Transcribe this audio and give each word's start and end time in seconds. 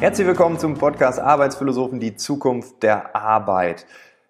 Herzlich 0.00 0.26
willkommen 0.26 0.58
zum 0.58 0.78
Podcast 0.78 1.18
Arbeitsphilosophen, 1.18 2.00
die 2.00 2.16
Zukunft 2.16 2.82
der 2.82 3.14
Arbeit. 3.14 3.84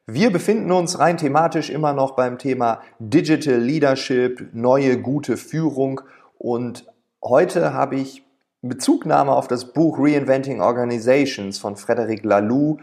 Wir 0.04 0.32
befinden 0.32 0.72
uns 0.72 0.98
rein 0.98 1.16
thematisch 1.16 1.70
immer 1.70 1.92
noch 1.92 2.16
beim 2.16 2.38
Thema 2.38 2.82
Digital 2.98 3.60
Leadership, 3.60 4.48
neue 4.52 5.00
gute 5.00 5.36
Führung. 5.36 6.00
Und 6.38 6.86
heute 7.22 7.72
habe 7.72 7.94
ich 7.94 8.24
Bezugnahme 8.62 9.30
auf 9.30 9.46
das 9.46 9.72
Buch 9.72 9.96
Reinventing 10.00 10.60
Organizations 10.60 11.60
von 11.60 11.76
Frederic 11.76 12.24
Laloux. 12.24 12.78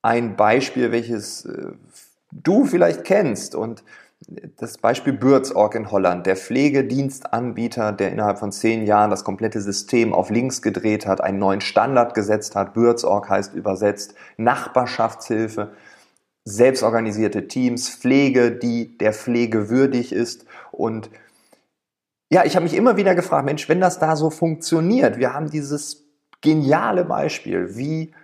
Ein 0.00 0.36
Beispiel, 0.36 0.92
welches 0.92 1.44
äh, 1.44 1.72
du 2.32 2.64
vielleicht 2.64 3.04
kennst. 3.04 3.54
Und 3.54 3.84
das 4.56 4.78
Beispiel 4.78 5.12
Buurtzorg 5.12 5.74
in 5.74 5.90
Holland, 5.90 6.26
der 6.26 6.36
Pflegedienstanbieter, 6.36 7.92
der 7.92 8.12
innerhalb 8.12 8.38
von 8.38 8.50
zehn 8.50 8.84
Jahren 8.86 9.10
das 9.10 9.24
komplette 9.24 9.60
System 9.60 10.14
auf 10.14 10.30
links 10.30 10.62
gedreht 10.62 11.06
hat, 11.06 11.20
einen 11.20 11.38
neuen 11.38 11.60
Standard 11.60 12.14
gesetzt 12.14 12.56
hat. 12.56 12.74
Buurtzorg 12.74 13.28
heißt 13.28 13.54
übersetzt 13.54 14.14
Nachbarschaftshilfe, 14.36 15.72
selbstorganisierte 16.44 17.46
Teams, 17.48 17.88
Pflege, 17.90 18.52
die 18.52 18.96
der 18.98 19.12
Pflege 19.12 19.68
würdig 19.68 20.12
ist. 20.12 20.46
Und 20.72 21.10
ja, 22.30 22.44
ich 22.44 22.56
habe 22.56 22.64
mich 22.64 22.74
immer 22.74 22.96
wieder 22.96 23.14
gefragt, 23.14 23.44
Mensch, 23.44 23.68
wenn 23.68 23.80
das 23.80 23.98
da 23.98 24.16
so 24.16 24.30
funktioniert, 24.30 25.18
wir 25.18 25.34
haben 25.34 25.50
dieses 25.50 26.06
geniale 26.40 27.04
Beispiel, 27.04 27.76
wie 27.76 28.14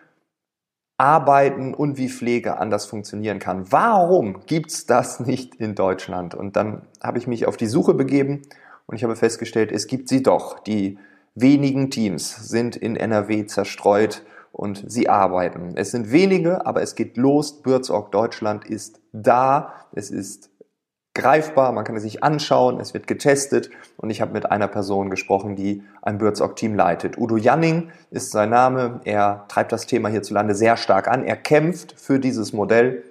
Arbeiten 1.03 1.75
und 1.75 1.99
wie 1.99 2.09
Pflege 2.09 2.59
anders 2.59 2.87
funktionieren 2.87 3.41
kann. 3.41 3.73
Warum 3.73 4.47
gibt's 4.47 4.87
das 4.87 5.19
nicht 5.19 5.57
in 5.57 5.75
Deutschland? 5.75 6.37
Und 6.37 6.55
dann 6.55 6.83
habe 7.03 7.19
ich 7.19 7.27
mich 7.27 7.47
auf 7.47 7.57
die 7.57 7.67
Suche 7.67 7.93
begeben 7.93 8.43
und 8.87 8.95
ich 8.95 9.03
habe 9.03 9.17
festgestellt, 9.17 9.73
es 9.73 9.89
gibt 9.89 10.09
sie 10.09 10.23
doch. 10.23 10.61
Die 10.61 10.99
wenigen 11.35 11.91
Teams 11.91 12.49
sind 12.49 12.77
in 12.77 12.95
NRW 12.95 13.47
zerstreut 13.47 14.23
und 14.53 14.85
sie 14.87 15.09
arbeiten. 15.09 15.73
Es 15.75 15.91
sind 15.91 16.13
wenige, 16.13 16.67
aber 16.67 16.83
es 16.83 16.95
geht 16.95 17.17
los. 17.17 17.63
Bürzorg 17.63 18.13
Deutschland 18.13 18.65
ist 18.65 19.01
da. 19.13 19.73
Es 19.93 20.09
ist 20.09 20.51
greifbar, 21.15 21.73
man 21.73 21.85
kann 21.85 21.97
es 21.97 22.03
sich 22.03 22.25
anschauen, 22.25 22.81
es 22.81 22.95
wird 22.95 23.07
getestet 23.07 23.71
und 23.99 24.11
ich 24.11 24.21
habe 24.21 24.33
mit 24.33 24.51
einer 24.51 24.69
Person 24.69 25.11
gesprochen, 25.11 25.57
die 25.57 25.83
ein 26.01 26.19
Bürzog-Team 26.19 26.75
leitet. 26.75 27.19
Udo 27.19 27.37
Janning 27.37 27.91
ist 28.11 28.31
sein 28.31 28.51
Name, 28.51 29.01
er 29.05 29.45
treibt 29.49 29.73
das 29.73 29.87
Thema 29.87 30.09
hierzulande 30.09 30.55
sehr 30.55 30.77
stark 30.77 31.09
an, 31.09 31.25
er 31.25 31.37
kämpft 31.37 32.01
für 32.01 32.19
dieses 32.19 32.53
Modell 32.53 33.03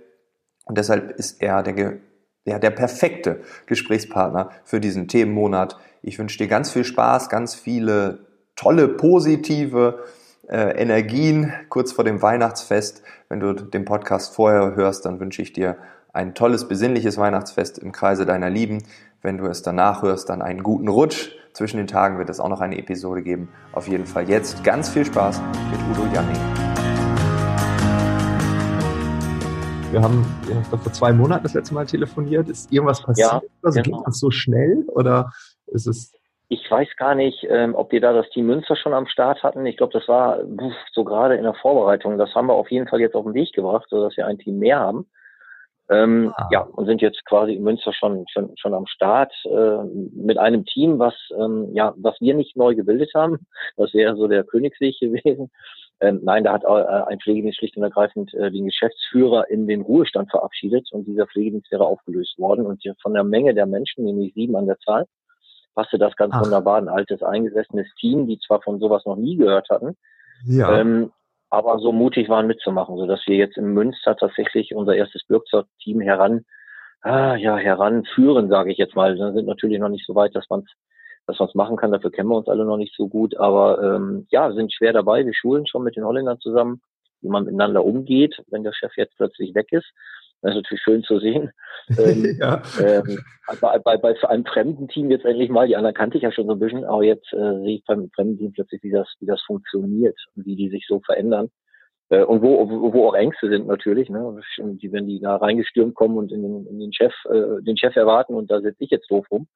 und 0.65 0.77
deshalb 0.77 1.11
ist 1.11 1.43
er 1.43 1.61
der, 1.61 1.99
der, 2.47 2.59
der 2.59 2.71
perfekte 2.71 3.41
Gesprächspartner 3.67 4.49
für 4.63 4.79
diesen 4.79 5.07
Themenmonat. 5.07 5.77
Ich 6.01 6.17
wünsche 6.17 6.39
dir 6.39 6.47
ganz 6.47 6.71
viel 6.71 6.85
Spaß, 6.85 7.29
ganz 7.29 7.53
viele 7.53 8.25
tolle, 8.55 8.87
positive 8.87 10.03
äh, 10.47 10.81
Energien 10.81 11.53
kurz 11.69 11.91
vor 11.91 12.03
dem 12.03 12.21
Weihnachtsfest. 12.21 13.03
Wenn 13.29 13.39
du 13.39 13.53
den 13.53 13.85
Podcast 13.85 14.35
vorher 14.35 14.75
hörst, 14.75 15.05
dann 15.05 15.19
wünsche 15.19 15.41
ich 15.41 15.53
dir 15.53 15.77
ein 16.13 16.35
tolles, 16.35 16.67
besinnliches 16.67 17.17
Weihnachtsfest 17.17 17.79
im 17.79 17.91
Kreise 17.91 18.25
deiner 18.25 18.49
Lieben. 18.49 18.83
Wenn 19.21 19.37
du 19.37 19.45
es 19.45 19.61
danach 19.61 20.01
hörst, 20.01 20.29
dann 20.29 20.41
einen 20.41 20.61
guten 20.61 20.89
Rutsch. 20.89 21.31
Zwischen 21.53 21.77
den 21.77 21.87
Tagen 21.87 22.17
wird 22.17 22.29
es 22.29 22.39
auch 22.39 22.49
noch 22.49 22.59
eine 22.59 22.77
Episode 22.77 23.21
geben. 23.21 23.49
Auf 23.71 23.87
jeden 23.87 24.05
Fall 24.05 24.29
jetzt 24.29 24.63
ganz 24.63 24.89
viel 24.89 25.05
Spaß 25.05 25.41
mit 25.69 25.79
Udo 25.91 26.05
Janning. 26.13 26.35
Wir 29.91 30.01
haben 30.01 30.25
ja, 30.49 30.61
vor 30.77 30.91
zwei 30.93 31.11
Monaten 31.11 31.43
das 31.43 31.53
letzte 31.53 31.73
Mal 31.73 31.85
telefoniert. 31.85 32.49
Ist 32.49 32.71
irgendwas 32.71 33.01
passiert? 33.01 33.31
Ja, 33.31 33.41
also 33.63 33.81
genau. 33.81 33.97
geht 33.97 34.07
das 34.07 34.19
so 34.19 34.31
schnell 34.31 34.85
oder 34.87 35.31
ist 35.67 35.87
es 35.87 36.13
ich 36.53 36.69
weiß 36.69 36.89
gar 36.97 37.15
nicht, 37.15 37.47
ähm, 37.49 37.75
ob 37.75 37.93
wir 37.93 38.01
da 38.01 38.11
das 38.11 38.29
Team 38.31 38.47
Münster 38.47 38.75
schon 38.75 38.93
am 38.93 39.07
Start 39.07 39.41
hatten. 39.41 39.65
Ich 39.65 39.77
glaube, 39.77 39.93
das 39.93 40.09
war 40.09 40.39
so 40.91 41.05
gerade 41.05 41.35
in 41.35 41.43
der 41.43 41.53
Vorbereitung. 41.53 42.17
Das 42.17 42.35
haben 42.35 42.47
wir 42.47 42.55
auf 42.55 42.69
jeden 42.69 42.89
Fall 42.89 42.99
jetzt 42.99 43.15
auf 43.15 43.23
den 43.23 43.33
Weg 43.33 43.53
gebracht, 43.53 43.85
sodass 43.89 44.17
wir 44.17 44.27
ein 44.27 44.37
Team 44.37 44.59
mehr 44.59 44.77
haben. 44.77 45.07
Ähm, 45.91 46.33
ah. 46.37 46.47
Ja, 46.51 46.61
und 46.61 46.85
sind 46.85 47.01
jetzt 47.01 47.25
quasi 47.25 47.53
in 47.53 47.63
Münster 47.63 47.91
schon, 47.91 48.25
schon, 48.31 48.55
schon 48.57 48.73
am 48.73 48.87
Start 48.87 49.33
äh, 49.45 49.83
mit 50.13 50.37
einem 50.37 50.65
Team, 50.65 50.99
was, 50.99 51.13
ähm, 51.37 51.69
ja, 51.73 51.93
was 51.97 52.15
wir 52.21 52.33
nicht 52.33 52.55
neu 52.55 52.75
gebildet 52.75 53.11
haben. 53.13 53.45
Das 53.75 53.93
wäre 53.93 54.15
so 54.15 54.27
der 54.27 54.45
Königsweg 54.45 54.97
gewesen. 54.99 55.51
Ähm, 55.99 56.21
nein, 56.23 56.43
da 56.43 56.53
hat 56.53 56.63
äh, 56.63 56.67
ein 56.67 57.19
Pflegedienst 57.19 57.59
schlicht 57.59 57.77
und 57.77 57.83
ergreifend 57.83 58.33
äh, 58.33 58.49
den 58.49 58.65
Geschäftsführer 58.65 59.49
in 59.49 59.67
den 59.67 59.81
Ruhestand 59.81 60.31
verabschiedet 60.31 60.91
und 60.91 61.05
dieser 61.05 61.27
Pflegedienst 61.27 61.71
wäre 61.71 61.85
aufgelöst 61.85 62.39
worden. 62.39 62.65
Und 62.65 62.81
von 63.01 63.13
der 63.13 63.23
Menge 63.23 63.53
der 63.53 63.67
Menschen, 63.67 64.05
nämlich 64.05 64.33
sieben 64.33 64.55
an 64.55 64.65
der 64.65 64.79
Zahl, 64.79 65.05
passte 65.75 65.99
das 65.99 66.15
ganz 66.15 66.33
Ach. 66.35 66.43
wunderbar. 66.43 66.77
Ein 66.77 66.89
altes, 66.89 67.21
eingesessenes 67.21 67.87
Team, 67.99 68.27
die 68.27 68.39
zwar 68.39 68.61
von 68.61 68.79
sowas 68.79 69.05
noch 69.05 69.15
nie 69.17 69.35
gehört 69.35 69.69
hatten, 69.69 69.95
ja. 70.45 70.79
ähm, 70.79 71.11
aber 71.51 71.79
so 71.79 71.91
mutig 71.91 72.29
waren 72.29 72.47
mitzumachen, 72.47 72.97
so 72.97 73.05
dass 73.05 73.21
wir 73.27 73.35
jetzt 73.35 73.57
in 73.57 73.73
Münster 73.73 74.15
tatsächlich 74.15 74.73
unser 74.73 74.95
erstes 74.95 75.23
Bürgzer-Team 75.27 75.99
heran, 75.99 76.45
ah, 77.01 77.35
ja, 77.35 77.57
heranführen, 77.57 78.49
sage 78.49 78.71
ich 78.71 78.77
jetzt 78.77 78.95
mal. 78.95 79.15
Wir 79.15 79.33
sind 79.33 79.45
natürlich 79.47 79.79
noch 79.79 79.89
nicht 79.89 80.07
so 80.07 80.15
weit, 80.15 80.33
dass 80.33 80.49
man 80.49 80.61
es 80.61 80.71
dass 81.27 81.39
man's 81.39 81.55
machen 81.55 81.77
kann. 81.77 81.91
Dafür 81.91 82.11
kennen 82.11 82.29
wir 82.29 82.37
uns 82.37 82.47
alle 82.47 82.65
noch 82.65 82.77
nicht 82.77 82.95
so 82.95 83.07
gut, 83.07 83.37
aber 83.37 83.81
ähm, 83.83 84.27
ja, 84.31 84.51
sind 84.53 84.73
schwer 84.73 84.93
dabei. 84.93 85.25
Wir 85.25 85.33
schulen 85.33 85.67
schon 85.67 85.83
mit 85.83 85.95
den 85.95 86.05
Holländern 86.05 86.39
zusammen, 86.39 86.81
wie 87.21 87.29
man 87.29 87.45
miteinander 87.45 87.85
umgeht, 87.85 88.41
wenn 88.47 88.63
der 88.63 88.73
Chef 88.73 88.95
jetzt 88.97 89.15
plötzlich 89.17 89.53
weg 89.53 89.67
ist. 89.71 89.91
Das 90.41 90.51
ist 90.51 90.55
natürlich 90.55 90.81
schön 90.83 91.03
zu 91.03 91.19
sehen. 91.19 91.51
ähm, 91.97 92.37
ja. 92.39 92.61
ähm, 92.79 93.19
bei, 93.59 93.77
bei, 93.79 93.97
bei 93.97 94.29
einem 94.29 94.45
fremden 94.45 94.87
Team 94.87 95.11
jetzt 95.11 95.25
endlich 95.25 95.49
mal, 95.49 95.67
die 95.67 95.75
anderen 95.75 95.95
kannte 95.95 96.17
ich 96.17 96.23
ja 96.23 96.31
schon 96.31 96.47
so 96.47 96.53
ein 96.53 96.59
bisschen, 96.59 96.83
aber 96.85 97.03
jetzt 97.03 97.31
äh, 97.33 97.59
sehe 97.61 97.75
ich 97.75 97.85
beim 97.85 98.09
fremden 98.15 98.37
Team 98.37 98.51
plötzlich, 98.53 98.81
wie 98.83 98.91
das, 98.91 99.07
wie 99.19 99.25
das 99.25 99.41
funktioniert 99.43 100.17
und 100.35 100.45
wie 100.45 100.55
die 100.55 100.69
sich 100.69 100.85
so 100.87 100.99
verändern. 101.01 101.49
Äh, 102.09 102.23
und 102.23 102.41
wo, 102.41 102.69
wo 102.93 103.07
auch 103.07 103.13
Ängste 103.13 103.49
sind 103.49 103.67
natürlich, 103.67 104.09
ne? 104.09 104.39
Die, 104.59 104.91
wenn 104.91 105.07
die 105.07 105.19
da 105.19 105.37
reingestürmt 105.37 105.95
kommen 105.95 106.17
und 106.17 106.31
in 106.31 106.41
den, 106.41 106.67
in 106.67 106.79
den 106.79 106.93
Chef, 106.93 107.13
äh, 107.29 107.61
den 107.61 107.77
Chef 107.77 107.95
erwarten 107.95 108.33
und 108.33 108.51
da 108.51 108.61
sitze 108.61 108.83
ich 108.83 108.89
jetzt 108.89 109.09
doof 109.09 109.25
rum 109.31 109.47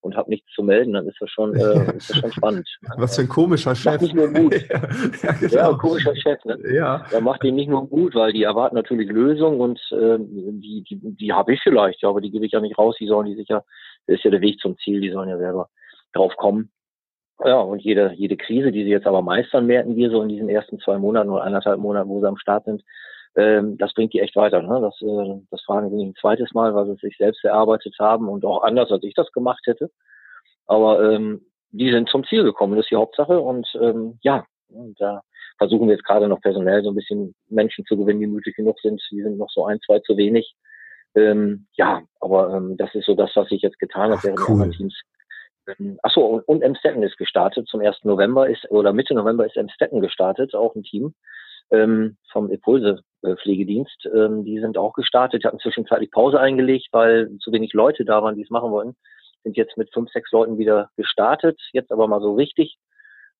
und 0.00 0.16
habe 0.16 0.30
nichts 0.30 0.50
zu 0.54 0.62
melden, 0.62 0.92
dann 0.92 1.06
ist 1.06 1.20
das 1.20 1.30
schon, 1.30 1.54
äh, 1.54 1.92
ist 1.96 2.10
das 2.10 2.18
schon 2.18 2.32
spannend. 2.32 2.68
Was 2.96 3.16
für 3.16 3.22
ein 3.22 3.28
komischer 3.28 3.74
Chef. 3.74 3.92
Macht 3.92 4.02
nicht 4.02 4.14
nur 4.14 4.28
Mut. 4.28 4.54
ja, 4.68 4.80
ja, 5.22 5.32
genau. 5.32 5.54
ja, 5.54 5.72
komischer 5.74 6.16
Chef. 6.16 6.44
Ne? 6.44 6.58
Ja. 6.72 7.04
Der 7.10 7.20
macht 7.20 7.44
ihn 7.44 7.56
nicht 7.56 7.68
nur 7.68 7.86
gut, 7.88 8.14
weil 8.14 8.32
die 8.32 8.42
erwarten 8.42 8.76
natürlich 8.76 9.08
Lösungen 9.08 9.60
und 9.60 9.78
äh, 9.92 10.18
die, 10.18 10.84
die, 10.88 10.98
die 11.16 11.32
habe 11.32 11.54
ich 11.54 11.60
vielleicht, 11.62 12.02
ja, 12.02 12.08
aber 12.08 12.20
die 12.20 12.30
gebe 12.30 12.46
ich 12.46 12.52
ja 12.52 12.60
nicht 12.60 12.78
raus. 12.78 12.96
Die 13.00 13.06
sollen 13.06 13.26
die 13.26 13.34
sicher, 13.34 13.64
das 14.06 14.16
ist 14.16 14.24
ja 14.24 14.30
der 14.30 14.40
Weg 14.40 14.60
zum 14.60 14.76
Ziel, 14.78 15.00
die 15.00 15.10
sollen 15.10 15.28
ja 15.28 15.38
selber 15.38 15.68
drauf 16.12 16.34
kommen. 16.36 16.70
Ja, 17.44 17.60
und 17.60 17.80
jede, 17.82 18.12
jede 18.14 18.36
Krise, 18.36 18.72
die 18.72 18.82
sie 18.82 18.90
jetzt 18.90 19.06
aber 19.06 19.22
meistern, 19.22 19.66
merken 19.66 19.94
wir 19.94 20.10
so 20.10 20.22
in 20.22 20.28
diesen 20.28 20.48
ersten 20.48 20.80
zwei 20.80 20.98
Monaten 20.98 21.30
oder 21.30 21.44
anderthalb 21.44 21.78
Monaten, 21.78 22.08
wo 22.08 22.20
sie 22.20 22.26
am 22.26 22.36
Start 22.36 22.64
sind, 22.64 22.82
ähm, 23.38 23.78
das 23.78 23.94
bringt 23.94 24.12
die 24.12 24.18
echt 24.18 24.34
weiter. 24.34 24.60
Ne? 24.62 24.80
Das, 24.80 25.00
äh, 25.00 25.40
das 25.52 25.62
fragen 25.62 25.90
sie 25.90 25.96
nicht 25.96 26.08
ein 26.08 26.20
zweites 26.20 26.52
Mal, 26.54 26.74
weil 26.74 26.86
sie 26.86 26.96
sich 26.96 27.16
selbst 27.16 27.44
erarbeitet 27.44 27.94
haben 28.00 28.28
und 28.28 28.44
auch 28.44 28.64
anders, 28.64 28.90
als 28.90 29.04
ich 29.04 29.14
das 29.14 29.30
gemacht 29.30 29.62
hätte. 29.66 29.92
Aber 30.66 31.12
ähm, 31.12 31.46
die 31.70 31.92
sind 31.92 32.08
zum 32.08 32.24
Ziel 32.24 32.42
gekommen, 32.42 32.74
das 32.74 32.86
ist 32.86 32.90
die 32.90 32.96
Hauptsache. 32.96 33.38
Und 33.38 33.68
ähm, 33.80 34.18
ja, 34.22 34.44
und 34.70 35.00
da 35.00 35.22
versuchen 35.56 35.86
wir 35.86 35.94
jetzt 35.94 36.04
gerade 36.04 36.26
noch 36.26 36.40
personell 36.40 36.82
so 36.82 36.90
ein 36.90 36.96
bisschen 36.96 37.32
Menschen 37.48 37.84
zu 37.86 37.96
gewinnen, 37.96 38.20
die 38.20 38.26
mutig 38.26 38.56
genug 38.56 38.80
sind. 38.80 39.00
Die 39.12 39.22
sind 39.22 39.38
noch 39.38 39.50
so 39.50 39.66
ein, 39.66 39.78
zwei 39.86 40.00
zu 40.00 40.16
wenig. 40.16 40.56
Ähm, 41.14 41.68
ja, 41.74 42.02
aber 42.20 42.52
ähm, 42.54 42.76
das 42.76 42.92
ist 42.96 43.06
so 43.06 43.14
das, 43.14 43.30
was 43.36 43.52
ich 43.52 43.62
jetzt 43.62 43.78
getan 43.78 44.10
habe 44.10 44.22
während 44.24 44.48
cool. 44.48 44.68
Teams. 44.72 45.00
Ähm, 45.78 45.96
achso, 46.02 46.22
und, 46.22 46.48
und 46.48 46.62
Emstetten 46.62 47.04
ist 47.04 47.16
gestartet. 47.18 47.68
Zum 47.68 47.82
1. 47.82 47.98
November 48.02 48.48
ist, 48.48 48.68
oder 48.70 48.92
Mitte 48.92 49.14
November 49.14 49.46
ist 49.46 49.56
Emstetten 49.56 50.00
gestartet, 50.00 50.56
auch 50.56 50.74
ein 50.74 50.82
Team 50.82 51.14
ähm, 51.70 52.16
vom 52.32 52.50
Impulse-Pflegedienst. 52.50 54.08
Ähm, 54.14 54.44
die 54.44 54.60
sind 54.60 54.78
auch 54.78 54.94
gestartet, 54.94 55.44
hatten 55.44 55.58
zwischenzeitlich 55.58 56.10
Pause 56.10 56.40
eingelegt, 56.40 56.88
weil 56.92 57.36
zu 57.38 57.52
wenig 57.52 57.72
Leute 57.72 58.04
da 58.04 58.22
waren, 58.22 58.36
die 58.36 58.42
es 58.42 58.50
machen 58.50 58.70
wollten. 58.70 58.96
Sind 59.44 59.56
jetzt 59.56 59.76
mit 59.76 59.92
fünf, 59.92 60.10
sechs 60.10 60.30
Leuten 60.32 60.58
wieder 60.58 60.90
gestartet, 60.96 61.60
jetzt 61.72 61.92
aber 61.92 62.08
mal 62.08 62.20
so 62.20 62.34
richtig 62.34 62.76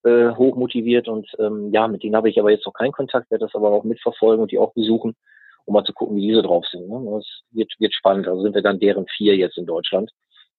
äh, 0.04 0.30
hoch 0.30 0.56
motiviert 0.56 1.08
und 1.08 1.28
ähm, 1.38 1.70
ja, 1.72 1.88
mit 1.88 2.02
denen 2.02 2.16
habe 2.16 2.30
ich 2.30 2.38
aber 2.38 2.50
jetzt 2.50 2.66
noch 2.66 2.72
keinen 2.72 2.92
Kontakt, 2.92 3.30
werde 3.30 3.46
das 3.46 3.54
aber 3.54 3.70
auch 3.70 3.84
mitverfolgen 3.84 4.42
und 4.42 4.52
die 4.52 4.58
auch 4.58 4.72
besuchen, 4.72 5.16
um 5.64 5.74
mal 5.74 5.84
zu 5.84 5.92
gucken, 5.92 6.16
wie 6.16 6.28
diese 6.28 6.42
drauf 6.42 6.64
sind. 6.66 6.88
Ne? 6.88 7.10
Das 7.10 7.26
wird, 7.50 7.72
wird 7.78 7.94
spannend. 7.94 8.28
Also 8.28 8.42
sind 8.42 8.54
wir 8.54 8.62
dann 8.62 8.78
deren 8.78 9.06
vier 9.06 9.36
jetzt 9.36 9.58
in 9.58 9.66
Deutschland, 9.66 10.10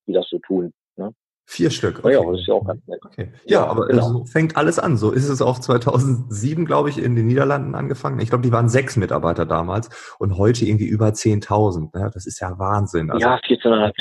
die 0.06 0.12
das 0.12 0.28
so 0.28 0.38
tun. 0.40 0.72
Ne? 0.96 1.14
Vier 1.50 1.70
Stück. 1.70 1.98
Okay. 1.98 2.14
Ja, 2.14 2.30
das 2.30 2.42
ist 2.42 2.46
ja 2.46 2.54
auch 2.54 2.64
ganz 2.64 2.86
nett. 2.86 3.00
Okay. 3.04 3.32
Ja, 3.44 3.62
ja 3.62 3.66
aber 3.66 3.88
genau. 3.88 4.02
so 4.02 4.24
fängt 4.24 4.56
alles 4.56 4.78
an. 4.78 4.96
So 4.96 5.10
ist 5.10 5.28
es 5.28 5.42
auch 5.42 5.58
2007, 5.58 6.64
glaube 6.64 6.90
ich, 6.90 7.02
in 7.02 7.16
den 7.16 7.26
Niederlanden 7.26 7.74
angefangen. 7.74 8.20
Ich 8.20 8.28
glaube, 8.28 8.44
die 8.44 8.52
waren 8.52 8.68
sechs 8.68 8.96
Mitarbeiter 8.96 9.46
damals 9.46 10.14
und 10.20 10.38
heute 10.38 10.64
irgendwie 10.64 10.86
über 10.86 11.08
10.000. 11.08 11.98
Ne? 11.98 12.08
Das 12.14 12.26
ist 12.26 12.38
ja 12.38 12.56
Wahnsinn. 12.60 13.10
Also, 13.10 13.26
ja, 13.26 13.34
14.500. 13.38 13.92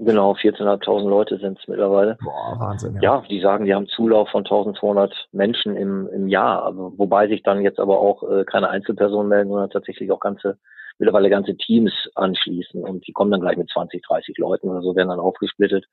Genau, 0.00 0.32
14.500 0.32 1.08
Leute 1.08 1.38
sind 1.38 1.60
es 1.60 1.68
mittlerweile. 1.68 2.18
Boah, 2.24 2.58
Wahnsinn. 2.58 2.96
Ja. 2.96 3.18
ja. 3.18 3.22
die 3.30 3.40
sagen, 3.40 3.66
die 3.66 3.74
haben 3.74 3.86
Zulauf 3.86 4.28
von 4.30 4.42
1.200 4.42 5.12
Menschen 5.30 5.76
im, 5.76 6.08
im 6.08 6.26
Jahr. 6.26 6.64
Also, 6.64 6.94
wobei 6.96 7.28
sich 7.28 7.44
dann 7.44 7.60
jetzt 7.60 7.78
aber 7.78 8.00
auch 8.00 8.28
äh, 8.28 8.44
keine 8.44 8.68
Einzelpersonen 8.68 9.28
melden, 9.28 9.50
sondern 9.50 9.70
tatsächlich 9.70 10.10
auch 10.10 10.18
ganze 10.18 10.58
mittlerweile 10.98 11.30
ganze 11.30 11.56
Teams 11.56 11.92
anschließen 12.14 12.84
und 12.84 13.06
die 13.06 13.12
kommen 13.12 13.30
dann 13.30 13.40
gleich 13.40 13.56
mit 13.56 13.70
20, 13.70 14.02
30 14.02 14.36
Leuten 14.36 14.68
oder 14.68 14.82
so, 14.82 14.94
werden 14.94 15.08
dann 15.08 15.18
aufgesplittet 15.18 15.86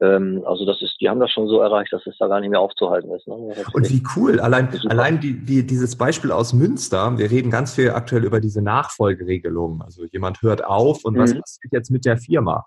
also 0.00 0.64
das 0.64 0.80
ist, 0.80 0.96
die 1.00 1.10
haben 1.10 1.20
das 1.20 1.30
schon 1.30 1.46
so 1.46 1.60
erreicht, 1.60 1.92
dass 1.92 2.06
es 2.06 2.16
da 2.18 2.26
gar 2.26 2.40
nicht 2.40 2.48
mehr 2.48 2.60
aufzuhalten 2.60 3.10
ist. 3.10 3.28
Ne? 3.28 3.34
Und 3.34 3.90
wie 3.90 4.02
cool, 4.16 4.40
allein, 4.40 4.68
allein 4.88 5.20
die, 5.20 5.44
die, 5.44 5.66
dieses 5.66 5.96
Beispiel 5.96 6.32
aus 6.32 6.54
Münster, 6.54 7.18
wir 7.18 7.30
reden 7.30 7.50
ganz 7.50 7.74
viel 7.74 7.90
aktuell 7.90 8.24
über 8.24 8.40
diese 8.40 8.62
Nachfolgeregelung. 8.62 9.82
Also 9.82 10.06
jemand 10.06 10.40
hört 10.40 10.64
auf 10.64 11.04
und 11.04 11.14
mhm. 11.14 11.20
was 11.20 11.34
passiert 11.34 11.72
jetzt 11.72 11.90
mit 11.90 12.06
der 12.06 12.16
Firma? 12.16 12.66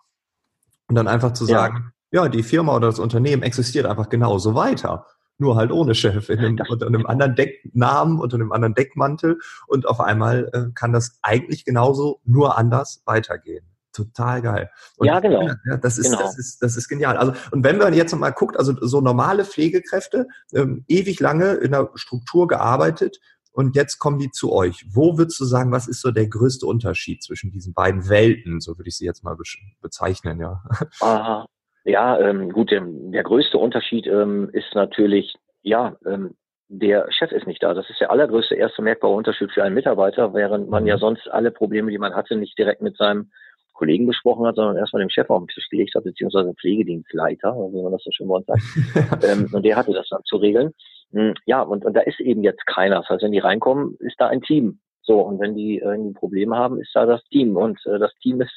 Und 0.88 0.95
dann 0.95 1.07
einfach 1.07 1.33
zu 1.33 1.45
sagen, 1.45 1.94
ja. 2.12 2.24
ja, 2.24 2.30
die 2.30 2.44
Firma 2.44 2.75
oder 2.75 2.88
das 2.88 3.00
Unternehmen 3.00 3.41
existiert 3.41 3.88
einfach 3.88 4.09
genauso 4.09 4.53
weiter 4.53 5.07
nur 5.39 5.56
halt 5.56 5.71
ohne 5.71 5.95
Chef, 5.95 6.30
in 6.30 6.39
einem, 6.39 6.59
unter 6.69 6.85
einem 6.85 7.07
anderen 7.07 7.35
Decknamen, 7.35 8.19
unter 8.19 8.35
einem 8.35 8.51
anderen 8.51 8.75
Deckmantel 8.75 9.39
und 9.68 9.88
auf 9.88 10.00
einmal 10.00 10.50
äh, 10.53 10.71
kann 10.75 10.94
das 10.94 11.18
eigentlich 11.24 11.65
genauso 11.65 12.21
nur 12.24 12.56
anders 12.57 13.01
weitergehen 13.06 13.73
total 13.94 14.42
geil. 14.42 14.69
Und 14.98 15.07
ja, 15.07 15.19
genau. 15.19 15.44
Ja, 15.66 15.78
das, 15.78 15.98
ist, 15.98 16.12
genau. 16.12 16.22
das, 16.22 16.38
ist, 16.38 16.62
das 16.62 16.75
ist 16.75 16.88
genial. 16.88 17.18
Also, 17.18 17.34
und 17.51 17.63
wenn 17.63 17.80
wir 17.80 17.94
jetzt 17.94 18.16
mal 18.16 18.31
guckt, 18.31 18.57
also 18.57 18.74
so 18.81 19.01
normale 19.01 19.45
Pflegekräfte, 19.45 20.28
ähm, 20.54 20.84
ewig 20.88 21.19
lange 21.19 21.54
in 21.54 21.72
der 21.72 21.90
Struktur 21.95 22.48
gearbeitet 22.48 23.19
und 23.51 23.75
jetzt 23.75 24.00
kommen 24.00 24.19
die 24.19 24.31
zu 24.31 24.51
euch. 24.51 24.86
Wo 24.92 25.18
würdest 25.18 25.40
du 25.40 25.45
sagen, 25.45 25.72
was 25.72 25.88
ist 25.88 26.01
so 26.01 26.12
der 26.12 26.28
größte 26.28 26.66
Unterschied 26.66 27.24
zwischen 27.24 27.51
diesen 27.51 27.74
beiden 27.74 28.10
Welten? 28.10 28.60
So 28.60 28.78
würde 28.78 28.90
ich 28.90 28.98
sie 28.98 29.06
jetzt 29.06 29.24
mal 29.24 29.36
be 29.36 29.44
bezeichnen, 29.81 30.40
ja. 30.40 30.63
Aha. 31.00 31.45
Ja, 31.86 32.18
ähm, 32.19 32.50
gut, 32.50 32.72
der, 32.72 32.81
der 32.86 33.24
größte 33.24 33.57
Unterschied 33.57 34.07
ähm, 34.07 34.50
ist 34.54 34.74
natürlich, 34.74 35.36
ja, 35.62 35.98
ähm, 36.06 36.36
der 36.69 37.12
Chef 37.12 37.31
ist 37.31 37.45
nicht 37.45 37.62
da. 37.62 37.74
Das 37.74 37.90
ist 37.90 38.00
der 38.00 38.10
allergrößte 38.10 38.56
erste 38.56 38.81
merkbare 38.81 39.13
Unterschied 39.13 39.51
für 39.51 39.63
einen 39.63 39.75
Mitarbeiter, 39.75 40.34
während 40.34 40.69
man 40.69 40.88
ja 40.88 40.95
mhm. 40.95 41.01
sonst 41.01 41.28
alle 41.30 41.51
Probleme, 41.51 41.92
die 41.92 41.98
man 41.98 42.16
hatte, 42.16 42.36
nicht 42.36 42.57
direkt 42.57 42.81
mit 42.81 42.98
seinem 42.98 43.31
Kollegen 43.74 44.08
besprochen 44.08 44.46
hat, 44.46 44.56
sondern 44.56 44.78
erstmal 44.78 45.02
dem 45.02 45.10
Chef 45.10 45.30
auf 45.30 45.42
den 45.42 45.48
Tisch 45.48 45.70
gelegt 45.70 45.96
hat, 45.96 46.04
beziehungsweise 46.04 46.46
dem 46.46 46.56
Pflegedienstleiter, 46.56 47.54
wie 47.56 47.81
man 47.81 47.92
das 47.92 48.04
so 48.04 48.12
schön 48.12 48.28
bei 48.28 48.36
uns 48.36 48.46
sagt. 48.46 49.24
ähm, 49.24 49.50
und 49.52 49.64
der 49.64 49.75
hatte 49.75 49.94
das 49.94 50.08
dann 50.10 50.22
zu 50.25 50.38
regeln. 50.38 50.74
Hm, 51.12 51.34
ja, 51.46 51.62
und, 51.62 51.86
und 51.86 51.94
da 51.96 52.02
ist 52.02 52.20
eben 52.20 52.44
jetzt 52.44 52.66
keiner. 52.66 52.98
Das 52.98 53.10
heißt, 53.10 53.24
wenn 53.24 53.31
die 53.31 53.40
reinkommen, 53.40 53.96
ist 54.00 54.20
da 54.20 54.28
ein 54.28 54.42
Team. 54.42 54.80
So, 55.06 55.20
und 55.20 55.40
wenn 55.40 55.56
die 55.56 55.80
irgendwie 55.80 56.14
Probleme 56.14 56.56
haben, 56.56 56.80
ist 56.80 56.92
da 56.94 57.06
das 57.06 57.24
Team. 57.25 57.58
Und 57.58 57.80
äh, 57.86 58.00
das 58.00 58.14
Team 58.22 58.42
ist, 58.42 58.54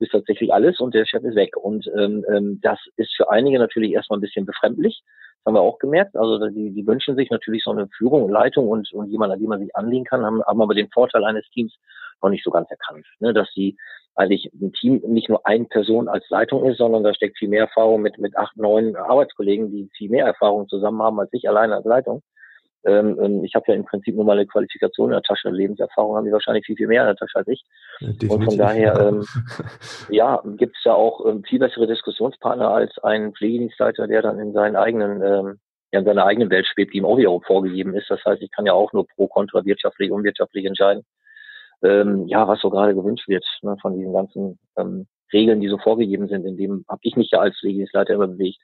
ist 0.00 0.10
tatsächlich 0.10 0.52
alles 0.52 0.80
und 0.80 0.94
der 0.94 1.06
Chef 1.06 1.22
ist 1.22 1.36
weg. 1.36 1.56
Und 1.56 1.88
ähm, 1.96 2.24
ähm, 2.34 2.58
das 2.60 2.80
ist 2.96 3.14
für 3.16 3.30
einige 3.30 3.58
natürlich 3.58 3.92
erstmal 3.92 4.18
ein 4.18 4.22
bisschen 4.22 4.46
befremdlich. 4.46 5.02
Das 5.04 5.46
haben 5.46 5.54
wir 5.54 5.60
auch 5.60 5.78
gemerkt. 5.78 6.16
Also 6.16 6.44
die, 6.48 6.72
die 6.72 6.86
wünschen 6.86 7.14
sich 7.14 7.30
natürlich 7.30 7.62
so 7.62 7.70
eine 7.70 7.88
Führung 7.96 8.24
und 8.24 8.32
Leitung 8.32 8.68
und, 8.68 8.92
und 8.92 9.10
jemand, 9.10 9.32
an 9.32 9.38
den 9.38 9.48
man 9.48 9.60
sich 9.60 9.74
anlegen 9.76 10.04
kann, 10.04 10.24
haben, 10.24 10.42
haben 10.42 10.60
aber 10.60 10.74
den 10.74 10.90
Vorteil 10.90 11.24
eines 11.24 11.48
Teams 11.50 11.72
noch 12.22 12.30
nicht 12.30 12.44
so 12.44 12.50
ganz 12.50 12.70
erkannt. 12.70 13.06
Ne? 13.20 13.32
Dass 13.32 13.48
sie 13.54 13.76
eigentlich 14.16 14.50
ein 14.60 14.72
Team 14.72 15.02
nicht 15.06 15.28
nur 15.28 15.46
eine 15.46 15.66
Person 15.66 16.08
als 16.08 16.28
Leitung 16.30 16.68
ist, 16.68 16.78
sondern 16.78 17.04
da 17.04 17.14
steckt 17.14 17.38
viel 17.38 17.48
mehr 17.48 17.64
Erfahrung 17.64 18.00
mit, 18.00 18.18
mit 18.18 18.36
acht, 18.36 18.56
neun 18.56 18.96
Arbeitskollegen, 18.96 19.70
die 19.70 19.90
viel 19.96 20.10
mehr 20.10 20.26
Erfahrung 20.26 20.68
zusammen 20.68 21.02
haben 21.02 21.20
als 21.20 21.30
ich 21.32 21.48
alleine 21.48 21.76
als 21.76 21.84
Leitung. 21.84 22.22
Ähm, 22.86 23.18
ähm 23.20 23.44
ich 23.44 23.54
habe 23.54 23.66
ja 23.68 23.74
im 23.74 23.84
Prinzip 23.84 24.16
nur 24.16 24.24
mal 24.24 24.38
eine 24.38 24.46
Qualifikation 24.46 25.10
in 25.10 25.14
der 25.14 25.22
Tasche, 25.22 25.50
Lebenserfahrung 25.50 26.16
haben 26.16 26.24
die 26.24 26.32
wahrscheinlich 26.32 26.64
viel, 26.64 26.76
viel 26.76 26.86
mehr 26.86 27.02
in 27.02 27.08
der 27.08 27.16
Tasche 27.16 27.36
als 27.36 27.48
ich. 27.48 27.62
Ja, 28.00 28.08
und 28.30 28.44
von 28.44 28.56
daher, 28.56 28.94
ja, 28.94 29.08
ähm, 29.08 29.26
ja 30.08 30.42
gibt 30.56 30.76
es 30.78 30.84
ja 30.84 30.94
auch 30.94 31.26
ähm, 31.26 31.44
viel 31.44 31.58
bessere 31.58 31.86
Diskussionspartner 31.86 32.70
als 32.70 32.96
ein 33.02 33.34
Pflegedienstleiter, 33.34 34.06
der 34.06 34.22
dann 34.22 34.38
in 34.38 34.54
seinen 34.54 34.76
eigenen 34.76 35.22
ähm, 35.22 35.58
ja, 35.92 36.00
in 36.00 36.06
seiner 36.06 36.24
eigenen 36.24 36.50
Welt 36.50 36.66
schwebt, 36.66 36.94
die 36.94 36.98
ihm 36.98 37.04
auch 37.04 37.18
wiederum 37.18 37.42
vorgegeben 37.42 37.94
ist. 37.94 38.10
Das 38.10 38.24
heißt, 38.24 38.42
ich 38.42 38.50
kann 38.50 38.66
ja 38.66 38.72
auch 38.72 38.92
nur 38.92 39.06
pro, 39.06 39.28
kontra, 39.28 39.64
wirtschaftlich, 39.64 40.10
unwirtschaftlich 40.10 40.64
entscheiden 40.64 41.04
ähm, 41.82 42.26
ja, 42.26 42.46
was 42.48 42.60
so 42.60 42.70
gerade 42.70 42.94
gewünscht 42.94 43.28
wird 43.28 43.44
ne, 43.62 43.76
von 43.80 43.96
diesen 43.96 44.12
ganzen 44.12 44.58
ähm, 44.76 45.06
Regeln, 45.32 45.60
die 45.60 45.68
so 45.68 45.78
vorgegeben 45.78 46.28
sind. 46.28 46.44
In 46.44 46.56
dem 46.56 46.84
habe 46.88 47.00
ich 47.02 47.16
mich 47.16 47.30
ja 47.30 47.40
als 47.40 47.58
Pflegedienstleiter 47.58 48.14
immer 48.14 48.28
bewegt. 48.28 48.60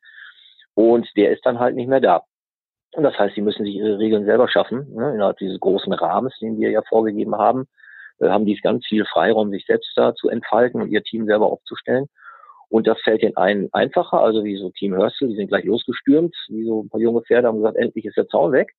Und 0.75 1.09
der 1.17 1.32
ist 1.32 1.44
dann 1.44 1.59
halt 1.59 1.76
nicht 1.76 1.88
mehr 1.88 2.00
da. 2.00 2.23
Und 2.94 3.05
das 3.05 3.19
heißt, 3.19 3.35
sie 3.35 3.43
müssen 3.43 3.64
sich 3.64 3.75
ihre 3.75 3.99
Regeln 3.99 4.25
selber 4.25 4.49
schaffen, 4.49 4.87
ne, 4.94 5.14
innerhalb 5.14 5.38
dieses 5.38 5.61
großen 5.61 5.93
Rahmens, 5.93 6.38
den 6.41 6.59
wir 6.59 6.70
ja 6.70 6.82
vorgegeben 6.88 7.37
haben, 7.37 7.67
äh, 8.20 8.29
haben 8.29 8.47
die 8.47 8.55
ganz 8.56 8.87
viel 8.87 9.05
Freiraum, 9.06 9.50
sich 9.50 9.64
selbst 9.67 9.93
da 9.97 10.14
zu 10.14 10.29
entfalten 10.29 10.81
und 10.81 10.91
ihr 10.91 11.03
Team 11.03 11.26
selber 11.26 11.47
aufzustellen. 11.47 12.06
Und 12.69 12.87
das 12.87 12.99
fällt 13.03 13.23
den 13.23 13.37
einen 13.37 13.69
einfacher, 13.73 14.20
also 14.20 14.44
wie 14.44 14.56
so 14.56 14.70
Team 14.70 14.94
Hörstel, 14.94 15.29
die 15.29 15.37
sind 15.37 15.49
gleich 15.49 15.64
losgestürmt, 15.64 16.35
wie 16.49 16.64
so 16.64 16.82
ein 16.82 16.88
paar 16.88 17.00
junge 17.00 17.23
Pferde 17.23 17.49
haben 17.49 17.59
gesagt, 17.59 17.76
endlich 17.76 18.06
ist 18.06 18.17
der 18.17 18.29
Zaun 18.29 18.53
weg 18.53 18.73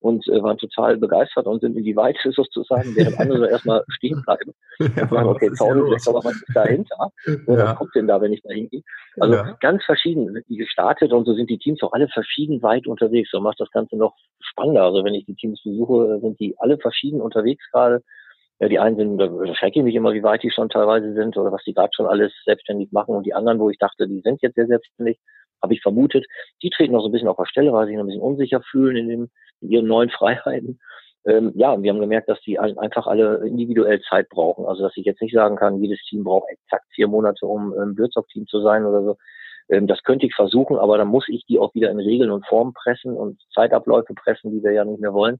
und 0.00 0.26
äh, 0.28 0.42
waren 0.42 0.58
total 0.58 0.96
begeistert 0.96 1.46
und 1.46 1.60
sind 1.60 1.76
in 1.76 1.84
die 1.84 1.96
Weite 1.96 2.30
sozusagen, 2.32 2.94
während 2.96 3.18
andere 3.18 3.48
erstmal 3.50 3.84
stehen 3.88 4.22
bleiben. 4.22 4.52
Und 4.78 5.10
sagen, 5.10 5.28
okay, 5.28 5.52
Zaun 5.52 5.92
ist 5.92 6.08
aber 6.08 6.24
was 6.24 6.34
ist 6.34 6.54
dahinter? 6.54 7.10
Ja. 7.26 7.38
Was 7.46 7.76
kommt 7.76 7.94
denn 7.94 8.06
da, 8.06 8.20
wenn 8.20 8.32
ich 8.32 8.42
da 8.42 8.50
hingehe? 8.50 8.82
Also 9.18 9.34
ja. 9.34 9.56
ganz 9.60 9.84
verschieden 9.84 10.32
sind 10.32 10.44
die 10.48 10.56
gestartet 10.56 11.12
und 11.12 11.24
so 11.24 11.34
sind 11.34 11.50
die 11.50 11.58
Teams 11.58 11.82
auch 11.82 11.92
alle 11.92 12.08
verschieden 12.08 12.62
weit 12.62 12.86
unterwegs. 12.86 13.30
So 13.30 13.40
macht 13.40 13.60
das 13.60 13.70
Ganze 13.70 13.96
noch 13.96 14.14
spannender. 14.40 14.82
Also 14.82 15.04
wenn 15.04 15.14
ich 15.14 15.26
die 15.26 15.34
Teams 15.34 15.60
besuche, 15.62 16.18
sind 16.20 16.38
die 16.40 16.54
alle 16.58 16.78
verschieden 16.78 17.20
unterwegs 17.20 17.64
gerade. 17.72 18.02
Ja, 18.60 18.68
die 18.68 18.80
einen 18.80 18.96
sind, 18.96 19.18
da 19.18 19.54
schrecke 19.54 19.78
ich 19.78 19.84
mich 19.84 19.94
immer, 19.94 20.12
wie 20.12 20.22
weit 20.24 20.42
die 20.42 20.50
schon 20.50 20.68
teilweise 20.68 21.14
sind 21.14 21.36
oder 21.36 21.52
was 21.52 21.62
die 21.62 21.74
gerade 21.74 21.90
schon 21.94 22.06
alles 22.06 22.32
selbstständig 22.44 22.90
machen. 22.90 23.14
Und 23.14 23.24
die 23.24 23.34
anderen, 23.34 23.60
wo 23.60 23.70
ich 23.70 23.78
dachte, 23.78 24.08
die 24.08 24.20
sind 24.20 24.42
jetzt 24.42 24.56
sehr 24.56 24.66
selbstständig, 24.66 25.20
habe 25.62 25.74
ich 25.74 25.82
vermutet, 25.82 26.26
die 26.62 26.70
treten 26.70 26.92
noch 26.92 27.02
so 27.02 27.08
ein 27.08 27.12
bisschen 27.12 27.28
auf 27.28 27.36
der 27.36 27.46
Stelle, 27.46 27.72
weil 27.72 27.86
sie 27.86 27.90
sich 27.90 27.96
noch 27.96 28.04
ein 28.04 28.08
bisschen 28.08 28.22
unsicher 28.22 28.62
fühlen 28.62 28.96
in, 28.96 29.08
dem, 29.08 29.30
in 29.60 29.70
ihren 29.70 29.86
neuen 29.86 30.10
Freiheiten. 30.18 30.80
Ähm, 31.26 31.52
ja, 31.56 31.72
und 31.72 31.82
wir 31.82 31.92
haben 31.92 32.00
gemerkt, 32.00 32.28
dass 32.28 32.40
die 32.42 32.58
einfach 32.58 33.06
alle 33.06 33.46
individuell 33.46 34.00
Zeit 34.02 34.28
brauchen. 34.28 34.64
Also 34.66 34.82
dass 34.82 34.96
ich 34.96 35.04
jetzt 35.04 35.20
nicht 35.20 35.34
sagen 35.34 35.56
kann, 35.56 35.82
jedes 35.82 36.00
Team 36.08 36.24
braucht 36.24 36.48
exakt 36.48 36.86
vier 36.94 37.08
Monate, 37.08 37.44
um 37.44 37.72
ein 37.72 37.98
Würzog-Team 37.98 38.46
zu 38.46 38.60
sein 38.62 38.86
oder 38.86 39.02
so. 39.02 39.16
Ähm, 39.68 39.86
das 39.86 40.02
könnte 40.02 40.26
ich 40.26 40.34
versuchen, 40.34 40.78
aber 40.78 40.96
dann 40.96 41.08
muss 41.08 41.28
ich 41.28 41.44
die 41.46 41.58
auch 41.58 41.74
wieder 41.74 41.90
in 41.90 41.98
Regeln 41.98 42.30
und 42.30 42.46
Formen 42.46 42.72
pressen 42.72 43.14
und 43.14 43.40
Zeitabläufe 43.52 44.14
pressen, 44.14 44.52
die 44.52 44.62
wir 44.62 44.72
ja 44.72 44.84
nicht 44.84 45.00
mehr 45.00 45.12
wollen. 45.12 45.38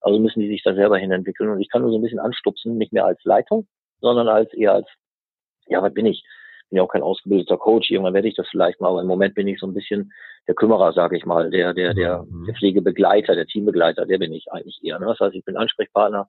Also 0.00 0.18
müssen 0.18 0.40
die 0.40 0.48
sich 0.48 0.62
da 0.62 0.74
selber 0.74 0.98
hinentwickeln. 0.98 1.50
Und 1.50 1.60
ich 1.60 1.70
kann 1.70 1.82
nur 1.82 1.90
so 1.90 1.98
ein 1.98 2.02
bisschen 2.02 2.18
anstupsen, 2.18 2.76
nicht 2.76 2.92
mehr 2.92 3.04
als 3.04 3.22
Leitung, 3.24 3.66
sondern 4.00 4.28
als 4.28 4.52
eher 4.52 4.72
als, 4.72 4.88
ja, 5.66 5.82
was 5.82 5.94
bin 5.94 6.06
ich? 6.06 6.24
Bin 6.70 6.78
ja 6.78 6.82
auch 6.82 6.88
kein 6.88 7.02
ausgebildeter 7.02 7.58
Coach. 7.58 7.90
Irgendwann 7.90 8.14
werde 8.14 8.28
ich 8.28 8.34
das 8.34 8.48
vielleicht 8.48 8.80
mal, 8.80 8.88
aber 8.88 9.02
im 9.02 9.06
Moment 9.06 9.34
bin 9.34 9.48
ich 9.48 9.60
so 9.60 9.66
ein 9.66 9.74
bisschen 9.74 10.12
der 10.46 10.54
Kümmerer, 10.54 10.92
sage 10.92 11.16
ich 11.16 11.26
mal, 11.26 11.50
der, 11.50 11.74
der, 11.74 11.94
der, 11.94 12.22
mhm. 12.22 12.46
der 12.46 12.54
Pflegebegleiter, 12.54 13.34
der 13.34 13.46
Teambegleiter, 13.46 14.06
der 14.06 14.18
bin 14.18 14.32
ich 14.32 14.50
eigentlich 14.50 14.78
eher. 14.82 14.98
Ne? 14.98 15.06
Das 15.06 15.20
heißt, 15.20 15.34
ich 15.34 15.44
bin 15.44 15.56
Ansprechpartner 15.56 16.28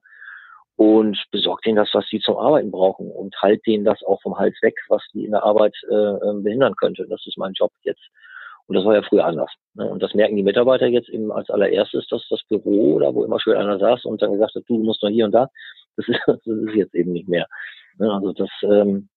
und 0.76 1.18
besorge 1.30 1.62
denen 1.66 1.76
das, 1.76 1.90
was 1.92 2.06
sie 2.08 2.20
zum 2.20 2.36
Arbeiten 2.36 2.70
brauchen 2.70 3.10
und 3.10 3.34
halt 3.40 3.66
denen 3.66 3.84
das 3.84 4.02
auch 4.02 4.20
vom 4.22 4.38
Hals 4.38 4.56
weg, 4.62 4.74
was 4.88 5.02
die 5.12 5.24
in 5.24 5.30
der 5.30 5.44
Arbeit 5.44 5.74
äh, 5.90 5.94
ähm, 5.94 6.42
behindern 6.42 6.74
könnte. 6.76 7.06
Das 7.08 7.24
ist 7.26 7.38
mein 7.38 7.52
Job 7.52 7.70
jetzt. 7.82 8.02
Und 8.66 8.76
das 8.76 8.84
war 8.84 8.94
ja 8.94 9.02
früher 9.02 9.24
anders. 9.24 9.52
Ne? 9.74 9.88
Und 9.88 10.02
das 10.02 10.14
merken 10.14 10.36
die 10.36 10.42
Mitarbeiter 10.42 10.86
jetzt 10.86 11.08
eben 11.08 11.30
als 11.30 11.50
allererstes, 11.50 12.06
dass 12.08 12.26
das 12.30 12.42
Büro, 12.48 12.98
da 13.00 13.14
wo 13.14 13.24
immer 13.24 13.40
schön 13.40 13.56
einer 13.56 13.78
saß 13.78 14.04
und 14.04 14.22
dann 14.22 14.32
gesagt 14.32 14.54
hat, 14.54 14.62
du 14.66 14.78
musst 14.78 15.02
noch 15.02 15.10
hier 15.10 15.26
und 15.26 15.32
da, 15.32 15.48
das 15.96 16.08
ist, 16.08 16.20
das 16.26 16.46
ist 16.46 16.74
jetzt 16.74 16.94
eben 16.94 17.12
nicht 17.12 17.28
mehr. 17.28 17.46
Ne? 17.98 18.12
Also 18.12 18.32
das 18.32 18.50
ähm, 18.62 19.08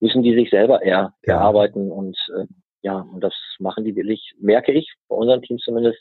müssen 0.00 0.22
die 0.22 0.34
sich 0.34 0.50
selber 0.50 0.82
eher 0.82 1.14
ja. 1.26 1.34
erarbeiten 1.34 1.90
und 1.90 2.16
äh, 2.36 2.46
ja, 2.82 3.00
und 3.00 3.20
das 3.20 3.34
machen 3.58 3.84
die 3.84 3.96
wirklich, 3.96 4.34
merke 4.40 4.72
ich, 4.72 4.94
bei 5.08 5.16
unseren 5.16 5.42
Teams 5.42 5.62
zumindest, 5.62 5.98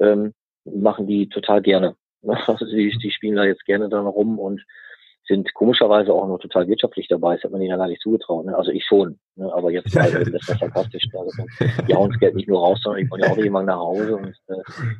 ähm, 0.00 0.34
machen 0.64 1.06
die 1.06 1.28
total 1.28 1.62
gerne. 1.62 1.96
Also 2.46 2.66
die, 2.66 2.90
die 3.02 3.10
spielen 3.10 3.36
da 3.36 3.44
jetzt 3.44 3.64
gerne 3.64 3.88
dann 3.88 4.06
rum 4.06 4.38
und 4.38 4.62
sind 5.30 5.54
komischerweise 5.54 6.12
auch 6.12 6.26
noch 6.26 6.38
total 6.38 6.66
wirtschaftlich 6.66 7.06
dabei. 7.08 7.36
Das 7.36 7.44
hat 7.44 7.52
man 7.52 7.60
ihnen 7.60 7.70
ja 7.70 7.76
gar 7.76 7.86
nicht 7.86 8.02
zugetraut. 8.02 8.44
Ne? 8.46 8.56
Also 8.56 8.72
ich 8.72 8.84
schon. 8.84 9.18
Ne? 9.36 9.50
Aber 9.54 9.70
jetzt 9.70 9.94
ja, 9.94 10.02
halt, 10.02 10.14
das 10.14 10.48
ist 10.48 10.58
sarkastisch. 10.58 11.04
Also, 11.16 11.44
die 11.86 11.94
hauen 11.94 12.10
das 12.10 12.18
Geld 12.18 12.34
nicht 12.34 12.48
nur 12.48 12.58
raus, 12.58 12.80
sondern 12.82 13.04
die 13.04 13.10
wollen 13.10 13.22
ja 13.22 13.30
auch 13.30 13.36
irgendwann 13.36 13.66
nach 13.66 13.78
Hause. 13.78 14.16
Und 14.16 14.34
äh, 14.48 14.54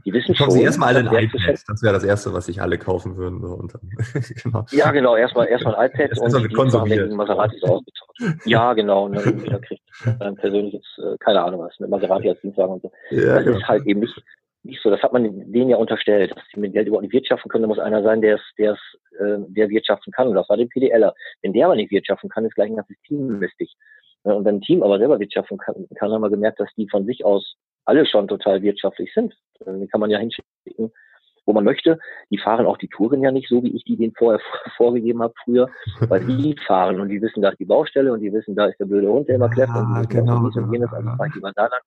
die 0.04 0.12
wissen 0.12 0.34
schon. 0.34 0.50
Sie 0.50 0.62
erstmal 0.62 0.96
alle 0.96 1.10
ein 1.10 1.24
iPad. 1.24 1.58
Das 1.66 1.82
wäre 1.82 1.92
das 1.92 2.04
Erste, 2.04 2.32
was 2.32 2.46
sich 2.46 2.62
alle 2.62 2.78
kaufen 2.78 3.16
würden. 3.16 3.40
So. 3.40 3.54
Und 3.54 3.74
dann, 3.74 3.80
genau. 4.42 4.64
Ja, 4.70 4.92
genau. 4.92 5.16
Erstmal 5.16 5.48
erstmal 5.48 5.74
ein 5.74 5.90
iPad 5.94 6.18
und 6.18 6.42
die 6.44 6.48
Dienstwagen 6.48 6.88
mit 6.88 7.12
Maseratis 7.12 7.62
ausgetauscht. 7.64 8.46
Ja, 8.46 8.72
genau. 8.74 9.06
Und 9.06 9.16
dann 9.16 9.42
wieder 9.42 9.58
kriegt 9.58 9.82
ein 10.20 10.36
persönliches, 10.36 10.84
äh, 10.98 11.16
keine 11.18 11.42
Ahnung 11.42 11.60
was, 11.60 11.78
mit 11.80 11.90
Maserati 11.90 12.28
als 12.28 12.40
Dienstwagen 12.40 12.74
und 12.74 12.82
so. 12.82 12.92
Ja, 13.10 13.34
das 13.34 13.44
genau. 13.44 13.58
ist 13.58 13.68
halt 13.68 13.86
eben 13.86 14.00
nicht 14.00 14.22
nicht 14.62 14.82
so. 14.82 14.90
Das 14.90 15.02
hat 15.02 15.12
man 15.12 15.52
denen 15.52 15.70
ja 15.70 15.76
unterstellt, 15.76 16.32
dass 16.34 16.44
sie 16.52 16.60
mit 16.60 16.72
Geld 16.72 16.86
überhaupt 16.86 17.04
nicht 17.04 17.12
wirtschaften 17.12 17.48
können. 17.48 17.62
Da 17.62 17.68
muss 17.68 17.78
einer 17.78 18.02
sein, 18.02 18.20
der 18.20 18.36
es, 18.36 18.42
der 18.58 18.72
es, 18.72 19.18
äh, 19.18 19.38
der 19.48 19.68
wirtschaften 19.70 20.12
kann. 20.12 20.28
Und 20.28 20.34
das 20.34 20.48
war 20.48 20.56
der 20.56 20.66
PDLer. 20.66 21.14
Wenn 21.42 21.52
der 21.52 21.66
aber 21.66 21.76
nicht 21.76 21.90
wirtschaften 21.90 22.28
kann, 22.28 22.44
ist 22.44 22.54
gleich 22.54 22.70
ein 22.70 22.76
ganzes 22.76 22.96
Team 23.06 23.38
mistig. 23.38 23.74
Und 24.22 24.44
wenn 24.44 24.56
ein 24.56 24.60
Team 24.60 24.82
aber 24.82 24.98
selber 24.98 25.18
wirtschaften 25.18 25.58
kann, 25.58 25.86
kann 25.96 26.12
haben 26.12 26.20
wir 26.20 26.30
gemerkt, 26.30 26.60
dass 26.60 26.68
die 26.76 26.88
von 26.88 27.06
sich 27.06 27.24
aus 27.24 27.56
alle 27.86 28.04
schon 28.04 28.28
total 28.28 28.62
wirtschaftlich 28.62 29.12
sind. 29.14 29.34
Die 29.66 29.88
kann 29.88 30.00
man 30.00 30.10
ja 30.10 30.18
hinschicken, 30.18 30.92
wo 31.46 31.52
man 31.52 31.64
möchte. 31.64 31.98
Die 32.30 32.38
fahren 32.38 32.66
auch 32.66 32.76
die 32.76 32.88
Touren 32.88 33.22
ja 33.22 33.32
nicht 33.32 33.48
so, 33.48 33.62
wie 33.62 33.74
ich 33.74 33.84
die 33.84 33.96
denen 33.96 34.12
vorher 34.16 34.40
vorgegeben 34.76 35.22
habe 35.22 35.34
früher, 35.44 35.70
weil 36.00 36.24
die 36.24 36.54
fahren 36.66 37.00
und 37.00 37.08
die 37.08 37.22
wissen, 37.22 37.42
da 37.42 37.48
ist 37.48 37.58
die 37.58 37.64
Baustelle 37.64 38.12
und 38.12 38.20
die 38.20 38.32
wissen, 38.32 38.54
da 38.54 38.66
ist 38.66 38.78
der 38.78 38.84
blöde 38.84 39.08
Hund, 39.08 39.28
der 39.28 39.36
immer 39.36 39.48
kläfft 39.48 39.72
ah, 39.74 39.80
und 39.80 39.94
die 39.94 40.14
wissen 40.14 40.26
genau, 40.26 40.46
dies 40.46 40.56
und 40.56 40.72
jenes, 40.72 40.92
also 40.92 41.08
fahren 41.16 41.32
die 41.34 41.40
mal 41.40 41.52
da 41.54 41.66
lang. 41.66 41.80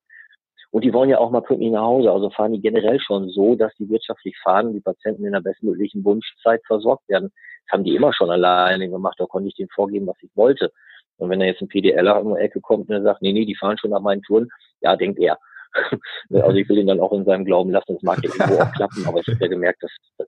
Und 0.73 0.83
die 0.83 0.91
wollen 0.91 1.11
ja 1.11 1.19
auch 1.19 1.29
mal 1.29 1.41
pünktlich 1.41 1.71
nach 1.71 1.83
Hause. 1.83 2.11
Also 2.11 2.31
fahren 2.31 2.53
die 2.53 2.59
generell 2.59 2.99
schon 2.99 3.29
so, 3.29 3.53
dass 3.53 3.71
die 3.75 3.87
wirtschaftlich 3.89 4.35
fahren, 4.41 4.73
die 4.73 4.81
Patienten 4.81 5.23
in 5.23 5.33
der 5.33 5.41
bestmöglichen 5.41 6.03
Wunschzeit 6.03 6.61
versorgt 6.65 7.07
werden. 7.07 7.31
Das 7.65 7.73
haben 7.73 7.83
die 7.83 7.95
immer 7.95 8.11
schon 8.11 8.31
alleine 8.31 8.89
gemacht. 8.89 9.15
Da 9.19 9.27
konnte 9.27 9.49
ich 9.49 9.55
denen 9.55 9.69
vorgeben, 9.69 10.07
was 10.07 10.17
ich 10.23 10.31
wollte. 10.35 10.71
Und 11.17 11.29
wenn 11.29 11.39
da 11.39 11.45
jetzt 11.45 11.61
ein 11.61 11.67
PDLer 11.67 12.19
um 12.19 12.33
die 12.33 12.41
Ecke 12.41 12.59
kommt 12.59 12.89
und 12.89 12.95
er 12.95 13.03
sagt, 13.03 13.21
nee, 13.21 13.33
nee, 13.33 13.45
die 13.45 13.55
fahren 13.55 13.77
schon 13.77 13.91
nach 13.91 14.01
meinen 14.01 14.23
Touren, 14.23 14.49
Ja, 14.81 14.95
denkt 14.95 15.19
er. 15.19 15.37
also 16.31 16.57
ich 16.57 16.67
will 16.67 16.79
ihn 16.79 16.87
dann 16.87 16.99
auch 16.99 17.13
in 17.13 17.25
seinem 17.25 17.45
Glauben 17.45 17.69
lassen, 17.69 17.93
das 17.93 18.01
mag 18.01 18.23
ja 18.23 18.31
irgendwo 18.31 18.63
auch 18.63 18.71
klappen, 18.73 19.05
aber 19.07 19.19
ich 19.19 19.27
habe 19.27 19.39
ja 19.41 19.47
gemerkt, 19.47 19.83
dass, 19.83 19.91
dass 20.17 20.27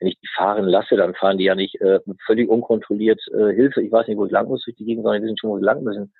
wenn 0.00 0.08
ich 0.08 0.18
die 0.20 0.28
fahren 0.36 0.64
lasse, 0.64 0.96
dann 0.96 1.14
fahren 1.14 1.38
die 1.38 1.44
ja 1.44 1.54
nicht 1.54 1.80
äh, 1.80 2.00
völlig 2.26 2.48
unkontrolliert 2.48 3.20
äh, 3.32 3.54
Hilfe. 3.54 3.82
Ich 3.82 3.92
weiß 3.92 4.08
nicht, 4.08 4.16
wo 4.16 4.26
ich 4.26 4.32
lang 4.32 4.48
muss 4.48 4.64
durch 4.64 4.76
die 4.76 4.84
Gegend, 4.84 5.04
sondern 5.04 5.22
die 5.22 5.26
wissen 5.26 5.38
schon, 5.38 5.50
wo 5.50 5.58
sie 5.58 5.64
lang 5.64 5.82
müssen. 5.82 6.12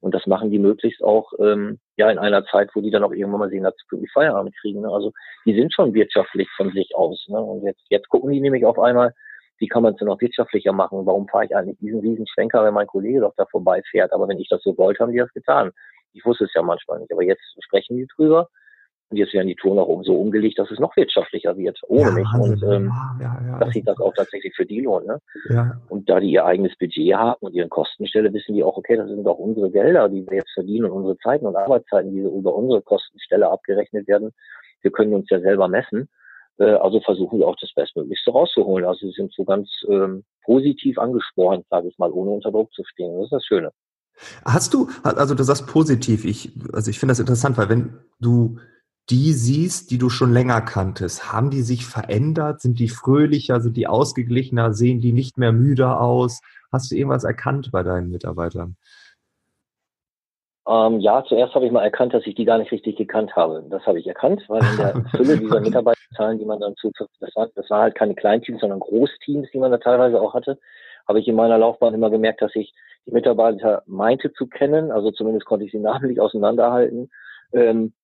Und 0.00 0.14
das 0.14 0.26
machen 0.26 0.50
die 0.50 0.58
möglichst 0.58 1.02
auch 1.02 1.32
ähm, 1.40 1.80
ja 1.96 2.10
in 2.10 2.18
einer 2.18 2.44
Zeit, 2.44 2.70
wo 2.74 2.80
die 2.80 2.90
dann 2.90 3.02
auch 3.02 3.12
irgendwann 3.12 3.40
mal 3.40 3.50
sehen, 3.50 3.64
dass 3.64 3.74
sie 3.76 3.86
pünktlich 3.88 4.12
Feierabend 4.12 4.54
kriegen. 4.60 4.82
Ne? 4.82 4.88
Also 4.88 5.12
die 5.44 5.54
sind 5.54 5.72
schon 5.72 5.92
wirtschaftlich 5.92 6.48
von 6.56 6.70
sich 6.72 6.94
aus. 6.94 7.24
Ne? 7.28 7.40
Und 7.40 7.64
jetzt, 7.64 7.82
jetzt 7.88 8.08
gucken 8.08 8.30
die 8.30 8.40
nämlich 8.40 8.64
auf 8.64 8.78
einmal, 8.78 9.12
wie 9.58 9.66
kann 9.66 9.82
man 9.82 9.92
es 9.92 9.98
denn 9.98 10.06
noch 10.06 10.20
wirtschaftlicher 10.20 10.72
machen? 10.72 11.04
Warum 11.04 11.26
fahre 11.26 11.46
ich 11.46 11.56
eigentlich 11.56 11.78
diesen 11.78 12.00
riesen 12.00 12.26
Schwenker, 12.28 12.64
wenn 12.64 12.74
mein 12.74 12.86
Kollege 12.86 13.20
doch 13.20 13.34
da 13.36 13.44
vorbeifährt? 13.46 14.12
Aber 14.12 14.28
wenn 14.28 14.38
ich 14.38 14.48
das 14.48 14.62
so 14.62 14.78
wollte, 14.78 15.02
haben 15.02 15.12
die 15.12 15.18
das 15.18 15.32
getan. 15.32 15.72
Ich 16.12 16.24
wusste 16.24 16.44
es 16.44 16.54
ja 16.54 16.62
manchmal 16.62 17.00
nicht. 17.00 17.12
Aber 17.12 17.24
jetzt 17.24 17.42
sprechen 17.64 17.96
die 17.96 18.06
drüber. 18.16 18.48
Und 19.10 19.16
jetzt 19.16 19.32
werden 19.32 19.48
die 19.48 19.56
auch 19.62 20.02
so 20.04 20.16
umgelegt, 20.16 20.58
dass 20.58 20.70
es 20.70 20.78
noch 20.78 20.94
wirtschaftlicher 20.94 21.56
wird, 21.56 21.78
ohne 21.88 22.02
ja, 22.02 22.10
mich. 22.10 22.28
Und 22.38 22.62
ähm, 22.62 22.92
ja, 23.20 23.40
ja, 23.46 23.58
dass 23.58 23.72
sich 23.72 23.84
das 23.84 23.98
auch 23.98 24.12
tatsächlich 24.14 24.54
für 24.54 24.66
die 24.66 24.80
lohnt. 24.80 25.06
Ne? 25.06 25.18
Ja. 25.48 25.80
Und 25.88 26.10
da 26.10 26.20
die 26.20 26.30
ihr 26.30 26.44
eigenes 26.44 26.76
Budget 26.76 27.14
haben 27.14 27.38
und 27.40 27.54
ihre 27.54 27.68
Kostenstelle, 27.68 28.32
wissen 28.34 28.54
die 28.54 28.62
auch, 28.62 28.76
okay, 28.76 28.96
das 28.96 29.08
sind 29.08 29.26
auch 29.26 29.38
unsere 29.38 29.70
Gelder, 29.70 30.10
die 30.10 30.26
wir 30.28 30.36
jetzt 30.36 30.52
verdienen 30.52 30.84
und 30.84 30.92
unsere 30.92 31.16
Zeiten 31.18 31.46
und 31.46 31.56
Arbeitszeiten, 31.56 32.12
die 32.12 32.20
über 32.20 32.54
unsere 32.54 32.82
Kostenstelle 32.82 33.48
abgerechnet 33.48 34.06
werden. 34.08 34.32
Wir 34.82 34.90
können 34.90 35.14
uns 35.14 35.30
ja 35.30 35.40
selber 35.40 35.68
messen. 35.68 36.10
Äh, 36.58 36.64
also 36.64 37.00
versuchen 37.00 37.38
wir 37.38 37.48
auch 37.48 37.56
das 37.58 37.72
Bestmöglichste 37.74 38.30
rauszuholen. 38.30 38.84
Also 38.84 39.06
sie 39.06 39.14
sind 39.14 39.32
so 39.32 39.44
ganz 39.44 39.70
ähm, 39.88 40.24
positiv 40.44 40.98
angespornt, 40.98 41.64
sage 41.70 41.88
ich 41.88 41.98
mal, 41.98 42.10
ohne 42.12 42.30
unter 42.30 42.50
Druck 42.50 42.72
zu 42.74 42.84
stehen. 42.84 43.14
Das 43.16 43.24
ist 43.24 43.32
das 43.32 43.46
Schöne. 43.46 43.70
Hast 44.44 44.74
du, 44.74 44.88
also 45.02 45.34
du 45.34 45.44
sagst 45.44 45.66
positiv, 45.66 46.24
ich, 46.24 46.50
also 46.72 46.90
ich 46.90 46.98
finde 46.98 47.12
das 47.12 47.20
interessant, 47.20 47.56
weil 47.56 47.68
wenn 47.68 47.98
du 48.20 48.58
die 49.10 49.32
siehst, 49.32 49.90
die 49.90 49.98
du 49.98 50.10
schon 50.10 50.32
länger 50.32 50.60
kanntest? 50.60 51.32
Haben 51.32 51.50
die 51.50 51.62
sich 51.62 51.86
verändert? 51.86 52.60
Sind 52.60 52.78
die 52.78 52.88
fröhlicher? 52.88 53.60
Sind 53.60 53.76
die 53.76 53.86
ausgeglichener? 53.86 54.72
Sehen 54.72 55.00
die 55.00 55.12
nicht 55.12 55.38
mehr 55.38 55.52
müde 55.52 55.98
aus? 55.98 56.40
Hast 56.70 56.90
du 56.90 56.96
irgendwas 56.96 57.24
erkannt 57.24 57.70
bei 57.72 57.82
deinen 57.82 58.10
Mitarbeitern? 58.10 58.76
Ähm, 60.68 61.00
ja, 61.00 61.24
zuerst 61.24 61.54
habe 61.54 61.64
ich 61.64 61.72
mal 61.72 61.82
erkannt, 61.82 62.12
dass 62.12 62.26
ich 62.26 62.34
die 62.34 62.44
gar 62.44 62.58
nicht 62.58 62.70
richtig 62.70 62.96
gekannt 62.96 63.34
habe. 63.34 63.64
Das 63.70 63.86
habe 63.86 63.98
ich 63.98 64.06
erkannt, 64.06 64.44
weil 64.48 64.62
in 64.62 64.76
der 64.76 65.04
Fülle 65.16 65.38
dieser 65.38 65.60
Mitarbeiterzahlen, 65.60 66.38
die 66.38 66.44
man 66.44 66.60
dann 66.60 66.76
zu, 66.76 66.92
das 66.98 67.34
war, 67.34 67.48
das 67.54 67.70
war 67.70 67.82
halt 67.82 67.94
keine 67.94 68.14
Kleinteams, 68.14 68.60
sondern 68.60 68.80
Großteams, 68.80 69.48
die 69.50 69.58
man 69.58 69.70
da 69.70 69.78
teilweise 69.78 70.20
auch 70.20 70.34
hatte, 70.34 70.58
habe 71.08 71.20
ich 71.20 71.26
in 71.26 71.36
meiner 71.36 71.56
Laufbahn 71.56 71.94
immer 71.94 72.10
gemerkt, 72.10 72.42
dass 72.42 72.54
ich 72.54 72.74
die 73.06 73.12
Mitarbeiter 73.12 73.82
meinte 73.86 74.30
zu 74.34 74.46
kennen, 74.46 74.90
also 74.90 75.10
zumindest 75.10 75.46
konnte 75.46 75.64
ich 75.64 75.72
sie 75.72 75.78
namentlich 75.78 76.20
auseinanderhalten, 76.20 77.10
ähm, 77.52 77.94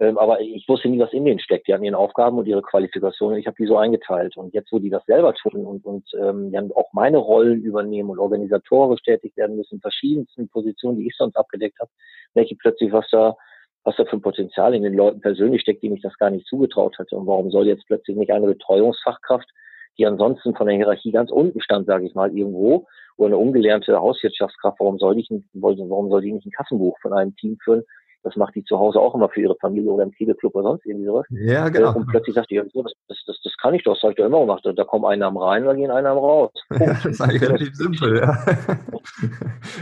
ähm, 0.00 0.18
aber 0.18 0.40
ich 0.40 0.68
wusste 0.68 0.88
nie, 0.88 0.98
was 0.98 1.12
in 1.12 1.24
denen 1.24 1.38
steckt. 1.38 1.68
Die 1.68 1.74
hatten 1.74 1.84
ihren 1.84 1.94
Aufgaben 1.94 2.36
und 2.36 2.46
ihre 2.46 2.62
Qualifikationen. 2.62 3.38
Ich 3.38 3.46
habe 3.46 3.56
die 3.56 3.66
so 3.66 3.76
eingeteilt. 3.76 4.36
Und 4.36 4.52
jetzt, 4.52 4.72
wo 4.72 4.80
die 4.80 4.90
das 4.90 5.04
selber 5.06 5.34
tun 5.34 5.64
und, 5.64 5.84
und 5.84 6.04
ähm, 6.20 6.50
dann 6.50 6.72
auch 6.72 6.92
meine 6.92 7.18
Rollen 7.18 7.62
übernehmen 7.62 8.10
und 8.10 8.18
organisatorisch 8.18 9.02
tätig 9.02 9.36
werden 9.36 9.56
müssen, 9.56 9.80
verschiedensten 9.80 10.48
Positionen, 10.48 10.98
die 10.98 11.06
ich 11.06 11.16
sonst 11.16 11.36
abgedeckt 11.36 11.78
habe, 11.78 11.90
ich 12.34 12.58
plötzlich, 12.58 12.92
was 12.92 13.06
da, 13.10 13.36
was 13.84 13.94
da 13.96 14.04
für 14.04 14.16
ein 14.16 14.22
Potenzial 14.22 14.74
in 14.74 14.82
den 14.82 14.94
Leuten 14.94 15.20
persönlich 15.20 15.62
steckt, 15.62 15.82
die 15.84 15.90
mich 15.90 16.02
das 16.02 16.18
gar 16.18 16.30
nicht 16.30 16.46
zugetraut 16.48 16.98
hatte. 16.98 17.16
Und 17.16 17.28
warum 17.28 17.50
soll 17.50 17.68
jetzt 17.68 17.86
plötzlich 17.86 18.16
nicht 18.16 18.32
eine 18.32 18.46
Betreuungsfachkraft, 18.46 19.48
die 19.96 20.06
ansonsten 20.06 20.56
von 20.56 20.66
der 20.66 20.74
Hierarchie 20.74 21.12
ganz 21.12 21.30
unten 21.30 21.60
stand, 21.60 21.86
sage 21.86 22.04
ich 22.04 22.16
mal, 22.16 22.36
irgendwo, 22.36 22.88
oder 23.16 23.28
eine 23.28 23.38
ungelernte 23.38 23.96
Hauswirtschaftskraft, 23.96 24.80
warum 24.80 24.98
soll 24.98 25.16
ich, 25.20 25.30
warum 25.52 26.10
soll 26.10 26.22
die 26.22 26.32
nicht 26.32 26.46
ein 26.46 26.50
Kassenbuch 26.50 26.98
von 27.00 27.12
einem 27.12 27.36
Team 27.36 27.58
führen, 27.62 27.84
das 28.24 28.36
macht 28.36 28.54
die 28.54 28.64
zu 28.64 28.78
Hause 28.78 28.98
auch 28.98 29.14
immer 29.14 29.28
für 29.28 29.42
ihre 29.42 29.56
Familie 29.56 29.90
oder 29.90 30.02
im 30.02 30.10
Kegelclub 30.10 30.54
oder 30.54 30.70
sonst 30.70 30.86
irgendwie 30.86 31.06
sowas. 31.06 31.26
Ja, 31.30 31.68
genau. 31.68 31.94
Und 31.94 32.06
plötzlich 32.08 32.34
sagt 32.34 32.50
die, 32.50 32.56
das, 32.56 32.92
das, 33.08 33.40
das, 33.44 33.56
kann 33.60 33.74
ich 33.74 33.84
doch, 33.84 33.94
das 33.94 34.02
habe 34.02 34.12
ich 34.12 34.16
doch 34.16 34.24
immer 34.24 34.40
gemacht. 34.40 34.64
Da 34.64 34.84
kommen 34.84 35.04
Einnahmen 35.04 35.36
rein, 35.36 35.64
da 35.64 35.74
gehen 35.74 35.90
Einnahmen 35.90 36.18
raus. 36.18 36.50
Ja, 36.70 36.78
das 36.86 37.04
ist 37.04 37.20
eigentlich 37.20 37.42
relativ 37.42 37.74
simpel, 37.74 38.18
ja. 38.18 38.38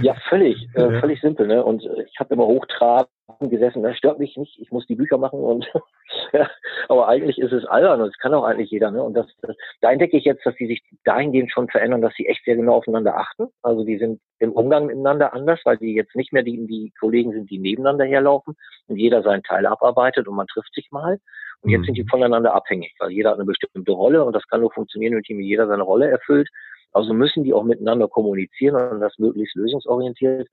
ja, 0.03 0.15
völlig, 0.29 0.69
äh, 0.75 1.01
völlig 1.01 1.21
simpel. 1.21 1.47
Ne? 1.47 1.65
Und 1.65 1.83
ich 1.85 2.19
habe 2.19 2.35
immer 2.35 2.47
hochtrabend 2.47 3.09
gesessen, 3.41 3.83
das 3.83 3.97
stört 3.97 4.19
mich 4.19 4.37
nicht, 4.37 4.59
ich 4.61 4.71
muss 4.71 4.87
die 4.87 4.95
Bücher 4.95 5.19
machen 5.19 5.41
und 5.41 5.67
ja, 6.33 6.49
aber 6.89 7.09
eigentlich 7.09 7.39
ist 7.39 7.53
es 7.53 7.65
albern 7.65 8.01
und 8.01 8.09
das 8.09 8.19
kann 8.19 8.35
auch 8.35 8.45
eigentlich 8.45 8.71
jeder. 8.71 8.91
Ne? 8.91 9.03
Und 9.03 9.15
das, 9.15 9.27
das, 9.41 9.57
da 9.81 9.91
entdecke 9.91 10.17
ich 10.17 10.25
jetzt, 10.25 10.45
dass 10.45 10.55
sie 10.57 10.67
sich 10.67 10.83
dahingehend 11.05 11.51
schon 11.51 11.69
verändern, 11.69 12.03
dass 12.03 12.15
sie 12.15 12.27
echt 12.27 12.45
sehr 12.45 12.57
genau 12.57 12.75
aufeinander 12.75 13.17
achten. 13.17 13.49
Also 13.63 13.85
die 13.85 13.99
sind 13.99 14.21
im 14.39 14.53
Umgang 14.53 14.87
miteinander 14.87 15.33
anders, 15.33 15.61
weil 15.65 15.77
die 15.79 15.95
jetzt 15.95 16.17
nicht 16.17 16.33
mehr 16.33 16.43
die, 16.43 16.67
die 16.67 16.93
Kollegen 16.99 17.33
sind, 17.33 17.51
die 17.51 17.59
nebeneinander 17.59 18.05
herlaufen 18.05 18.32
und 18.41 18.97
jeder 18.97 19.23
seinen 19.23 19.43
Teil 19.43 19.67
abarbeitet 19.67 20.29
und 20.29 20.37
man 20.37 20.47
trifft 20.47 20.75
sich 20.75 20.91
mal. 20.91 21.19
Und 21.61 21.71
jetzt 21.71 21.85
sind 21.85 21.97
die 21.97 22.03
mhm. 22.03 22.09
voneinander 22.09 22.55
abhängig, 22.55 22.95
weil 22.99 23.11
jeder 23.11 23.31
hat 23.31 23.37
eine 23.37 23.47
bestimmte 23.47 23.93
Rolle 23.93 24.25
und 24.25 24.35
das 24.35 24.47
kann 24.49 24.61
nur 24.61 24.73
funktionieren, 24.73 25.15
wenn 25.15 25.41
jeder 25.41 25.67
seine 25.69 25.83
Rolle 25.83 26.11
erfüllt. 26.11 26.49
Also 26.93 27.15
müssen 27.15 27.45
die 27.45 27.55
auch 27.55 27.65
miteinander 27.65 28.09
kommunizieren 28.09 28.91
und 28.91 29.01
das 29.01 29.19
möglichst 29.19 29.57
lösungsorientiert. 29.57 30.49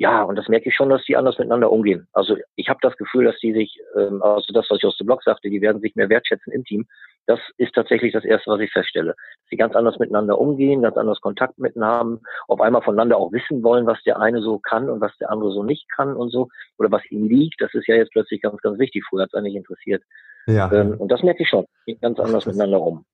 Ja, 0.00 0.22
und 0.22 0.36
das 0.36 0.48
merke 0.48 0.70
ich 0.70 0.74
schon, 0.74 0.88
dass 0.88 1.04
die 1.04 1.14
anders 1.14 1.36
miteinander 1.36 1.70
umgehen. 1.70 2.08
Also 2.14 2.34
ich 2.56 2.70
habe 2.70 2.78
das 2.80 2.96
Gefühl, 2.96 3.26
dass 3.26 3.38
die 3.40 3.52
sich, 3.52 3.78
ähm, 3.94 4.22
also 4.22 4.50
das, 4.54 4.64
was 4.70 4.78
ich 4.78 4.86
aus 4.86 4.96
dem 4.96 5.06
Blog 5.06 5.22
sagte, 5.22 5.50
die 5.50 5.60
werden 5.60 5.82
sich 5.82 5.94
mehr 5.94 6.08
wertschätzen 6.08 6.54
im 6.54 6.64
Team. 6.64 6.86
Das 7.26 7.38
ist 7.58 7.74
tatsächlich 7.74 8.14
das 8.14 8.24
Erste, 8.24 8.50
was 8.50 8.60
ich 8.60 8.72
feststelle. 8.72 9.10
Dass 9.10 9.50
sie 9.50 9.58
ganz 9.58 9.76
anders 9.76 9.98
miteinander 9.98 10.38
umgehen, 10.38 10.80
ganz 10.80 10.96
anders 10.96 11.20
Kontakt 11.20 11.58
miteinander 11.58 11.94
haben, 11.98 12.20
auf 12.48 12.62
einmal 12.62 12.80
voneinander 12.80 13.18
auch 13.18 13.30
wissen 13.30 13.62
wollen, 13.62 13.86
was 13.86 14.02
der 14.04 14.18
eine 14.18 14.40
so 14.40 14.58
kann 14.58 14.88
und 14.88 15.02
was 15.02 15.14
der 15.18 15.30
andere 15.30 15.52
so 15.52 15.62
nicht 15.62 15.86
kann 15.94 16.16
und 16.16 16.30
so, 16.30 16.48
oder 16.78 16.90
was 16.90 17.02
ihm 17.10 17.28
liegt. 17.28 17.60
Das 17.60 17.74
ist 17.74 17.86
ja 17.86 17.96
jetzt 17.96 18.12
plötzlich 18.12 18.40
ganz, 18.40 18.58
ganz 18.62 18.78
wichtig. 18.78 19.04
Früher 19.06 19.24
hat 19.24 19.28
es 19.28 19.34
eigentlich 19.34 19.54
interessiert. 19.54 20.02
Ja. 20.46 20.72
Ähm, 20.72 20.94
und 20.98 21.12
das 21.12 21.22
merke 21.22 21.42
ich 21.42 21.48
schon. 21.50 21.66
Geht 21.84 22.00
ganz 22.00 22.18
anders 22.18 22.46
miteinander 22.46 22.80
um. 22.80 23.04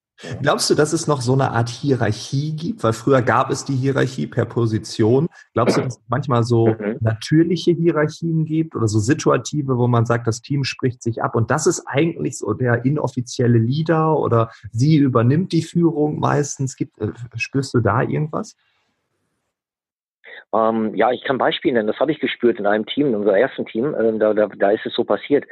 Glaubst 0.40 0.70
du, 0.70 0.74
dass 0.74 0.92
es 0.92 1.06
noch 1.06 1.20
so 1.20 1.34
eine 1.34 1.50
Art 1.50 1.68
Hierarchie 1.68 2.52
gibt? 2.52 2.82
Weil 2.82 2.92
früher 2.92 3.22
gab 3.22 3.50
es 3.50 3.64
die 3.64 3.76
Hierarchie 3.76 4.26
per 4.26 4.46
Position. 4.46 5.28
Glaubst 5.52 5.76
du, 5.76 5.82
dass 5.82 5.96
es 5.96 6.02
manchmal 6.08 6.42
so 6.42 6.68
mhm. 6.68 6.96
natürliche 7.00 7.72
Hierarchien 7.72 8.44
gibt 8.44 8.74
oder 8.74 8.88
so 8.88 8.98
situative, 8.98 9.76
wo 9.76 9.88
man 9.88 10.06
sagt, 10.06 10.26
das 10.26 10.40
Team 10.40 10.64
spricht 10.64 11.02
sich 11.02 11.22
ab 11.22 11.36
und 11.36 11.50
das 11.50 11.66
ist 11.66 11.84
eigentlich 11.86 12.38
so 12.38 12.54
der 12.54 12.84
inoffizielle 12.84 13.58
Leader 13.58 14.18
oder 14.18 14.50
sie 14.72 14.96
übernimmt 14.96 15.52
die 15.52 15.62
Führung 15.62 16.18
meistens? 16.18 16.76
Gibt, 16.76 16.98
äh, 16.98 17.12
spürst 17.36 17.74
du 17.74 17.80
da 17.80 18.02
irgendwas? 18.02 18.56
Ähm, 20.54 20.94
ja, 20.94 21.10
ich 21.12 21.22
kann 21.24 21.38
Beispiele 21.38 21.74
nennen. 21.74 21.88
Das 21.88 21.98
habe 21.98 22.12
ich 22.12 22.20
gespürt 22.20 22.58
in 22.58 22.66
einem 22.66 22.86
Team, 22.86 23.08
in 23.08 23.14
unserem 23.16 23.36
ersten 23.36 23.66
Team. 23.66 23.94
Äh, 23.94 24.18
da, 24.18 24.34
da, 24.34 24.46
da 24.46 24.70
ist 24.70 24.86
es 24.86 24.94
so 24.94 25.04
passiert, 25.04 25.44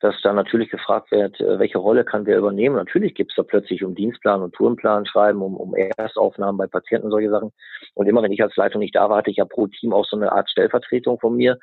dass 0.00 0.14
da 0.22 0.32
natürlich 0.32 0.70
gefragt 0.70 1.10
wird, 1.10 1.40
äh, 1.40 1.58
welche 1.58 1.78
Rolle 1.78 2.04
kann 2.04 2.26
wer 2.26 2.38
übernehmen. 2.38 2.76
Natürlich 2.76 3.14
gibt 3.14 3.32
es 3.32 3.36
da 3.36 3.42
plötzlich 3.42 3.84
um 3.84 3.94
Dienstplan 3.94 4.42
und 4.42 4.54
Tourenplan 4.54 5.06
schreiben, 5.06 5.42
um, 5.42 5.56
um 5.56 5.74
Erstaufnahmen 5.74 6.58
bei 6.58 6.66
Patienten 6.66 7.06
und 7.06 7.12
solche 7.12 7.30
Sachen. 7.30 7.52
Und 7.94 8.06
immer 8.06 8.22
wenn 8.22 8.32
ich 8.32 8.42
als 8.42 8.56
Leitung 8.56 8.80
nicht 8.80 8.94
da 8.94 9.08
war, 9.08 9.18
hatte 9.18 9.30
ich 9.30 9.38
ja 9.38 9.44
pro 9.44 9.66
Team 9.66 9.92
auch 9.92 10.06
so 10.06 10.16
eine 10.16 10.32
Art 10.32 10.50
Stellvertretung 10.50 11.18
von 11.18 11.36
mir, 11.36 11.58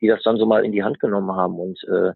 die 0.00 0.08
das 0.08 0.22
dann 0.22 0.36
so 0.36 0.46
mal 0.46 0.64
in 0.64 0.72
die 0.72 0.82
Hand 0.82 1.00
genommen 1.00 1.32
haben. 1.32 1.58
Und 1.58 1.82
äh, 1.84 2.12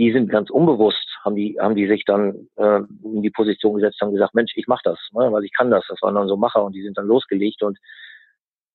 die 0.00 0.12
sind 0.12 0.30
ganz 0.30 0.48
unbewusst, 0.48 1.06
haben 1.24 1.36
die, 1.36 1.58
haben 1.60 1.76
die 1.76 1.86
sich 1.86 2.04
dann 2.06 2.48
äh, 2.56 2.80
in 3.04 3.22
die 3.22 3.30
Position 3.30 3.74
gesetzt, 3.74 4.00
haben 4.00 4.12
gesagt, 4.12 4.34
Mensch, 4.34 4.52
ich 4.56 4.66
mach 4.66 4.80
das, 4.82 4.98
ne, 5.12 5.30
weil 5.30 5.44
ich 5.44 5.52
kann 5.54 5.70
das. 5.70 5.84
Das 5.88 6.00
waren 6.00 6.14
dann 6.14 6.26
so 6.26 6.38
Macher 6.38 6.64
und 6.64 6.74
die 6.74 6.82
sind 6.82 6.96
dann 6.96 7.06
losgelegt 7.06 7.62
und 7.62 7.78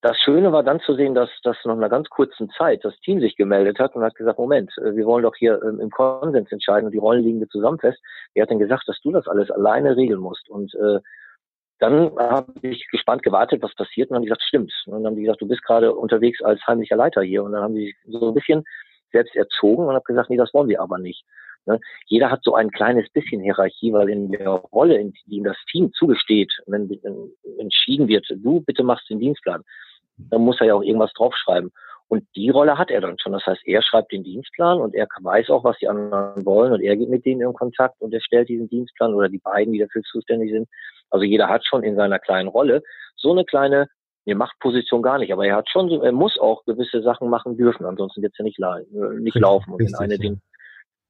das 0.06 0.20
Schöne 0.20 0.52
war 0.52 0.62
dann 0.62 0.80
zu 0.82 0.94
sehen, 0.94 1.16
dass, 1.16 1.32
dass 1.42 1.58
nach 1.66 1.74
einer 1.74 1.90
ganz 1.90 2.08
kurzen 2.10 2.48
Zeit 2.52 2.86
das 2.86 2.96
Team 3.00 3.20
sich 3.20 3.36
gemeldet 3.36 3.80
hat 3.80 3.96
und 3.96 4.04
hat 4.04 4.14
gesagt, 4.14 4.38
Moment, 4.38 4.72
äh, 4.78 4.96
wir 4.96 5.04
wollen 5.08 5.24
doch 5.24 5.36
hier 5.36 5.60
ähm, 5.64 5.80
im 5.80 5.90
Konsens 5.90 6.52
entscheiden 6.52 6.86
und 6.86 6.92
die 6.92 7.00
Rollen 7.00 7.24
liegen 7.24 7.40
wir 7.40 7.50
zusammen 7.50 7.80
fest. 7.80 8.00
Wer 8.36 8.44
hat 8.44 8.52
denn 8.52 8.60
gesagt, 8.60 8.88
dass 8.88 9.02
du 9.02 9.12
das 9.12 9.28
alles 9.28 9.50
alleine 9.50 9.98
regeln 9.98 10.20
musst? 10.20 10.48
Und 10.48 10.76
äh, 10.76 11.00
dann 11.80 12.16
habe 12.20 12.54
ich 12.62 12.88
gespannt 12.92 13.24
gewartet, 13.24 13.64
was 13.64 13.74
passiert 13.74 14.10
und 14.10 14.14
dann 14.14 14.18
haben 14.18 14.22
die 14.26 14.28
gesagt, 14.28 14.44
stimmt. 14.44 14.72
Und 14.86 14.94
dann 14.94 15.08
haben 15.08 15.16
die 15.16 15.24
gesagt, 15.24 15.42
du 15.42 15.48
bist 15.48 15.64
gerade 15.64 15.96
unterwegs 15.96 16.40
als 16.44 16.62
heimlicher 16.68 16.98
Leiter 16.98 17.24
hier. 17.24 17.44
Und 17.44 17.54
dann 17.54 17.64
haben 17.64 17.74
die 17.74 17.86
sich 17.86 17.96
so 18.06 18.28
ein 18.28 18.36
bisschen 18.36 18.64
selbst 19.12 19.36
erzogen 19.36 19.88
und 19.88 19.96
habe 19.96 20.06
gesagt, 20.06 20.30
nee, 20.30 20.38
das 20.38 20.54
wollen 20.54 20.70
wir 20.70 20.82
aber 20.82 21.00
nicht. 21.00 21.26
Ne? 21.66 21.80
Jeder 22.06 22.30
hat 22.30 22.44
so 22.44 22.54
ein 22.54 22.70
kleines 22.70 23.10
bisschen 23.10 23.42
Hierarchie, 23.42 23.92
weil 23.92 24.10
in 24.10 24.30
der 24.32 24.50
Rolle, 24.50 24.98
in 25.00 25.14
die 25.14 25.38
ihm 25.38 25.46
das 25.46 25.58
Team 25.72 25.92
zugesteht, 25.94 26.52
wenn, 26.68 26.88
wenn 26.90 27.32
entschieden 27.60 28.08
wird, 28.08 28.28
du 28.30 28.62
bitte 28.62 28.84
machst 28.84 29.10
den 29.10 29.20
Dienstplan, 29.20 29.64
dann 30.18 30.42
muss 30.42 30.60
er 30.60 30.68
ja 30.68 30.74
auch 30.76 30.84
irgendwas 30.84 31.14
draufschreiben. 31.14 31.72
Und 32.08 32.24
die 32.36 32.50
Rolle 32.50 32.78
hat 32.78 32.92
er 32.92 33.02
dann 33.02 33.18
schon. 33.18 33.32
Das 33.32 33.46
heißt, 33.46 33.62
er 33.66 33.82
schreibt 33.82 34.12
den 34.12 34.24
Dienstplan 34.24 34.80
und 34.80 34.94
er 34.94 35.08
weiß 35.22 35.50
auch, 35.50 35.64
was 35.64 35.78
die 35.80 35.88
anderen 35.88 36.46
wollen 36.46 36.74
und 36.74 36.82
er 36.82 36.96
geht 36.96 37.10
mit 37.10 37.26
denen 37.26 37.42
in 37.42 37.54
Kontakt 37.54 38.00
und 38.00 38.14
er 38.14 38.22
stellt 38.22 38.48
diesen 38.48 38.70
Dienstplan 38.70 39.16
oder 39.16 39.28
die 39.28 39.40
beiden, 39.40 39.74
die 39.74 39.80
dafür 39.80 40.04
zuständig 40.04 40.52
sind. 40.52 40.68
Also 41.10 41.26
jeder 41.26 41.50
hat 41.50 41.66
schon 41.66 41.84
in 41.84 41.96
seiner 41.96 42.20
kleinen 42.20 42.48
Rolle 42.48 42.84
so 43.16 43.32
eine 43.32 43.44
kleine, 43.44 43.88
eine 44.26 44.36
Machtposition 44.36 45.02
gar 45.02 45.18
nicht, 45.18 45.34
aber 45.34 45.48
er 45.48 45.56
hat 45.56 45.70
schon 45.70 45.90
er 45.90 46.12
muss 46.12 46.38
auch 46.38 46.64
gewisse 46.66 47.02
Sachen 47.02 47.30
machen 47.30 47.58
dürfen, 47.58 47.86
ansonsten 47.86 48.22
wird 48.22 48.34
es 48.34 48.38
ja 48.38 48.44
nicht, 48.44 48.60
nicht 49.20 49.40
laufen. 49.40 49.74
Und 49.74 49.80
wenn 49.80 49.96
eine 49.96 50.20
den 50.20 50.42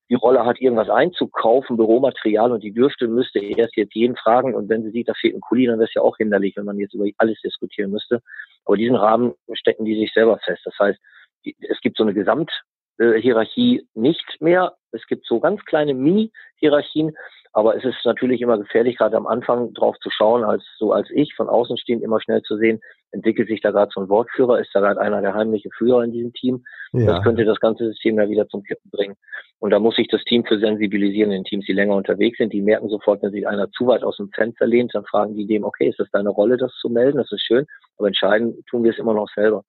die 0.10 0.16
Rolle 0.16 0.46
hat, 0.46 0.62
irgendwas 0.62 0.90
einzukaufen, 0.90 1.78
Büromaterial 1.78 2.52
und 2.52 2.64
die 2.64 2.72
dürfte, 2.72 3.08
müsste 3.08 3.40
erst 3.40 3.76
jetzt 3.76 3.96
jeden 3.96 4.16
fragen 4.16 4.54
und 4.54 4.70
wenn 4.70 4.84
sie 4.84 4.92
sieht, 4.92 5.10
da 5.10 5.14
fehlt 5.14 5.36
ein 5.36 5.42
Kuli, 5.42 5.66
dann 5.66 5.80
wäre 5.80 5.88
es 5.88 5.94
ja 5.94 6.02
auch 6.02 6.18
hinderlich, 6.18 6.56
wenn 6.56 6.66
man 6.66 6.78
jetzt 6.78 6.94
über 6.94 7.06
alles 7.18 7.40
diskutieren 7.42 7.92
müsste. 7.92 8.22
Aber 8.66 8.78
diesen 8.78 8.96
Rahmen 8.96 9.34
stecken 9.54 9.86
die 9.86 9.96
sich 9.96 10.12
selber 10.14 10.40
fest. 10.44 10.62
Das 10.66 10.76
heißt, 10.80 11.00
es 11.44 11.82
gibt 11.82 11.98
so 11.98 12.04
eine 12.04 12.14
Gesamt, 12.14 12.52
äh, 12.98 13.20
Hierarchie 13.20 13.88
nicht 13.94 14.42
mehr. 14.42 14.76
Es 14.92 15.06
gibt 15.08 15.26
so 15.26 15.40
ganz 15.40 15.64
kleine 15.66 15.94
Mini-Hierarchien, 15.94 17.16
aber 17.56 17.78
es 17.78 17.86
ist 17.86 18.04
natürlich 18.04 18.42
immer 18.42 18.58
gefährlich, 18.58 18.98
gerade 18.98 19.16
am 19.16 19.26
Anfang 19.26 19.74
drauf 19.74 19.96
zu 20.00 20.10
schauen, 20.10 20.44
als 20.44 20.62
so 20.78 20.92
als 20.92 21.10
ich 21.12 21.34
von 21.36 21.48
außen 21.48 21.78
stehend 21.78 22.04
immer 22.04 22.20
schnell 22.20 22.42
zu 22.42 22.58
sehen, 22.58 22.82
entwickelt 23.12 23.48
sich 23.48 23.62
da 23.62 23.72
gerade 23.72 23.90
so 23.96 24.02
ein 24.02 24.10
Wortführer, 24.10 24.60
ist 24.60 24.72
da 24.74 24.82
gerade 24.82 25.00
einer 25.00 25.22
der 25.22 25.34
heimliche 25.34 25.70
Führer 25.78 26.04
in 26.04 26.12
diesem 26.12 26.34
Team. 26.34 26.66
Ja. 26.92 27.06
Das 27.06 27.24
könnte 27.24 27.46
das 27.46 27.62
ganze 27.62 27.88
System 27.88 28.20
ja 28.20 28.28
wieder 28.28 28.46
zum 28.50 28.62
Kippen 28.64 28.92
bringen. 28.92 29.16
Und 29.60 29.72
da 29.72 29.80
muss 29.80 29.96
sich 29.96 30.10
das 30.10 30.22
Team 30.26 30.44
für 30.44 30.60
sensibilisieren, 30.60 31.32
in 31.32 31.46
Teams, 31.46 31.66
die 31.66 31.72
länger 31.72 31.96
unterwegs 31.96 32.40
sind, 32.40 32.52
die 32.52 32.62
merken 32.62 32.90
sofort, 32.90 33.24
wenn 33.24 33.32
sich 33.32 33.48
einer 33.48 33.72
zu 33.72 33.88
weit 33.88 34.04
aus 34.04 34.18
dem 34.18 34.30
Fenster 34.32 34.68
lehnt, 34.68 34.94
dann 34.94 35.06
fragen 35.06 35.34
die 35.36 35.48
dem, 35.48 35.64
okay, 35.64 35.88
ist 35.88 36.00
das 36.00 36.12
deine 36.12 36.32
Rolle, 36.32 36.58
das 36.58 36.74
zu 36.82 36.90
melden? 36.90 37.20
Das 37.20 37.32
ist 37.32 37.46
schön, 37.46 37.66
aber 37.98 38.10
entscheiden 38.10 38.66
tun 38.70 38.84
wir 38.84 38.92
es 38.92 39.00
immer 39.00 39.14
noch 39.14 39.30
selber. 39.34 39.64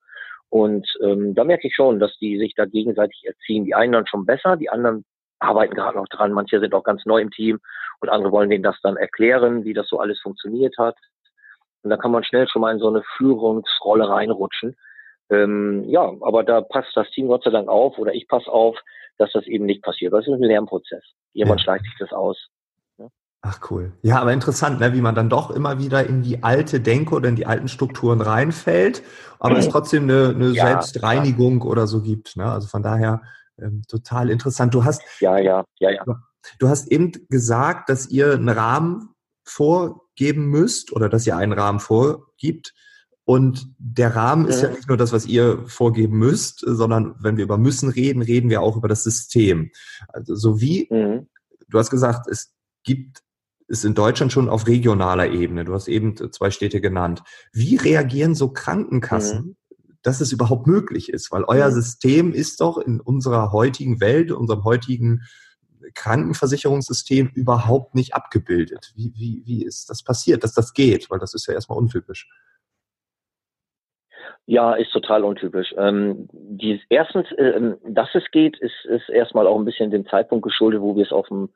Und 0.49 0.89
ähm, 1.05 1.37
da 1.37 1.45
merke 1.45 1.69
ich 1.69 1.75
schon, 1.77 2.01
dass 2.01 2.19
die 2.19 2.37
sich 2.37 2.55
da 2.57 2.65
gegenseitig 2.65 3.23
erziehen. 3.27 3.65
Die 3.65 3.77
einen 3.77 3.93
dann 3.93 4.09
schon 4.09 4.27
besser, 4.27 4.57
die 4.57 4.71
anderen 4.71 5.05
arbeiten 5.39 5.75
gerade 5.75 5.97
noch 5.97 6.09
dran. 6.09 6.33
Manche 6.33 6.61
sind 6.61 6.75
auch 6.75 6.85
ganz 6.85 7.05
neu 7.07 7.21
im 7.21 7.31
Team 7.31 7.61
und 8.01 8.09
andere 8.09 8.33
wollen 8.33 8.51
denen 8.51 8.63
das 8.63 8.81
dann 8.83 8.97
erklären, 8.97 9.65
wie 9.65 9.75
das 9.75 9.89
so 9.89 9.99
alles 9.99 10.21
funktioniert 10.21 10.77
hat. 10.79 10.97
Und 11.83 11.91
da 11.91 11.97
kann 11.97 12.11
man 12.11 12.25
schnell 12.25 12.49
schon 12.49 12.63
mal 12.63 12.73
in 12.73 12.81
so 12.81 12.89
eine 12.89 13.03
Führungsrolle 13.17 14.09
reinrutschen. 14.09 14.77
Ähm, 15.31 15.85
ja, 15.89 16.13
aber 16.21 16.45
da 16.45 16.61
passt 16.61 16.91
das 16.95 17.11
Team 17.11 17.29
Gott 17.29 17.45
sei 17.45 17.51
Dank 17.51 17.69
auf 17.69 17.99
oder 17.99 18.15
ich 18.15 18.29
passe 18.29 18.51
auf, 18.51 18.77
dass 19.19 19.33
das 19.33 19.47
eben 19.47 19.67
nicht 19.67 19.83
passiert. 19.83 20.13
Das 20.13 20.27
ist 20.27 20.33
ein 20.33 20.43
Lernprozess. 20.43 21.03
Jemand 21.33 21.61
ja. 21.61 21.65
schleicht 21.65 21.85
sich 21.85 21.97
das 21.99 22.13
aus. 22.13 22.49
Ach 23.49 23.61
cool. 23.71 23.93
Ja, 24.03 24.21
aber 24.21 24.33
interessant, 24.33 24.81
ne, 24.81 24.93
wie 24.93 25.01
man 25.01 25.15
dann 25.15 25.29
doch 25.29 25.53
immer 25.53 25.79
wieder 25.79 26.05
in 26.05 26.23
die 26.23 26.43
alte 26.43 26.81
Denke 26.81 27.15
oder 27.15 27.29
in 27.29 27.37
die 27.37 27.47
alten 27.47 27.69
Strukturen 27.69 28.21
reinfällt, 28.21 29.05
aber 29.39 29.57
es 29.59 29.69
trotzdem 29.69 30.05
eine, 30.05 30.31
eine 30.31 30.49
ja, 30.49 30.67
Selbstreinigung 30.67 31.63
oder 31.63 31.87
so 31.87 32.03
gibt. 32.03 32.37
Ne? 32.37 32.51
Also 32.51 32.67
von 32.67 32.83
daher 32.83 33.23
ähm, 33.61 33.83
total 33.89 34.31
interessant. 34.31 34.75
Du 34.75 34.85
hast 34.85 35.03
ja, 35.21 35.39
ja, 35.39 35.65
ja, 35.79 35.91
ja. 35.91 36.05
Du 36.59 36.69
hast 36.69 36.91
eben 36.93 37.13
gesagt, 37.29 37.89
dass 37.89 38.09
ihr 38.09 38.33
einen 38.33 38.49
Rahmen 38.49 39.11
vorgeben 39.45 40.47
müsst 40.47 40.93
oder 40.93 41.09
dass 41.09 41.27
ihr 41.27 41.37
einen 41.37 41.53
Rahmen 41.53 41.81
vorgibt. 41.81 42.75
Und 43.25 43.75
der 43.79 44.15
Rahmen 44.15 44.45
mhm. 44.45 44.49
ist 44.49 44.63
ja 44.63 44.71
nicht 44.71 44.89
nur 44.89 44.97
das, 44.97 45.13
was 45.13 45.27
ihr 45.27 45.67
vorgeben 45.67 46.19
müsst, 46.19 46.61
sondern 46.65 47.17
wenn 47.19 47.37
wir 47.37 47.45
über 47.45 47.59
müssen 47.59 47.89
reden, 47.89 48.23
reden 48.23 48.51
wir 48.51 48.63
auch 48.63 48.77
über 48.77 48.87
das 48.87 49.03
System. 49.03 49.73
Also 50.09 50.37
so 50.37 50.61
wie, 50.61 50.87
mhm. 50.91 51.29
du 51.69 51.79
hast 51.79 51.91
gesagt, 51.91 52.29
es 52.29 52.53
gibt 52.85 53.23
es 53.69 53.83
in 53.83 53.95
Deutschland 53.95 54.31
schon 54.31 54.49
auf 54.49 54.69
regionaler 54.69 55.29
Ebene. 55.29 55.65
Du 55.65 55.75
hast 55.75 55.89
eben 55.89 56.15
zwei 56.31 56.53
Städte 56.53 56.81
genannt. 56.81 57.25
Wie 57.53 57.75
reagieren 57.75 58.37
so 58.37 58.53
Krankenkassen 58.53 59.39
mhm 59.39 59.57
dass 60.07 60.21
es 60.21 60.33
überhaupt 60.33 60.69
möglich 60.69 61.09
ist, 61.13 61.33
weil 61.33 61.43
euer 61.45 61.71
System 61.73 62.33
ist 62.33 62.61
doch 62.61 62.79
in 62.79 63.01
unserer 63.01 63.51
heutigen 63.51 64.01
Welt, 64.01 64.31
unserem 64.31 64.65
heutigen 64.65 65.23
Krankenversicherungssystem 65.95 67.31
überhaupt 67.35 67.95
nicht 67.95 68.15
abgebildet. 68.15 68.93
Wie, 68.95 69.13
wie, 69.17 69.43
wie 69.45 69.65
ist 69.65 69.91
das 69.91 70.05
passiert, 70.05 70.45
dass 70.45 70.55
das 70.55 70.75
geht? 70.75 71.11
Weil 71.11 71.19
das 71.19 71.35
ist 71.35 71.47
ja 71.47 71.55
erstmal 71.55 71.79
untypisch. 71.79 72.29
Ja, 74.47 74.75
ist 74.75 74.93
total 74.93 75.25
untypisch. 75.25 75.75
Ähm, 75.77 76.29
die, 76.33 76.81
erstens, 76.89 77.27
äh, 77.33 77.75
dass 77.89 78.09
es 78.15 78.31
geht, 78.31 78.57
ist, 78.61 78.85
ist 78.85 79.09
erstmal 79.09 79.49
auch 79.49 79.59
ein 79.59 79.65
bisschen 79.65 79.91
dem 79.91 80.07
Zeitpunkt 80.07 80.45
geschuldet, 80.45 80.81
wo 80.81 80.95
wir 80.95 81.05
es 81.05 81.11
auf 81.11 81.27
den 81.27 81.49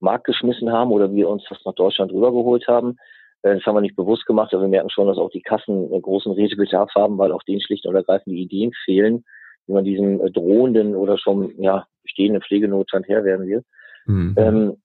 Markt 0.00 0.24
geschmissen 0.24 0.72
haben 0.72 0.90
oder 0.90 1.12
wir 1.12 1.28
uns 1.28 1.44
das 1.48 1.58
nach 1.64 1.74
Deutschland 1.74 2.12
rübergeholt 2.12 2.66
haben. 2.66 2.98
Äh, 3.44 3.54
das 3.56 3.64
haben 3.64 3.76
wir 3.76 3.80
nicht 3.80 3.96
bewusst 3.96 4.26
gemacht, 4.26 4.52
aber 4.52 4.62
wir 4.62 4.68
merken 4.68 4.90
schon, 4.90 5.06
dass 5.06 5.18
auch 5.18 5.30
die 5.30 5.42
Kassen 5.42 5.92
einen 5.92 6.02
großen 6.02 6.32
Redebedarf 6.32 6.90
haben, 6.94 7.18
weil 7.18 7.30
auch 7.30 7.42
denen 7.44 7.60
schlicht 7.60 7.86
und 7.86 7.94
ergreifend 7.94 8.34
die 8.34 8.42
Ideen 8.42 8.72
fehlen, 8.84 9.24
wie 9.66 9.74
man 9.74 9.84
diesem 9.84 10.20
äh, 10.20 10.30
drohenden 10.30 10.96
oder 10.96 11.18
schon 11.18 11.52
ja, 11.60 11.86
bestehenden 12.02 12.42
Pflegenotstand 12.42 13.06
Herr 13.06 13.24
werden 13.24 13.46
will. 13.46 13.62
Mhm. 14.06 14.34
Ähm, 14.36 14.76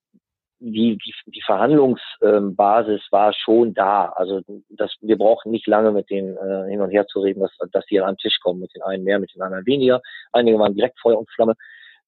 die, 0.62 0.98
die, 0.98 1.14
die 1.26 1.40
Verhandlungsbasis 1.40 3.00
war 3.10 3.32
schon 3.32 3.72
da. 3.72 4.10
Also 4.14 4.42
das, 4.68 4.94
wir 5.00 5.16
brauchen 5.16 5.50
nicht 5.50 5.66
lange 5.66 5.90
mit 5.90 6.10
denen 6.10 6.36
äh, 6.36 6.68
hin 6.68 6.82
und 6.82 6.90
her 6.90 7.06
zu 7.06 7.20
reden, 7.20 7.40
dass, 7.40 7.50
dass 7.72 7.86
die 7.86 7.98
an 7.98 8.08
einen 8.08 8.18
Tisch 8.18 8.38
kommen, 8.42 8.60
mit 8.60 8.74
den 8.74 8.82
einen 8.82 9.04
mehr, 9.04 9.18
mit 9.18 9.34
den 9.34 9.40
anderen 9.40 9.64
weniger. 9.64 10.02
Einige 10.32 10.58
waren 10.58 10.74
direkt 10.74 11.00
Feuer 11.00 11.18
und 11.18 11.30
Flamme. 11.30 11.54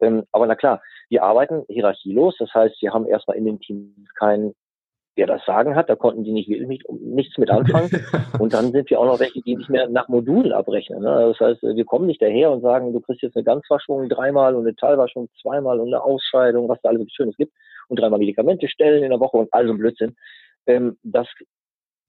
Ähm, 0.01 0.25
aber 0.33 0.47
na 0.47 0.55
klar, 0.55 0.83
wir 1.09 1.23
arbeiten 1.23 1.65
hierarchielos. 1.69 2.37
Das 2.39 2.53
heißt, 2.53 2.77
wir 2.83 2.93
haben 2.93 3.07
erstmal 3.07 3.39
in 3.39 3.47
den 3.47 3.59
Teams 3.59 4.13
keinen 4.19 4.55
der 5.17 5.27
das 5.27 5.45
Sagen 5.45 5.77
hat. 5.77 5.91
Da 5.91 5.97
konnten 5.97 6.25
die 6.25 6.33
nicht 6.33 6.49
wirklich 6.49 6.83
nichts 7.01 7.37
mit 7.39 7.51
anfangen. 7.51 7.91
und 8.39 8.55
dann 8.55 8.73
sind 8.73 8.89
wir 8.91 8.99
auch 8.99 9.07
noch 9.07 9.21
welche, 9.21 9.43
die 9.43 9.57
nicht 9.57 9.69
mehr 9.69 9.89
nach 9.89 10.09
Modulen 10.09 10.53
abrechnen. 10.53 11.03
Ne? 11.03 11.35
Das 11.39 11.41
heißt, 11.41 11.63
wir 11.63 11.85
kommen 11.85 12.07
nicht 12.07 12.23
daher 12.23 12.51
und 12.51 12.63
sagen, 12.63 12.93
du 12.93 13.01
kriegst 13.01 13.23
jetzt 13.23 13.37
eine 13.37 13.45
Ganzwaschung 13.45 14.09
dreimal 14.09 14.55
und 14.55 14.67
eine 14.67 14.75
Teilwaschung 14.75 15.29
zweimal 15.41 15.81
und 15.81 15.89
eine 15.89 16.03
Ausscheidung, 16.03 16.69
was 16.69 16.81
da 16.83 16.89
alles 16.89 17.13
Schönes 17.13 17.37
gibt 17.37 17.53
und 17.89 17.99
dreimal 18.01 18.19
Medikamente 18.19 18.69
stellen 18.69 19.03
in 19.03 19.11
der 19.11 19.21
Woche 19.21 19.37
und 19.37 19.53
all 19.53 19.67
so 19.67 19.73
ein 19.73 19.79
Blödsinn. 19.79 20.17
Ähm, 20.67 20.97
das 21.03 21.29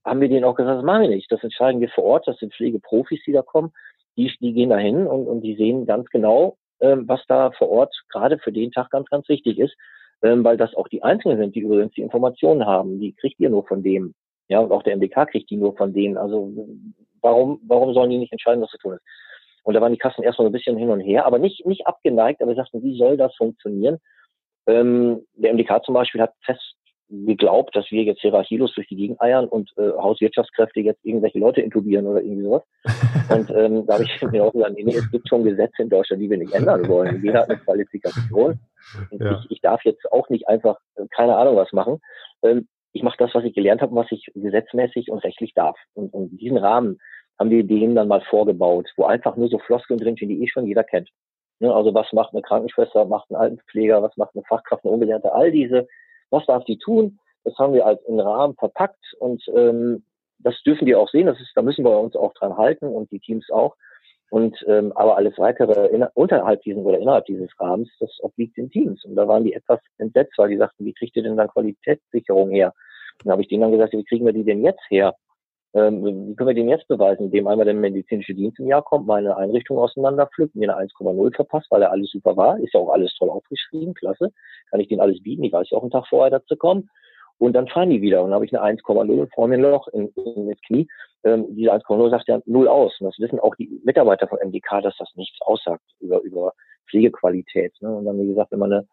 haben 0.06 0.22
wir 0.22 0.30
denen 0.30 0.46
auch 0.46 0.56
gesagt, 0.56 0.78
das 0.78 0.86
machen 0.86 1.04
wir 1.04 1.10
nicht. 1.10 1.32
Das 1.32 1.44
entscheiden 1.44 1.82
wir 1.82 1.90
vor 1.90 2.04
Ort. 2.04 2.28
Das 2.28 2.38
sind 2.38 2.54
Pflegeprofis, 2.54 3.22
die 3.26 3.32
da 3.32 3.42
kommen. 3.42 3.72
Die, 4.16 4.32
die 4.40 4.54
gehen 4.54 4.70
da 4.70 4.78
hin 4.78 5.08
und, 5.08 5.28
und 5.28 5.42
die 5.42 5.56
sehen 5.56 5.86
ganz 5.86 6.10
genau, 6.10 6.58
ähm, 6.82 7.08
was 7.08 7.22
da 7.28 7.52
vor 7.52 7.70
Ort 7.70 7.96
gerade 8.10 8.38
für 8.38 8.52
den 8.52 8.72
Tag 8.72 8.92
ganz, 8.92 9.10
ganz 9.10 9.28
wichtig 9.28 9.58
ist 9.58 9.76
ähm, 10.24 10.44
weil 10.44 10.58
das 10.58 10.74
auch 10.76 10.88
die 10.88 11.04
Einzelnen 11.04 11.38
sind, 11.38 11.56
die 11.56 11.60
übrigens 11.60 11.94
die 11.94 12.02
Informationen 12.02 12.66
haben. 12.66 13.00
Die 13.00 13.14
kriegt 13.14 13.40
ihr 13.40 13.50
nur 13.50 13.66
von 13.66 13.84
dem. 13.84 14.14
Ja, 14.48 14.60
und 14.60 14.72
auch 14.72 14.84
der 14.84 14.96
MDK 14.96 15.26
kriegt 15.30 15.50
die 15.50 15.58
nur 15.58 15.76
von 15.76 15.94
denen. 15.94 16.18
Also 16.18 16.52
warum, 17.22 17.60
warum 17.68 17.94
sollen 17.94 18.10
die 18.10 18.18
nicht 18.18 18.32
entscheiden, 18.32 18.62
was 18.62 18.72
zu 18.72 18.78
tun 18.78 18.94
ist? 18.94 19.04
Und 19.64 19.76
da 19.76 19.82
waren 19.82 19.94
die 19.94 19.98
Kassen 19.98 20.24
erstmal 20.24 20.48
ein 20.48 20.54
bisschen 20.54 20.78
hin 20.78 20.90
und 20.90 21.00
her, 21.00 21.26
aber 21.26 21.40
nicht, 21.40 21.66
nicht 21.66 21.88
abgeneigt, 21.88 22.42
aber 22.42 22.54
sagten, 22.56 22.84
wie 22.84 22.98
soll 22.98 23.16
das 23.16 23.36
funktionieren? 23.36 23.98
Ähm, 24.68 25.26
der 25.34 25.54
MDK 25.54 25.84
zum 25.84 25.94
Beispiel 25.94 26.22
hat 26.22 26.34
fest 26.42 26.76
geglaubt, 27.26 27.76
dass 27.76 27.90
wir 27.92 28.04
jetzt 28.04 28.22
hierarchielos 28.22 28.74
durch 28.74 28.88
die 28.88 28.96
Gegend 28.96 29.22
eiern 29.22 29.48
und 29.48 29.72
äh, 29.78 29.92
Hauswirtschaftskräfte 29.92 30.80
jetzt 30.80 31.06
irgendwelche 31.06 31.40
Leute 31.40 31.62
intubieren 31.62 32.08
oder 32.08 32.22
irgendwie 32.22 32.44
sowas. 32.44 32.64
Und 33.30 33.50
ähm, 33.52 33.86
da 33.86 33.94
habe 33.94 34.04
ich 34.04 34.22
mir 34.22 34.44
auch 34.44 34.52
gesagt, 34.52 34.74
nee, 34.76 34.84
nee, 34.84 34.96
es 34.96 35.10
gibt 35.10 35.30
schon 35.30 35.44
Gesetze 35.44 35.84
in 35.84 35.90
Deutschland, 35.90 36.22
die 36.22 36.30
wir 36.30 36.38
nicht 36.38 36.54
ändern 36.54 36.86
wollen. 36.90 37.24
Jeder 37.24 37.42
hat 37.42 37.50
eine 37.50 37.60
Qualifikation. 37.60 38.60
Und 39.12 39.22
ja. 39.22 39.40
ich, 39.40 39.52
ich 39.52 39.62
darf 39.62 39.84
jetzt 39.86 40.12
auch 40.12 40.28
nicht 40.30 40.48
einfach 40.48 40.78
äh, 40.96 41.06
keine 41.16 41.38
Ahnung 41.38 41.56
was 41.56 41.72
machen. 41.72 42.02
Ähm, 42.42 42.68
ich 42.92 43.02
mache 43.02 43.18
das, 43.18 43.34
was 43.34 43.44
ich 43.44 43.54
gelernt 43.54 43.82
habe, 43.82 43.96
was 43.96 44.12
ich 44.12 44.30
gesetzmäßig 44.36 45.10
und 45.10 45.20
rechtlich 45.20 45.54
darf. 45.54 45.78
Und, 45.94 46.14
und 46.14 46.38
diesen 46.38 46.58
Rahmen 46.58 47.00
haben 47.40 47.50
wir 47.50 47.64
denen 47.64 47.96
dann 47.96 48.08
mal 48.08 48.22
vorgebaut, 48.22 48.90
wo 48.98 49.06
einfach 49.06 49.38
nur 49.38 49.48
so 49.48 49.60
Floskeln 49.60 50.00
drinstehen, 50.00 50.30
die 50.30 50.44
eh 50.44 50.48
schon 50.48 50.68
jeder 50.68 50.84
kennt. 50.84 51.10
Ne, 51.60 51.74
also 51.74 51.94
was 51.94 52.12
macht 52.12 52.34
eine 52.34 52.42
Krankenschwester, 52.42 53.06
macht 53.06 53.30
ein 53.32 53.36
Altenpfleger, 53.36 54.02
was 54.02 54.18
macht 54.18 54.36
eine 54.36 54.44
Fachkraft, 54.44 54.84
eine 54.84 54.94
Ungelernte, 54.94 55.32
all 55.34 55.52
diese 55.52 55.88
was 56.34 56.46
darf 56.46 56.66
die 56.66 56.78
tun? 56.78 57.20
Das 57.44 57.58
haben 57.58 57.74
wir 57.74 57.86
als 57.86 58.06
einen 58.08 58.20
Rahmen 58.20 58.56
verpackt 58.56 59.14
und 59.20 59.44
ähm, 59.56 60.04
das 60.40 60.62
dürfen 60.64 60.86
die 60.86 60.96
auch 60.96 61.10
sehen. 61.10 61.28
Das 61.28 61.40
ist, 61.40 61.52
da 61.56 61.62
müssen 61.62 61.86
wir 61.86 61.98
uns 61.98 62.16
auch 62.16 62.34
dran 62.34 62.58
halten 62.58 62.88
und 62.88 63.12
die 63.12 63.20
Teams 63.20 63.50
auch. 63.50 63.76
Und 64.30 64.58
ähm, 64.68 64.92
aber 64.94 65.16
alles 65.16 65.38
weitere 65.38 65.88
in, 65.88 66.04
unterhalb 66.16 66.62
diesen 66.64 66.84
oder 66.84 66.98
innerhalb 66.98 67.26
dieses 67.26 67.52
Rahmens, 67.60 67.90
das 68.00 68.10
obliegt 68.22 68.58
den 68.58 68.70
Teams. 68.72 69.06
Und 69.06 69.16
da 69.16 69.28
waren 69.28 69.44
die 69.44 69.54
etwas 69.54 69.80
entsetzt, 70.00 70.34
weil 70.38 70.50
die 70.50 70.58
sagten, 70.58 70.86
wie 70.86 70.94
kriegt 70.94 71.16
ihr 71.16 71.24
denn 71.24 71.38
dann 71.38 71.50
Qualitätssicherung 71.50 72.50
her? 72.50 72.74
Und 73.20 73.26
dann 73.26 73.34
habe 73.34 73.44
ich 73.44 73.48
denen 73.48 73.62
dann 73.62 73.72
gesagt, 73.72 73.94
wie 73.94 74.04
kriegen 74.04 74.26
wir 74.26 74.34
die 74.34 74.44
denn 74.44 74.64
jetzt 74.64 74.84
her? 74.90 75.14
Ähm, 75.76 76.06
wie 76.06 76.36
können 76.36 76.50
wir 76.50 76.54
den 76.54 76.70
jetzt 76.70 76.88
beweisen? 76.88 77.26
Indem 77.26 77.48
einmal 77.48 77.66
der 77.66 77.74
medizinische 77.74 78.36
Dienst 78.36 78.60
im 78.60 78.68
Jahr 78.68 78.84
kommt, 78.84 79.08
meine 79.08 79.36
Einrichtung 79.38 79.80
auseinanderpflückt, 79.80 80.56
mir 80.56 80.76
eine 80.76 80.88
1,0 80.88 81.36
verpasst, 81.36 81.68
weil 81.72 81.82
er 81.82 81.92
alles 81.92 82.12
super 82.12 82.38
war. 82.38 82.60
Ist 82.60 82.74
ja 82.74 82.80
auch 82.80 82.90
alles 82.90 83.14
toll 83.18 83.30
aufgeschrieben, 83.30 83.94
klasse. 83.96 84.32
Kann 84.70 84.80
ich 84.80 84.88
denen 84.88 85.02
alles 85.02 85.22
bieten. 85.24 85.44
Ich 85.44 85.54
weiß 85.54 85.70
ja 85.72 85.78
auch 85.78 85.82
einen 85.82 85.92
Tag 85.92 86.08
vorher 86.08 86.30
dazu 86.30 86.56
kommen. 86.56 86.90
Und 87.40 87.54
dann 87.54 87.68
fahren 87.68 87.90
die 87.90 88.02
wieder. 88.02 88.20
Und 88.22 88.30
dann 88.30 88.36
habe 88.36 88.46
ich 88.46 88.56
eine 88.56 88.78
1,0 88.78 89.34
vor 89.34 89.48
mir 89.48 89.56
ein 89.56 89.62
Loch 89.62 89.88
in, 89.88 90.10
in 90.10 90.50
das 90.50 90.62
Knie. 90.68 90.88
Ähm, 91.24 91.48
diese 91.50 91.74
1,0 91.74 92.10
sagt 92.12 92.28
ja 92.28 92.40
null 92.46 92.68
aus. 92.68 92.96
Und 93.00 93.08
das 93.08 93.20
wissen 93.20 93.40
auch 93.40 93.56
die 93.56 93.82
Mitarbeiter 93.84 94.28
von 94.28 94.38
MDK, 94.46 94.82
dass 94.82 94.96
das 94.98 95.10
nichts 95.16 95.42
aussagt 95.42 95.84
über, 96.00 96.22
über 96.22 96.54
Pflegequalität. 96.90 97.74
Ne? 97.82 97.94
Und 97.96 98.06
dann, 98.06 98.20
wie 98.22 98.28
gesagt, 98.28 98.52
wenn 98.52 98.60
man 98.60 98.74
eine 98.74 98.88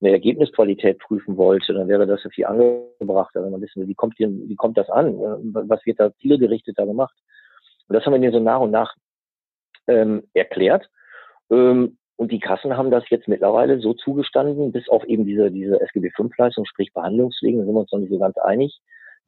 eine 0.00 0.12
Ergebnisqualität 0.12 0.98
prüfen 0.98 1.36
wollte, 1.36 1.74
dann 1.74 1.88
wäre 1.88 2.06
das 2.06 2.24
ja 2.24 2.30
viel 2.30 2.46
angebrachter, 2.46 3.42
wenn 3.42 3.52
man 3.52 3.60
wissen 3.60 3.80
will, 3.80 3.88
wie 3.88 3.94
kommt, 3.94 4.16
hier, 4.16 4.28
wie 4.30 4.56
kommt 4.56 4.78
das 4.78 4.88
an? 4.88 5.18
Was 5.52 5.84
wird 5.84 6.00
da 6.00 6.14
zielgerichteter 6.16 6.86
gemacht? 6.86 7.14
Und 7.88 7.96
das 7.96 8.04
haben 8.04 8.12
wir 8.12 8.20
denen 8.20 8.32
so 8.32 8.40
nach 8.40 8.60
und 8.60 8.70
nach 8.70 8.94
ähm, 9.88 10.22
erklärt. 10.32 10.88
Ähm, 11.50 11.98
und 12.16 12.32
die 12.32 12.38
Kassen 12.38 12.76
haben 12.76 12.90
das 12.90 13.08
jetzt 13.08 13.28
mittlerweile 13.28 13.80
so 13.80 13.94
zugestanden, 13.94 14.72
bis 14.72 14.88
auf 14.88 15.04
eben 15.04 15.24
diese, 15.24 15.50
diese 15.50 15.80
SGB-5-Leistung, 15.80 16.66
sprich 16.66 16.92
Behandlungspflegen, 16.92 17.60
da 17.60 17.64
sind 17.64 17.74
wir 17.74 17.80
uns 17.80 17.92
noch 17.92 17.98
nicht 17.98 18.12
so 18.12 18.18
ganz 18.18 18.36
einig. 18.38 18.78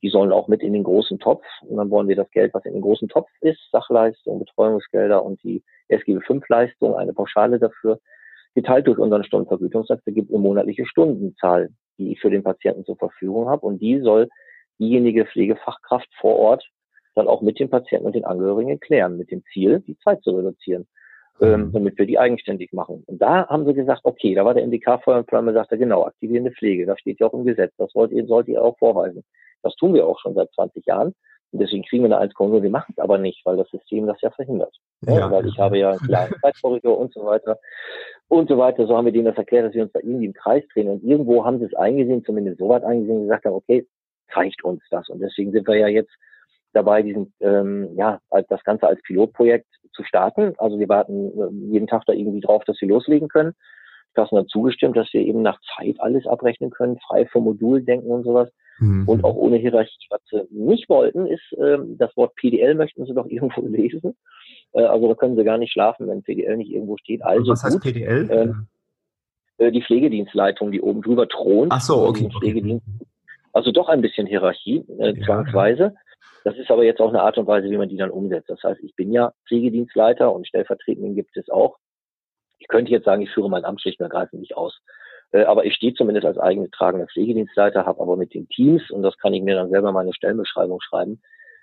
Die 0.03 0.11
sollen 0.11 0.33
auch 0.33 0.49
mit 0.49 0.63
in 0.63 0.73
den 0.73 0.83
großen 0.83 1.19
Topf. 1.19 1.45
Und 1.63 1.77
dann 1.77 1.91
wollen 1.91 2.09
wir 2.09 2.17
das 2.17 2.31
Geld, 2.33 2.53
was 2.55 2.65
in 2.65 2.73
den 2.75 2.83
großen 2.83 3.09
Topf 3.09 3.31
ist, 3.41 3.61
Sachleistung, 3.71 4.41
Betreuungsgelder 4.41 5.25
und 5.25 5.43
die 5.43 5.63
SGB-5-Leistung, 5.89 6.95
eine 6.97 7.13
Pauschale 7.13 7.59
dafür, 7.59 7.99
geteilt 8.55 8.87
durch 8.87 8.99
unseren 8.99 9.25
Stundenvergütungssatz 9.25 10.01
ergibt 10.07 10.31
eine 10.31 10.39
monatliche 10.39 10.87
Stundenzahl, 10.87 11.71
die 11.99 12.13
ich 12.13 12.21
für 12.21 12.31
den 12.31 12.43
Patienten 12.43 12.85
zur 12.85 12.97
Verfügung 12.97 13.49
habe. 13.49 13.67
Und 13.67 13.81
die 13.81 14.01
soll 14.01 14.29
diejenige 14.79 15.27
Pflegefachkraft 15.27 16.09
vor 16.21 16.37
Ort 16.37 16.65
dann 17.15 17.29
auch 17.29 17.43
mit 17.43 17.59
dem 17.59 17.69
Patienten 17.69 18.07
und 18.07 18.15
den 18.15 18.25
Angehörigen 18.25 18.81
klären, 18.81 19.19
mit 19.19 19.31
dem 19.31 19.43
Ziel, 19.53 19.81
die 19.81 19.99
Zeit 19.99 20.23
zu 20.23 20.35
reduzieren. 20.37 20.87
ähm, 21.41 21.67
mhm. 21.67 21.73
damit 21.73 21.99
wir 21.99 22.07
die 22.07 22.19
eigenständig 22.19 22.73
machen. 22.73 23.03
Und 23.07 23.21
da 23.21 23.49
haben 23.49 23.67
sie 23.67 23.75
gesagt, 23.75 24.03
okay, 24.05 24.35
da 24.35 24.45
war 24.45 24.55
der 24.55 24.67
MDK-Feuerplan, 24.67 25.47
da 25.47 25.53
sagt 25.53 25.73
er, 25.73 25.79
genau, 25.79 26.05
aktivierende 26.05 26.53
Pflege, 26.53 26.87
das 26.87 27.01
steht 27.01 27.21
ja 27.21 27.27
auch 27.27 27.35
im 27.35 27.45
Gesetz, 27.45 27.73
das 27.79 27.95
wollt 27.95 28.13
ihr, 28.13 28.27
sollt 28.27 28.49
ihr 28.49 28.63
auch 28.63 28.79
vorweisen. 28.79 29.25
Das 29.63 29.75
tun 29.77 29.95
wir 29.95 30.07
auch 30.07 30.19
schon 30.21 30.35
seit 30.35 30.53
20 30.53 30.87
Jahren. 30.87 31.15
Und 31.53 31.61
deswegen 31.61 31.85
kriegen 31.85 32.05
wir 32.05 32.17
eine 32.17 32.33
1,0. 32.33 32.63
Wir 32.63 32.71
machen 32.71 32.95
es 32.97 33.03
aber 33.03 33.19
nicht, 33.19 33.45
weil 33.45 33.57
das 33.57 33.69
System 33.69 34.07
das 34.07 34.21
ja 34.23 34.31
verhindert. 34.31 34.75
Ja, 35.03 35.19
ja. 35.19 35.31
Weil 35.31 35.47
ich 35.47 35.59
habe 35.59 35.79
ja 35.79 35.91
einen 35.91 36.01
klaren 36.01 36.35
Zeitkorridor 36.43 36.99
und 36.99 37.13
so 37.13 37.25
weiter 37.25 37.59
und 38.29 38.49
so 38.49 38.57
weiter. 38.57 38.87
So 38.87 38.97
haben 38.97 39.05
wir 39.05 39.13
denen 39.13 39.27
das 39.27 39.37
erklärt, 39.37 39.67
dass 39.67 39.75
wir 39.75 39.83
uns 39.83 39.93
da 39.93 40.01
irgendwie 40.01 40.27
im 40.27 40.33
Kreis 40.33 40.65
drehen. 40.73 40.89
Und 40.89 41.05
irgendwo 41.05 41.45
haben 41.45 41.59
sie 41.59 41.67
es 41.67 41.75
eingesehen, 41.75 42.25
zumindest 42.25 42.59
so 42.59 42.69
weit 42.69 42.85
eingesehen, 42.85 43.23
gesagt 43.23 43.45
haben, 43.45 43.55
okay, 43.55 43.87
reicht 44.33 44.65
uns 44.65 44.83
das. 44.91 45.09
Und 45.09 45.21
deswegen 45.21 45.53
sind 45.53 45.67
wir 45.69 45.77
ja 45.77 45.89
jetzt 45.89 46.13
dabei, 46.73 47.03
diesen, 47.03 47.35
ähm, 47.41 47.91
ja, 47.97 48.19
das 48.49 48.65
Ganze 48.65 48.87
als 48.87 49.03
Pilotprojekt 49.03 49.67
zu 49.93 50.03
starten. 50.05 50.55
Also 50.57 50.79
wir 50.79 50.89
warten 50.89 51.39
äh, 51.39 51.73
jeden 51.73 51.87
Tag 51.87 52.05
da 52.07 52.15
irgendwie 52.15 52.41
drauf, 52.41 52.65
dass 52.65 52.81
wir 52.81 52.89
loslegen 52.89 53.29
können. 53.29 53.55
Kassen 54.15 54.39
hat 54.39 54.49
zugestimmt, 54.49 54.97
dass 54.97 55.13
wir 55.13 55.21
eben 55.21 55.43
nach 55.43 55.59
Zeit 55.77 55.97
alles 56.01 56.27
abrechnen 56.27 56.71
können, 56.71 56.99
frei 56.99 57.27
vom 57.27 57.45
Modul 57.45 57.83
denken 57.83 58.11
und 58.11 58.25
sowas. 58.25 58.51
Mhm. 58.79 59.09
Und 59.09 59.25
auch 59.25 59.35
ohne 59.35 59.57
Hierarchie. 59.57 60.07
Was 60.11 60.21
sie 60.31 60.43
nicht 60.51 60.89
wollten, 60.89 61.27
ist, 61.27 61.43
ähm, 61.59 61.97
das 61.99 62.17
Wort 62.17 62.35
PDL 62.37 62.75
möchten 62.75 63.05
sie 63.07 63.15
doch 63.15 63.27
irgendwo 63.29 63.67
lesen. 63.67 64.17
Äh, 64.73 64.83
also 64.83 65.09
da 65.09 65.15
können 65.15 65.37
sie 65.37 65.45
gar 65.45 65.59
nicht 65.59 65.73
schlafen, 65.73 66.09
wenn 66.09 66.23
PDL 66.23 66.57
nicht 66.57 66.71
irgendwo 66.71 66.97
steht. 66.97 67.23
Also 67.23 67.53
was 67.53 67.63
heißt 67.63 67.75
gut, 67.75 67.83
PDL? 67.83 68.29
Ähm, 68.31 68.67
äh, 69.59 69.71
die 69.71 69.83
Pflegedienstleitung, 69.83 70.73
die 70.73 70.81
oben 70.81 71.03
drüber 71.03 71.29
thront. 71.29 71.73
Ach 71.73 71.81
so, 71.81 72.07
okay. 72.07 72.29
okay. 72.35 72.81
Also 73.53 73.71
doch 73.71 73.89
ein 73.89 74.01
bisschen 74.01 74.27
Hierarchie, 74.27 74.85
äh, 74.99 75.15
ja. 75.15 75.25
zwangsweise. 75.27 75.95
Das 76.45 76.57
ist 76.57 76.71
aber 76.71 76.85
jetzt 76.85 77.01
auch 77.01 77.11
eine 77.11 77.23
Art 77.23 77.39
und 77.39 77.47
Weise, 77.47 77.71
wie 77.71 77.77
man 77.77 77.89
die 77.89 77.97
dann 77.97 78.11
umsetzt. 78.11 78.51
Das 78.51 78.63
heißt, 78.63 78.81
ich 78.83 78.97
bin 78.97 79.13
ja 79.13 79.33
Pflegedienstleiter 79.47 80.33
und 80.33 80.49
stellvertretenden 80.49 81.15
gibt 81.15 81.37
es 81.37 81.49
auch. 81.49 81.77
Ich 82.63 82.69
könnte 82.69 82.93
jetzt 82.93 83.05
sagen, 83.05 83.23
ich 83.23 83.31
führe 83.31 83.51
mein 83.51 83.65
Amt 83.65 83.81
schlicht 83.81 83.99
und 83.99 84.05
ergreifend 84.05 84.41
nicht 84.41 84.57
aus. 84.57 84.81
Äh, 85.33 85.43
aber 85.43 85.65
ich 85.65 85.75
stehe 85.75 85.95
zumindest 85.95 86.27
als 86.27 86.39
eingetragener 86.39 87.07
Pflegedienstleiter, 87.07 87.85
habe 87.87 88.01
aber 88.01 88.17
mit 88.17 88.35
den 88.35 88.49
Teams, 88.49 88.89
und 88.91 89.03
das 89.03 89.19
kann 89.19 89.35
ich 89.35 89.43
mir 89.43 89.57
dann 89.57 89.71
selber 89.71 89.91
meine 89.91 90.15
Stellenbeschreibung 90.15 90.81
schreiben, 90.81 91.21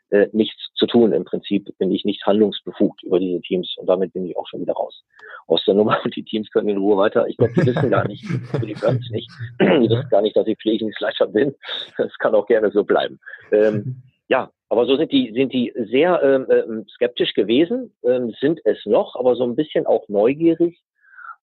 äh, 0.09 0.27
nichts 0.33 0.73
zu 0.75 0.87
tun. 0.87 1.13
Im 1.13 1.23
Prinzip 1.23 1.69
bin 1.77 1.91
ich 1.91 2.03
nicht 2.03 2.25
handlungsbefugt 2.25 3.03
über 3.03 3.19
diese 3.19 3.39
Teams 3.41 3.75
und 3.77 3.87
damit 3.87 4.11
bin 4.11 4.25
ich 4.25 4.35
auch 4.35 4.47
schon 4.47 4.59
wieder 4.59 4.73
raus 4.73 5.03
aus 5.47 5.63
der 5.65 5.73
Nummer 5.73 5.97
und 6.03 6.13
die 6.15 6.23
Teams 6.23 6.49
können 6.51 6.69
in 6.69 6.77
Ruhe 6.77 6.97
weiter. 6.97 7.27
Ich 7.27 7.37
glaube, 7.37 7.53
die 7.53 7.65
wissen 7.65 7.89
gar 7.89 8.07
nicht, 8.07 8.23
die 8.61 8.73
können 8.73 8.99
es 9.01 9.09
nicht. 9.09 9.29
Die 9.59 9.89
wissen 9.89 10.09
gar 10.09 10.21
nicht, 10.21 10.35
dass 10.35 10.47
ich 10.47 10.57
Pflegedienstleiter 10.57 11.27
bin. 11.27 11.55
Das 11.97 12.13
kann 12.19 12.35
auch 12.35 12.47
gerne 12.47 12.71
so 12.71 12.83
bleiben. 12.83 13.19
Ähm, 13.51 14.01
ja, 14.29 14.51
aber 14.69 14.85
so 14.85 14.95
sind 14.95 15.11
die, 15.11 15.33
sind 15.33 15.51
die 15.51 15.73
sehr 15.75 16.21
ähm, 16.23 16.47
ähm, 16.49 16.85
skeptisch 16.87 17.33
gewesen, 17.33 17.93
ähm, 18.03 18.33
sind 18.39 18.61
es 18.63 18.85
noch, 18.85 19.15
aber 19.15 19.35
so 19.35 19.43
ein 19.43 19.55
bisschen 19.55 19.85
auch 19.87 20.07
neugierig. 20.07 20.79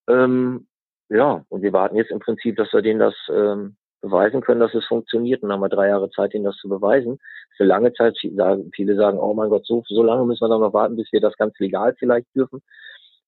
Ähm, 0.09 0.69
ja, 1.09 1.45
und 1.49 1.63
wir 1.63 1.73
warten 1.73 1.97
jetzt 1.97 2.13
im 2.13 2.21
Prinzip, 2.21 2.57
dass 2.57 2.73
wir 2.73 2.83
denen 2.83 3.01
das 3.01 3.15
ähm, 3.29 3.77
beweisen 4.01 4.41
können, 4.41 4.61
dass 4.61 4.75
es 4.75 4.87
funktioniert. 4.87 5.43
Und 5.43 5.49
dann 5.49 5.57
haben 5.57 5.65
wir 5.65 5.77
drei 5.77 5.89
Jahre 5.89 6.11
Zeit, 6.11 6.35
ihnen 6.35 6.45
das 6.45 6.57
zu 6.57 6.69
beweisen. 6.69 7.19
Für 7.57 7.65
lange 7.65 7.93
Zeit, 7.93 8.17
viele 8.19 8.97
sagen, 8.97 9.19
oh 9.19 9.35
mein 9.35 9.51
Gott, 9.51 9.67
so, 9.67 9.83
so 9.87 10.03
lange 10.03 10.25
müssen 10.25 10.45
wir 10.45 10.49
dann 10.49 10.61
noch 10.61 10.73
warten, 10.73 10.97
bis 10.97 11.11
wir 11.13 11.21
das 11.21 11.37
ganz 11.37 11.59
legal 11.59 11.95
vielleicht 11.99 12.33
dürfen. 12.35 12.63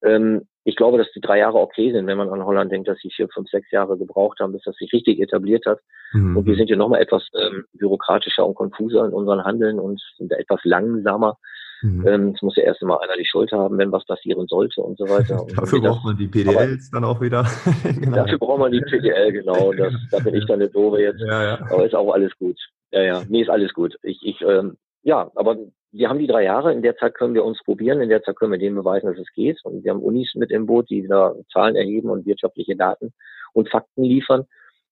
Ähm, 0.03 0.47
ich 0.69 0.77
glaube, 0.77 0.99
dass 0.99 1.11
die 1.13 1.23
drei 1.23 1.39
Jahre 1.39 1.57
okay 1.57 1.93
sind, 1.93 2.07
wenn 2.07 2.19
man 2.19 2.29
an 2.29 2.45
Holland 2.45 2.71
denkt, 2.71 2.89
dass 2.89 2.99
sie 2.99 3.09
vier, 3.09 3.27
fünf, 3.31 3.49
sechs 3.49 3.71
Jahre 3.71 3.97
gebraucht 3.97 4.39
haben, 4.39 4.53
bis 4.53 4.61
das 4.65 4.77
sich 4.77 4.93
richtig 4.93 5.19
etabliert 5.19 5.65
hat. 5.65 5.79
Mhm. 6.13 6.37
Und 6.37 6.45
wir 6.45 6.57
sind 6.57 6.69
ja 6.69 6.77
nochmal 6.77 7.01
etwas 7.01 7.27
ähm, 7.41 7.65
bürokratischer 7.73 8.47
und 8.47 8.55
konfuser 8.55 9.07
in 9.07 9.13
unseren 9.15 9.43
Handeln 9.43 9.79
und 9.81 9.99
sind 10.19 10.31
etwas 10.31 10.61
langsamer. 10.65 11.39
Mhm. 11.81 12.07
Ähm, 12.07 12.33
es 12.37 12.43
muss 12.43 12.57
ja 12.57 12.65
erst 12.65 12.83
einmal 12.83 12.99
einer 12.99 13.17
die 13.17 13.25
Schuld 13.25 13.51
haben, 13.51 13.79
wenn 13.79 13.93
was 13.93 14.05
passieren 14.05 14.47
sollte 14.47 14.83
und 14.83 14.99
so 14.99 15.09
weiter. 15.09 15.41
Und 15.47 15.57
dafür 15.57 15.81
braucht 15.81 16.05
man 16.05 16.19
die 16.19 16.29
PDLs 16.29 16.91
dann 16.91 17.05
auch 17.05 17.23
wieder. 17.23 17.47
genau. 17.85 18.17
Dafür 18.17 18.39
braucht 18.39 18.59
man 18.59 18.73
die 18.73 18.83
PDL, 18.83 19.33
genau. 19.33 19.73
Das, 19.79 19.95
da 20.11 20.19
bin 20.19 20.35
ich 20.35 20.45
dann 20.45 20.61
eine 20.61 20.69
Doofe 20.69 21.01
jetzt. 21.01 21.21
Ja, 21.21 21.45
ja. 21.45 21.61
Aber 21.71 21.87
ist 21.87 21.95
auch 21.95 22.13
alles 22.13 22.37
gut. 22.39 22.59
Ja, 22.91 23.03
ja. 23.03 23.23
Nee, 23.27 23.41
ist 23.41 23.49
alles 23.49 23.73
gut. 23.73 23.97
Ich, 24.03 24.19
ich, 24.23 24.43
ähm, 24.43 24.77
ja, 25.03 25.31
aber 25.35 25.57
wir 25.93 26.09
haben 26.09 26.19
die 26.19 26.27
drei 26.27 26.45
Jahre, 26.45 26.73
in 26.73 26.83
der 26.83 26.97
Zeit 26.97 27.15
können 27.15 27.35
wir 27.35 27.45
uns 27.45 27.63
probieren, 27.65 28.01
in 28.01 28.09
der 28.09 28.23
Zeit 28.23 28.37
können 28.37 28.53
wir 28.53 28.59
denen 28.59 28.77
beweisen, 28.77 29.07
dass 29.07 29.19
es 29.19 29.33
geht. 29.33 29.59
Und 29.65 29.85
wir 29.85 29.91
haben 29.91 30.03
Unis 30.03 30.35
mit 30.35 30.51
im 30.51 30.67
Boot, 30.67 30.91
die 30.91 31.07
da 31.07 31.35
Zahlen 31.53 31.77
erheben 31.77 32.11
und 32.11 32.27
wirtschaftliche 32.27 32.77
Daten 32.77 33.13
und 33.55 33.71
Fakten 33.71 34.05
liefern, 34.05 34.47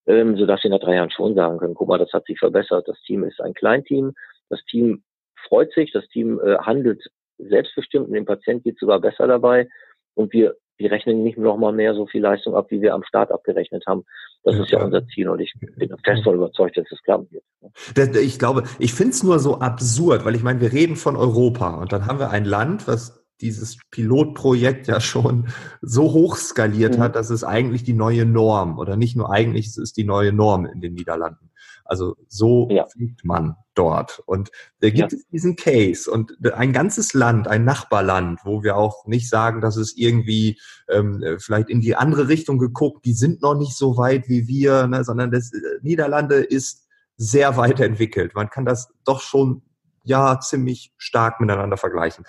ähm, 0.07 0.37
sodass 0.37 0.63
wir 0.63 0.71
nach 0.71 0.81
drei 0.81 0.95
Jahren 0.95 1.11
schon 1.11 1.35
sagen 1.35 1.59
können, 1.59 1.75
guck 1.75 1.89
mal, 1.89 1.99
das 1.99 2.13
hat 2.13 2.25
sich 2.27 2.39
verbessert. 2.39 2.89
Das 2.89 3.01
Team 3.03 3.25
ist 3.25 3.41
ein 3.41 3.55
Kleinteam. 3.55 4.15
Das 4.49 4.65
Team 4.65 5.03
freut 5.47 5.73
sich, 5.73 5.93
das 5.93 6.07
Team 6.09 6.41
äh, 6.41 6.57
handelt 6.59 7.03
selbstbestimmt 7.39 8.09
und 8.09 8.15
dem 8.15 8.25
Patient 8.25 8.65
geht 8.65 8.79
sogar 8.79 9.01
besser 9.01 9.27
dabei. 9.27 9.69
Und 10.15 10.33
wir 10.33 10.57
wir 10.79 10.91
rechnen 10.91 11.23
nicht 11.23 11.39
noch 11.39 11.57
mal 11.57 11.73
mehr 11.73 11.95
so 11.95 12.07
viel 12.07 12.21
Leistung 12.21 12.55
ab, 12.55 12.67
wie 12.71 12.81
wir 12.81 12.95
am 12.95 13.03
Start 13.05 13.31
abgerechnet 13.33 13.85
haben. 13.87 14.05
Das 14.45 14.55
ja, 14.55 14.63
ist 14.63 14.71
ja 14.71 14.85
unser 14.85 15.07
Ziel 15.09 15.29
und 15.29 15.41
ich 15.41 15.53
bin 15.59 15.89
fest 16.05 16.21
davon 16.21 16.37
überzeugt, 16.37 16.77
dass 16.77 16.87
es 16.91 17.03
klappen 17.03 17.29
wird. 17.31 18.17
Ich 18.17 18.39
glaube, 18.39 18.65
ich 18.79 18.95
finde 18.95 19.13
es 19.13 19.23
nur 19.23 19.39
so 19.39 19.59
absurd, 19.59 20.25
weil 20.25 20.35
ich 20.35 20.43
meine, 20.43 20.61
wir 20.61 20.73
reden 20.73 20.97
von 20.97 21.17
Europa 21.17 21.81
und 21.81 21.93
dann 21.93 22.07
haben 22.07 22.19
wir 22.19 22.31
ein 22.31 22.45
Land, 22.45 22.87
was 22.87 23.27
dieses 23.41 23.79
Pilotprojekt 23.91 24.87
ja 24.87 25.01
schon 25.01 25.49
so 25.83 26.13
hoch 26.13 26.37
skaliert 26.37 26.97
mhm. 26.97 27.03
hat, 27.03 27.17
dass 27.17 27.31
es 27.31 27.45
eigentlich 27.45 27.85
die 27.85 27.93
neue 27.93 28.25
Norm 28.25 28.79
oder 28.79 28.97
nicht 28.97 29.17
nur 29.17 29.31
eigentlich, 29.31 29.67
es 29.67 29.77
ist 29.77 29.97
die 29.97 30.05
neue 30.05 30.33
Norm 30.33 30.67
in 30.67 30.81
den 30.81 30.95
Niederlanden. 30.95 31.51
Also 31.89 32.17
so 32.29 32.69
ja. 32.71 32.87
fliegt 32.87 33.25
man 33.25 33.57
dort. 33.75 34.23
Und 34.27 34.51
da 34.81 34.91
gibt 34.91 35.13
ja. 35.13 35.19
es 35.19 35.27
diesen 35.29 35.57
Case 35.57 36.11
und 36.11 36.33
ein 36.55 36.73
ganzes 36.73 37.15
Land, 37.15 37.49
ein 37.49 37.65
Nachbarland, 37.65 38.41
wo 38.45 38.63
wir 38.63 38.77
auch 38.77 39.07
nicht 39.07 39.29
sagen, 39.29 39.61
dass 39.61 39.77
es 39.77 39.97
irgendwie 39.97 40.59
ähm, 40.89 41.23
vielleicht 41.39 41.69
in 41.69 41.81
die 41.81 41.97
andere 41.97 42.29
Richtung 42.29 42.59
geguckt, 42.59 43.05
die 43.05 43.13
sind 43.13 43.43
noch 43.43 43.55
nicht 43.55 43.77
so 43.77 43.97
weit 43.97 44.29
wie 44.29 44.49
wir, 44.49 44.87
ne, 44.87 45.05
sondern 45.05 45.31
das 45.31 45.53
äh, 45.53 45.59
Niederlande 45.83 46.37
ist 46.37 46.87
sehr 47.17 47.57
weit 47.57 47.81
entwickelt. 47.81 48.35
Man 48.35 48.51
kann 48.51 48.65
das 48.65 48.89
doch 49.05 49.21
schon 49.21 49.63
ja 50.05 50.39
ziemlich 50.41 50.93
stark 50.97 51.41
miteinander 51.41 51.77
vergleichen. 51.77 52.25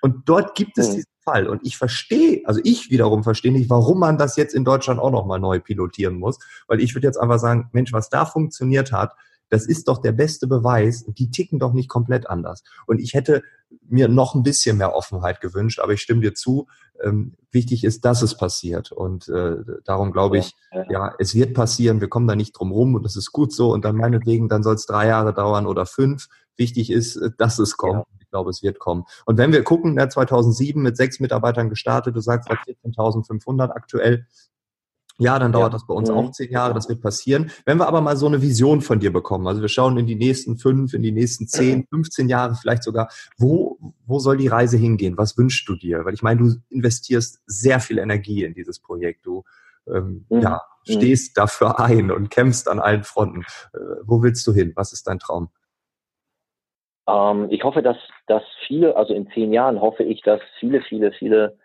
Und 0.00 0.28
dort 0.28 0.54
gibt 0.54 0.78
es 0.78 0.96
mhm. 0.96 1.04
Fall. 1.22 1.48
Und 1.48 1.64
ich 1.64 1.76
verstehe, 1.76 2.42
also 2.44 2.60
ich 2.64 2.90
wiederum 2.90 3.22
verstehe 3.22 3.52
nicht, 3.52 3.70
warum 3.70 3.98
man 4.00 4.18
das 4.18 4.36
jetzt 4.36 4.54
in 4.54 4.64
Deutschland 4.64 5.00
auch 5.00 5.10
nochmal 5.10 5.40
neu 5.40 5.60
pilotieren 5.60 6.18
muss. 6.18 6.38
Weil 6.66 6.80
ich 6.80 6.94
würde 6.94 7.06
jetzt 7.06 7.18
einfach 7.18 7.38
sagen, 7.38 7.68
Mensch, 7.72 7.92
was 7.92 8.08
da 8.08 8.24
funktioniert 8.24 8.92
hat, 8.92 9.14
das 9.50 9.66
ist 9.66 9.88
doch 9.88 9.98
der 9.98 10.12
beste 10.12 10.46
Beweis. 10.46 11.04
Die 11.06 11.30
ticken 11.30 11.58
doch 11.58 11.72
nicht 11.72 11.88
komplett 11.88 12.30
anders. 12.30 12.62
Und 12.86 13.00
ich 13.00 13.14
hätte 13.14 13.42
mir 13.88 14.08
noch 14.08 14.34
ein 14.34 14.42
bisschen 14.42 14.78
mehr 14.78 14.94
Offenheit 14.94 15.40
gewünscht, 15.40 15.80
aber 15.80 15.92
ich 15.92 16.00
stimme 16.00 16.20
dir 16.20 16.34
zu. 16.34 16.68
Ähm, 17.02 17.34
wichtig 17.50 17.84
ist, 17.84 18.04
dass 18.04 18.22
es 18.22 18.36
passiert. 18.36 18.92
Und 18.92 19.28
äh, 19.28 19.56
darum 19.84 20.12
glaube 20.12 20.38
ich, 20.38 20.54
ja, 20.72 20.82
ja. 20.82 20.90
ja, 20.90 21.14
es 21.18 21.34
wird 21.34 21.54
passieren. 21.54 22.00
Wir 22.00 22.08
kommen 22.08 22.28
da 22.28 22.36
nicht 22.36 22.52
drum 22.52 22.72
rum 22.72 22.94
und 22.94 23.04
das 23.04 23.16
ist 23.16 23.32
gut 23.32 23.52
so. 23.52 23.72
Und 23.72 23.84
dann 23.84 23.96
meinetwegen, 23.96 24.48
dann 24.48 24.62
soll 24.62 24.76
es 24.76 24.86
drei 24.86 25.08
Jahre 25.08 25.34
dauern 25.34 25.66
oder 25.66 25.84
fünf. 25.84 26.28
Wichtig 26.56 26.90
ist, 26.90 27.16
äh, 27.16 27.30
dass 27.36 27.58
es 27.58 27.76
kommt. 27.76 28.06
Ja. 28.12 28.19
Ich 28.30 28.32
glaube, 28.32 28.50
es 28.50 28.62
wird 28.62 28.78
kommen. 28.78 29.06
Und 29.26 29.38
wenn 29.38 29.52
wir 29.52 29.64
gucken, 29.64 29.96
der 29.96 30.08
2007 30.08 30.80
mit 30.80 30.96
sechs 30.96 31.18
Mitarbeitern 31.18 31.68
gestartet, 31.68 32.14
du 32.14 32.20
sagst 32.20 32.48
14.500 32.48 33.70
aktuell, 33.70 34.24
ja, 35.18 35.36
dann 35.40 35.50
dauert 35.50 35.72
ja. 35.72 35.78
das 35.78 35.86
bei 35.88 35.94
uns 35.94 36.08
mhm. 36.08 36.16
auch 36.16 36.30
zehn 36.30 36.52
Jahre, 36.52 36.72
das 36.72 36.88
wird 36.88 37.02
passieren. 37.02 37.50
Wenn 37.64 37.78
wir 37.78 37.88
aber 37.88 38.00
mal 38.02 38.16
so 38.16 38.26
eine 38.26 38.40
Vision 38.40 38.82
von 38.82 39.00
dir 39.00 39.12
bekommen, 39.12 39.48
also 39.48 39.60
wir 39.60 39.68
schauen 39.68 39.98
in 39.98 40.06
die 40.06 40.14
nächsten 40.14 40.58
fünf, 40.58 40.94
in 40.94 41.02
die 41.02 41.10
nächsten 41.10 41.48
zehn, 41.48 41.86
15 41.90 42.26
mhm. 42.26 42.30
Jahre 42.30 42.54
vielleicht 42.54 42.84
sogar, 42.84 43.10
wo, 43.36 43.78
wo 44.06 44.20
soll 44.20 44.36
die 44.36 44.46
Reise 44.46 44.76
hingehen? 44.76 45.18
Was 45.18 45.36
wünschst 45.36 45.68
du 45.68 45.74
dir? 45.74 46.04
Weil 46.04 46.14
ich 46.14 46.22
meine, 46.22 46.40
du 46.40 46.54
investierst 46.68 47.40
sehr 47.46 47.80
viel 47.80 47.98
Energie 47.98 48.44
in 48.44 48.54
dieses 48.54 48.78
Projekt. 48.78 49.26
Du 49.26 49.42
ähm, 49.92 50.24
mhm. 50.30 50.40
ja, 50.40 50.62
mhm. 50.86 50.92
stehst 50.92 51.36
dafür 51.36 51.80
ein 51.80 52.12
und 52.12 52.30
kämpfst 52.30 52.68
an 52.68 52.78
allen 52.78 53.02
Fronten. 53.02 53.42
Äh, 53.74 53.78
wo 54.04 54.22
willst 54.22 54.46
du 54.46 54.52
hin? 54.52 54.72
Was 54.76 54.92
ist 54.92 55.08
dein 55.08 55.18
Traum? 55.18 55.50
Ähm, 57.10 57.46
ich 57.50 57.64
hoffe, 57.64 57.82
dass, 57.82 57.96
dass 58.26 58.42
viele, 58.66 58.96
also 58.96 59.14
in 59.14 59.28
zehn 59.30 59.52
Jahren 59.52 59.80
hoffe 59.80 60.04
ich, 60.04 60.22
dass 60.22 60.40
viele, 60.58 60.80
viele, 60.82 61.12
viele 61.12 61.56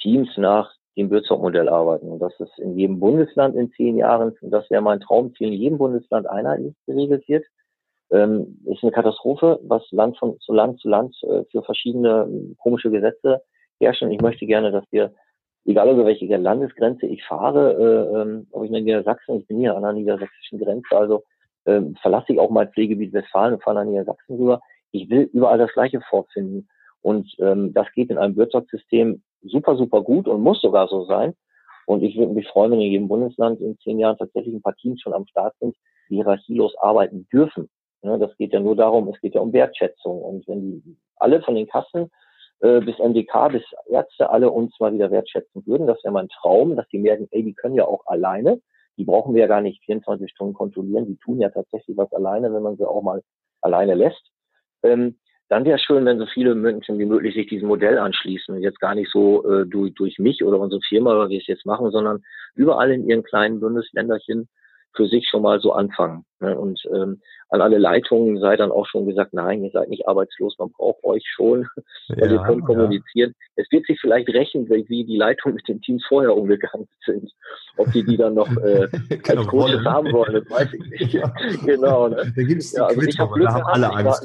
Teams 0.00 0.28
nach 0.36 0.72
dem 0.96 1.08
Bürzog-Modell 1.08 1.68
arbeiten. 1.68 2.08
Und 2.08 2.20
das 2.20 2.38
ist 2.40 2.58
in 2.58 2.78
jedem 2.78 3.00
Bundesland 3.00 3.54
in 3.54 3.70
zehn 3.72 3.96
Jahren, 3.96 4.34
und 4.40 4.50
das 4.50 4.68
wäre 4.70 4.82
mein 4.82 5.00
Traumziel, 5.00 5.48
in 5.48 5.52
jedem 5.52 5.78
Bundesland 5.78 6.26
einheitlich 6.26 6.74
geregelt 6.86 7.28
wird. 7.28 7.44
Ähm, 8.10 8.60
ist 8.66 8.82
eine 8.82 8.92
Katastrophe, 8.92 9.58
was 9.64 9.82
Land 9.90 10.16
von 10.18 10.38
zu 10.38 10.52
Land 10.52 10.78
zu 10.80 10.88
Land 10.88 11.16
äh, 11.24 11.42
für 11.50 11.62
verschiedene 11.62 12.28
äh, 12.30 12.54
komische 12.62 12.90
Gesetze 12.90 13.42
herrschen. 13.80 14.12
Ich 14.12 14.20
möchte 14.20 14.46
gerne, 14.46 14.70
dass 14.70 14.84
wir, 14.92 15.12
egal 15.64 15.90
über 15.90 16.06
welche 16.06 16.24
Landesgrenze 16.36 17.06
ich 17.06 17.24
fahre, 17.24 17.72
äh, 17.72 18.20
ähm, 18.20 18.46
ob 18.52 18.64
ich 18.64 18.70
in 18.70 18.84
Niedersachsen, 18.84 19.40
ich 19.40 19.46
bin 19.48 19.58
hier 19.58 19.76
an 19.76 19.82
der 19.82 19.92
niedersächsischen 19.92 20.60
Grenze, 20.60 20.96
also 20.96 21.24
ähm, 21.66 21.96
verlasse 22.00 22.32
ich 22.32 22.38
auch 22.38 22.50
mal 22.50 22.68
Pflegebiet 22.68 23.12
Westfalen 23.12 23.54
und 23.54 23.62
fahre 23.62 23.78
nach 23.78 23.90
Niedersachsen 23.90 24.36
rüber. 24.36 24.60
Ich 24.92 25.08
will 25.10 25.28
überall 25.32 25.58
das 25.58 25.72
Gleiche 25.72 26.00
vorfinden. 26.08 26.68
Und 27.02 27.34
ähm, 27.38 27.72
das 27.72 27.86
geht 27.94 28.10
in 28.10 28.18
einem 28.18 28.36
Wirtschaftssystem 28.36 29.22
super, 29.42 29.76
super 29.76 30.02
gut 30.02 30.26
und 30.26 30.42
muss 30.42 30.60
sogar 30.60 30.88
so 30.88 31.04
sein. 31.04 31.34
Und 31.86 32.02
ich 32.02 32.16
würde 32.16 32.32
mich 32.32 32.48
freuen, 32.48 32.72
wenn 32.72 32.80
in 32.80 32.90
jedem 32.90 33.08
Bundesland 33.08 33.60
in 33.60 33.78
zehn 33.78 33.98
Jahren 33.98 34.18
tatsächlich 34.18 34.54
ein 34.54 34.62
paar 34.62 34.74
Teams 34.74 35.00
schon 35.00 35.12
am 35.12 35.26
Start 35.26 35.54
sind, 35.60 35.76
die 36.08 36.16
hierarchielos 36.16 36.76
arbeiten 36.78 37.28
dürfen. 37.32 37.68
Ja, 38.02 38.16
das 38.16 38.36
geht 38.36 38.52
ja 38.52 38.60
nur 38.60 38.76
darum, 38.76 39.08
es 39.08 39.20
geht 39.20 39.34
ja 39.34 39.40
um 39.40 39.52
Wertschätzung. 39.52 40.20
Und 40.20 40.48
wenn 40.48 40.62
die 40.62 40.96
alle 41.16 41.42
von 41.42 41.54
den 41.54 41.68
Kassen 41.68 42.10
äh, 42.60 42.80
bis 42.80 42.98
NDK, 42.98 43.52
bis 43.52 43.62
Ärzte 43.86 44.30
alle 44.30 44.50
uns 44.50 44.78
mal 44.80 44.92
wieder 44.92 45.10
wertschätzen 45.10 45.66
würden. 45.66 45.86
Das 45.86 46.02
wäre 46.02 46.12
mein 46.12 46.28
Traum, 46.28 46.76
dass 46.76 46.88
die 46.88 46.98
merken, 46.98 47.28
ey, 47.30 47.42
die 47.42 47.54
können 47.54 47.74
ja 47.74 47.84
auch 47.84 48.06
alleine. 48.06 48.60
Die 48.96 49.04
brauchen 49.04 49.34
wir 49.34 49.42
ja 49.42 49.46
gar 49.46 49.60
nicht 49.60 49.84
24 49.84 50.30
Stunden 50.30 50.54
kontrollieren. 50.54 51.06
Die 51.06 51.18
tun 51.18 51.40
ja 51.40 51.50
tatsächlich 51.50 51.96
was 51.96 52.12
alleine, 52.12 52.52
wenn 52.52 52.62
man 52.62 52.76
sie 52.76 52.88
auch 52.88 53.02
mal 53.02 53.22
alleine 53.60 53.94
lässt. 53.94 54.30
Ähm, 54.86 55.16
dann 55.48 55.64
wäre 55.64 55.76
es 55.76 55.82
schön, 55.82 56.04
wenn 56.04 56.18
so 56.18 56.26
viele 56.26 56.54
Menschen 56.54 56.98
wie 56.98 57.04
möglich 57.04 57.34
sich 57.34 57.46
diesem 57.46 57.68
Modell 57.68 57.98
anschließen. 57.98 58.60
Jetzt 58.62 58.80
gar 58.80 58.94
nicht 58.94 59.10
so 59.12 59.48
äh, 59.48 59.64
durch, 59.66 59.94
durch 59.94 60.18
mich 60.18 60.42
oder 60.42 60.58
unsere 60.58 60.80
Firma, 60.88 61.16
weil 61.16 61.28
wir 61.28 61.38
es 61.38 61.46
jetzt 61.46 61.66
machen, 61.66 61.90
sondern 61.92 62.22
überall 62.56 62.90
in 62.90 63.08
ihren 63.08 63.22
kleinen 63.22 63.60
Bundesländerchen 63.60 64.48
für 64.96 65.06
sich 65.06 65.28
schon 65.28 65.42
mal 65.42 65.60
so 65.60 65.72
anfangen. 65.72 66.24
Ne? 66.40 66.58
Und 66.58 66.82
ähm, 66.94 67.20
an 67.48 67.60
alle 67.60 67.78
Leitungen 67.78 68.38
sei 68.40 68.56
dann 68.56 68.70
auch 68.70 68.86
schon 68.86 69.06
gesagt, 69.06 69.32
nein, 69.32 69.62
ihr 69.62 69.70
seid 69.70 69.88
nicht 69.88 70.06
arbeitslos, 70.08 70.56
man 70.58 70.70
braucht 70.72 71.02
euch 71.04 71.24
schon, 71.34 71.66
weil 72.08 72.30
ja, 72.30 72.32
ihr 72.32 72.42
könnt 72.42 72.64
kommunizieren. 72.64 73.34
Ja. 73.36 73.62
Es 73.62 73.70
wird 73.70 73.86
sich 73.86 73.98
vielleicht 74.00 74.28
rächen, 74.28 74.68
wie 74.68 75.04
die 75.04 75.16
Leitungen 75.16 75.54
mit 75.56 75.68
den 75.68 75.80
Teams 75.80 76.04
vorher 76.06 76.36
umgegangen 76.36 76.88
sind. 77.06 77.30
Ob 77.76 77.90
die 77.92 78.04
die 78.04 78.16
dann 78.16 78.34
noch 78.34 78.50
äh, 78.58 78.88
als 79.28 79.46
Coaches 79.46 79.84
haben 79.84 80.12
wollen, 80.12 80.34
das 80.34 80.50
weiß 80.50 80.74
ich 80.74 80.90
nicht. 80.90 81.12
ja. 81.14 81.32
genau. 81.64 82.08
Ne? 82.08 82.32
Da 82.34 82.42
gibt's 82.42 82.72
ja, 82.72 82.86
also 82.86 83.00
ich 83.00 83.18
habe 83.18 83.32
Glück 83.32 83.48
gehabt, 83.48 83.66
alle 83.66 83.90
Angst 83.92 84.24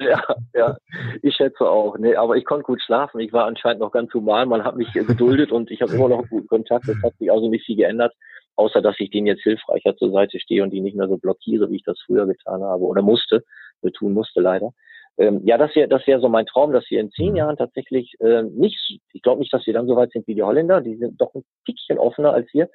ja, 0.00 0.22
ja, 0.54 0.76
ich 1.22 1.34
schätze 1.34 1.64
auch. 1.68 1.98
Ne, 1.98 2.16
aber 2.16 2.36
ich 2.36 2.44
konnte 2.44 2.64
gut 2.64 2.82
schlafen. 2.82 3.20
Ich 3.20 3.32
war 3.32 3.46
anscheinend 3.46 3.80
noch 3.80 3.90
ganz 3.90 4.12
human. 4.12 4.48
Man 4.48 4.64
hat 4.64 4.76
mich 4.76 4.92
geduldet 4.92 5.52
und 5.52 5.70
ich 5.70 5.80
habe 5.82 5.92
immer 5.92 6.08
noch 6.08 6.18
einen 6.20 6.28
guten 6.28 6.46
Kontakt. 6.46 6.88
Es 6.88 7.02
hat 7.02 7.16
sich 7.18 7.30
also 7.30 7.48
nicht 7.48 7.64
viel 7.64 7.76
geändert 7.76 8.12
außer 8.56 8.82
dass 8.82 8.98
ich 8.98 9.10
denen 9.10 9.26
jetzt 9.26 9.42
hilfreicher 9.42 9.96
zur 9.96 10.10
Seite 10.10 10.40
stehe 10.40 10.62
und 10.62 10.70
die 10.70 10.80
nicht 10.80 10.96
mehr 10.96 11.08
so 11.08 11.16
blockiere, 11.16 11.70
wie 11.70 11.76
ich 11.76 11.84
das 11.84 12.00
früher 12.04 12.26
getan 12.26 12.62
habe 12.62 12.84
oder 12.84 13.02
musste, 13.02 13.42
äh, 13.82 13.90
tun 13.90 14.12
musste 14.12 14.40
leider. 14.40 14.72
Ähm, 15.16 15.40
ja, 15.44 15.58
das 15.58 15.74
wäre 15.76 15.88
das 15.88 16.06
wäre 16.06 16.20
so 16.20 16.28
mein 16.28 16.46
Traum, 16.46 16.72
dass 16.72 16.90
wir 16.90 17.00
in 17.00 17.10
zehn 17.12 17.30
mhm. 17.30 17.36
Jahren 17.36 17.56
tatsächlich 17.56 18.14
äh, 18.20 18.42
nicht, 18.42 19.00
ich 19.12 19.22
glaube 19.22 19.40
nicht, 19.40 19.52
dass 19.52 19.66
wir 19.66 19.74
dann 19.74 19.86
so 19.86 19.96
weit 19.96 20.12
sind 20.12 20.26
wie 20.26 20.34
die 20.34 20.42
Holländer, 20.42 20.80
die 20.80 20.96
sind 20.96 21.20
doch 21.20 21.34
ein 21.34 21.44
Tickchen 21.66 21.98
offener 21.98 22.32
als 22.32 22.52
wir, 22.52 22.68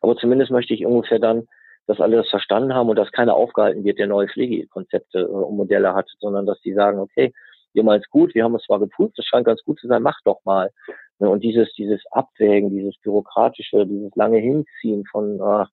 aber 0.00 0.16
zumindest 0.16 0.50
möchte 0.50 0.74
ich 0.74 0.84
ungefähr 0.84 1.20
dann, 1.20 1.46
dass 1.86 2.00
alle 2.00 2.16
das 2.16 2.28
verstanden 2.28 2.74
haben 2.74 2.88
und 2.88 2.96
dass 2.96 3.12
keiner 3.12 3.34
aufgehalten 3.34 3.84
wird, 3.84 3.98
der 3.98 4.06
neue 4.06 4.28
Pflegekonzepte 4.28 5.20
äh, 5.20 5.24
und 5.24 5.56
Modelle 5.56 5.94
hat, 5.94 6.08
sondern 6.18 6.46
dass 6.46 6.60
die 6.62 6.74
sagen, 6.74 6.98
okay, 6.98 7.32
es 7.74 8.10
gut, 8.10 8.34
wir 8.34 8.44
haben 8.44 8.54
es 8.54 8.64
zwar 8.64 8.80
geprüft, 8.80 9.18
das 9.18 9.26
scheint 9.26 9.46
ganz 9.46 9.62
gut 9.64 9.78
zu 9.78 9.86
sein, 9.86 10.02
mach 10.02 10.18
doch 10.24 10.40
mal. 10.44 10.70
Ne, 11.18 11.28
und 11.28 11.44
dieses, 11.44 11.72
dieses 11.74 12.00
Abwägen, 12.10 12.70
dieses 12.70 12.96
bürokratische, 13.00 13.86
dieses 13.86 14.14
lange 14.16 14.38
Hinziehen 14.38 15.04
von, 15.10 15.40
ach, 15.40 15.68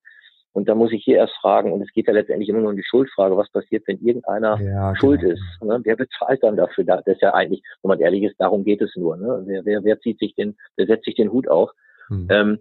und 0.53 0.67
da 0.67 0.75
muss 0.75 0.91
ich 0.91 1.03
hier 1.03 1.17
erst 1.17 1.33
fragen, 1.39 1.71
und 1.71 1.81
es 1.81 1.91
geht 1.93 2.07
ja 2.07 2.13
letztendlich 2.13 2.49
immer 2.49 2.59
nur 2.59 2.71
um 2.71 2.75
die 2.75 2.83
Schuldfrage, 2.83 3.37
was 3.37 3.49
passiert, 3.51 3.83
wenn 3.87 3.99
irgendeiner 3.99 4.59
ja, 4.59 4.95
schuld 4.97 5.21
genau. 5.21 5.33
ist? 5.33 5.63
Ne? 5.63 5.79
Wer 5.83 5.95
bezahlt 5.95 6.43
dann 6.43 6.57
dafür? 6.57 6.83
Das 6.83 7.05
ist 7.07 7.21
ja 7.21 7.33
eigentlich, 7.33 7.63
wenn 7.81 7.89
man 7.89 7.99
ehrlich 7.99 8.23
ist, 8.23 8.35
darum 8.37 8.63
geht 8.65 8.81
es 8.81 8.93
nur. 8.95 9.15
Ne? 9.15 9.43
Wer, 9.45 9.63
wer, 9.65 9.83
wer 9.83 9.99
zieht 9.99 10.19
sich 10.19 10.35
den, 10.35 10.57
wer 10.75 10.87
setzt 10.87 11.05
sich 11.05 11.15
den 11.15 11.31
Hut 11.31 11.47
auf? 11.47 11.71
Hm. 12.09 12.27
Ähm, 12.29 12.59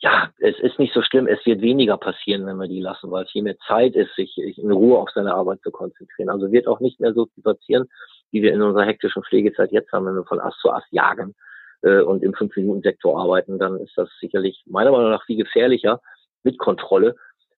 ja, 0.00 0.30
es 0.38 0.58
ist 0.60 0.78
nicht 0.78 0.94
so 0.94 1.02
schlimm, 1.02 1.26
es 1.26 1.44
wird 1.44 1.60
weniger 1.60 1.98
passieren, 1.98 2.46
wenn 2.46 2.56
wir 2.56 2.68
die 2.68 2.80
lassen, 2.80 3.10
weil 3.10 3.24
es 3.24 3.30
viel 3.30 3.42
mehr 3.42 3.58
Zeit 3.66 3.94
ist, 3.94 4.14
sich 4.16 4.36
in 4.38 4.70
Ruhe 4.70 4.98
auf 4.98 5.10
seine 5.14 5.34
Arbeit 5.34 5.60
zu 5.62 5.70
konzentrieren. 5.70 6.30
Also 6.30 6.50
wird 6.50 6.66
auch 6.66 6.80
nicht 6.80 7.00
mehr 7.00 7.12
so 7.12 7.26
viel 7.26 7.42
passieren, 7.42 7.86
wie 8.30 8.40
wir 8.40 8.52
in 8.54 8.62
unserer 8.62 8.86
hektischen 8.86 9.22
Pflegezeit 9.22 9.72
jetzt 9.72 9.92
haben, 9.92 10.06
wenn 10.06 10.14
wir 10.14 10.24
von 10.24 10.40
Ast 10.40 10.58
zu 10.60 10.70
Ast 10.70 10.86
jagen 10.90 11.34
äh, 11.82 12.00
und 12.00 12.22
im 12.22 12.32
Fünf-Minuten-Sektor 12.32 13.20
arbeiten, 13.20 13.58
dann 13.58 13.78
ist 13.78 13.92
das 13.96 14.08
sicherlich 14.20 14.62
meiner 14.66 14.90
Meinung 14.90 15.10
nach 15.10 15.24
viel 15.26 15.36
gefährlicher 15.36 16.00
mit 16.44 16.58
Kontrolle 16.58 17.16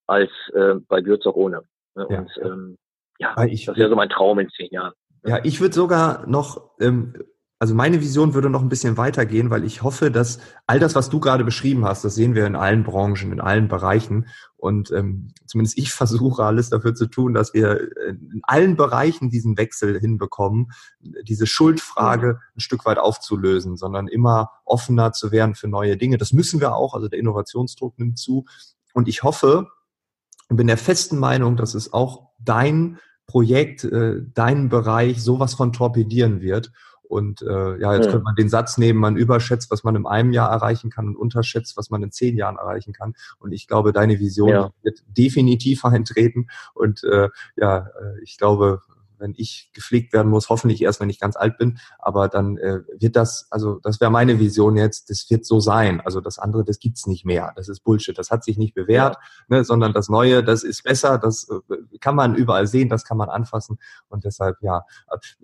als 0.09 0.31
äh, 0.53 0.75
bei 0.89 1.05
Würzog 1.05 1.37
ohne. 1.37 1.63
Ne? 1.95 2.07
Ja. 2.11 2.19
Und 2.19 2.31
ähm, 2.43 2.79
ja, 3.19 3.45
ich, 3.45 3.67
das 3.67 3.77
wäre 3.77 3.89
so 3.89 3.95
mein 3.95 4.09
Traum 4.09 4.41
in 4.41 4.49
zehn 4.51 4.71
Jahren. 4.73 4.95
Ja, 5.25 5.39
ich 5.45 5.61
würde 5.61 5.75
sogar 5.75 6.27
noch 6.27 6.73
ähm, 6.81 7.15
also 7.63 7.77
meine 7.77 8.01
Vision 8.01 8.35
würde 8.35 8.51
noch 8.51 8.61
ein 8.61 8.69
bisschen 8.69 8.97
weitergehen, 8.97 9.49
weil 9.51 9.63
ich 9.63 9.85
hoffe, 9.85 10.11
dass 10.11 10.41
all 10.67 10.81
das, 10.81 10.97
was 10.97 11.11
du 11.11 11.21
gerade 11.21 11.45
beschrieben 11.45 11.85
hast, 11.85 12.05
das 12.05 12.17
sehen 12.17 12.35
wir 12.35 12.45
in 12.45 12.57
allen 12.57 12.83
Branchen, 12.83 13.31
in 13.31 13.41
allen 13.41 13.69
Bereichen. 13.69 14.27
Und 14.57 14.91
ähm, 14.91 15.29
zumindest 15.47 15.79
ich 15.79 15.93
versuche 15.93 16.43
alles 16.43 16.71
dafür 16.71 16.97
zu 16.97 17.07
tun, 17.07 17.35
dass 17.35 17.55
wir 17.55 17.97
in 18.09 18.41
allen 18.43 18.75
Bereichen 18.75 19.31
diesen 19.31 19.57
Wechsel 19.59 20.01
hinbekommen, 20.01 20.73
diese 20.99 21.47
Schuldfrage 21.47 22.41
ein 22.57 22.61
Stück 22.61 22.85
weit 22.85 22.99
aufzulösen, 22.99 23.77
sondern 23.77 24.09
immer 24.09 24.51
offener 24.65 25.13
zu 25.13 25.31
werden 25.31 25.55
für 25.55 25.69
neue 25.69 25.97
Dinge. 25.97 26.19
Das 26.19 26.33
müssen 26.33 26.59
wir 26.59 26.75
auch, 26.75 26.95
also 26.95 27.07
der 27.07 27.21
Innovationsdruck 27.21 27.97
nimmt 27.97 28.19
zu. 28.19 28.45
Und 28.93 29.07
ich 29.07 29.23
hoffe 29.23 29.69
und 30.49 30.57
bin 30.57 30.67
der 30.67 30.79
festen 30.79 31.17
Meinung, 31.17 31.57
dass 31.57 31.75
es 31.75 31.93
auch 31.93 32.31
dein 32.41 32.99
Projekt, 33.29 33.85
äh, 33.85 34.17
deinen 34.35 34.69
Bereich 34.69 35.23
sowas 35.23 35.55
von 35.55 35.73
torpedieren 35.73 36.41
wird 36.41 36.73
und 37.13 37.43
äh, 37.43 37.79
ja, 37.79 37.95
jetzt 37.95 38.07
ja. 38.07 38.13
könnte 38.13 38.25
man 38.25 38.35
den 38.37 38.49
Satz 38.49 38.79
nehmen, 38.79 38.99
man 38.99 39.17
überschätzt, 39.17 39.71
was 39.71 39.85
man 39.85 39.97
in 39.97 40.07
einem 40.07 40.33
Jahr 40.33 40.51
erreichen 40.51 40.89
kann 40.89 41.09
und 41.09 41.17
unterschätzt, 41.17 41.77
was 41.77 41.91
man 41.91 42.03
in 42.03 42.11
zehn 42.11 42.39
Jahren 42.39 42.57
erreichen 42.57 42.95
kann. 42.95 43.13
Und 43.39 43.53
ich 43.53 43.69
glaube, 43.69 43.93
deine 43.93 44.19
Vision 44.19 44.49
ja. 44.49 44.71
wird 44.83 45.03
definitiv 45.07 45.85
eintreten. 45.85 46.47
Und 46.73 47.05
äh, 47.05 47.29
ja, 47.57 47.81
äh, 47.81 48.23
ich 48.23 48.39
glaube, 48.39 48.81
wenn 49.23 49.33
ich 49.37 49.71
gepflegt 49.73 50.13
werden 50.13 50.29
muss, 50.29 50.51
hoffentlich 50.51 50.83
erst, 50.83 51.01
wenn 51.01 51.09
ich 51.09 51.19
ganz 51.19 51.37
alt 51.37 51.57
bin, 51.57 51.79
aber 51.99 52.29
dann 52.29 52.59
äh, 52.59 52.81
wird 52.99 53.17
das, 53.17 53.47
also 53.51 53.79
das 53.83 54.01
wäre 54.01 54.11
meine 54.11 54.39
Vision 54.39 54.77
jetzt, 54.77 55.09
das 55.09 55.31
wird 55.31 55.47
so 55.47 55.61
sein. 55.61 56.03
Also 56.03 56.21
das 56.21 56.39
andere, 56.39 56.65
das 56.65 56.79
gibt's 56.79 57.07
nicht 57.07 57.25
mehr. 57.25 57.53
Das 57.57 57.69
ist 57.69 57.81
Bullshit. 57.81 58.19
Das 58.19 58.31
hat 58.31 58.45
sich 58.45 58.59
nicht 58.59 58.75
bewährt, 58.75 59.17
ja. 59.49 59.57
ne, 59.57 59.65
sondern 59.65 59.95
das 59.95 60.09
Neue, 60.09 60.45
das 60.45 60.65
ist 60.65 60.83
besser, 60.83 61.17
das 61.17 61.49
äh, 61.49 61.77
kann 62.01 62.17
man 62.17 62.35
überall 62.35 62.67
sehen, 62.67 62.89
das 62.89 63.05
kann 63.05 63.17
man 63.17 63.31
anfassen. 63.31 63.79
Und 64.09 64.25
deshalb, 64.25 64.57
ja. 64.61 64.85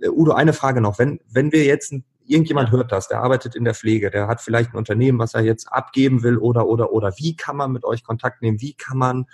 Äh, 0.00 0.08
Udo, 0.08 0.32
eine 0.32 0.52
Frage 0.52 0.80
noch. 0.80 0.98
Wenn, 0.98 1.20
wenn 1.30 1.52
wir 1.52 1.64
jetzt 1.64 1.94
irgendjemand 2.26 2.70
hört 2.70 2.92
das, 2.92 3.08
der 3.08 3.22
arbeitet 3.22 3.54
in 3.54 3.64
der 3.64 3.74
Pflege, 3.74 4.10
der 4.10 4.28
hat 4.28 4.40
vielleicht 4.40 4.72
ein 4.72 4.76
Unternehmen, 4.76 5.18
was 5.18 5.34
er 5.34 5.42
jetzt 5.42 5.72
abgeben 5.72 6.22
will 6.22 6.36
oder, 6.36 6.66
oder, 6.66 6.92
oder. 6.92 7.12
Wie 7.16 7.36
kann 7.36 7.56
man 7.56 7.72
mit 7.72 7.84
euch 7.84 8.04
Kontakt 8.04 8.42
nehmen? 8.42 8.60
Wie 8.60 8.74
kann 8.74 8.98
man 8.98 9.26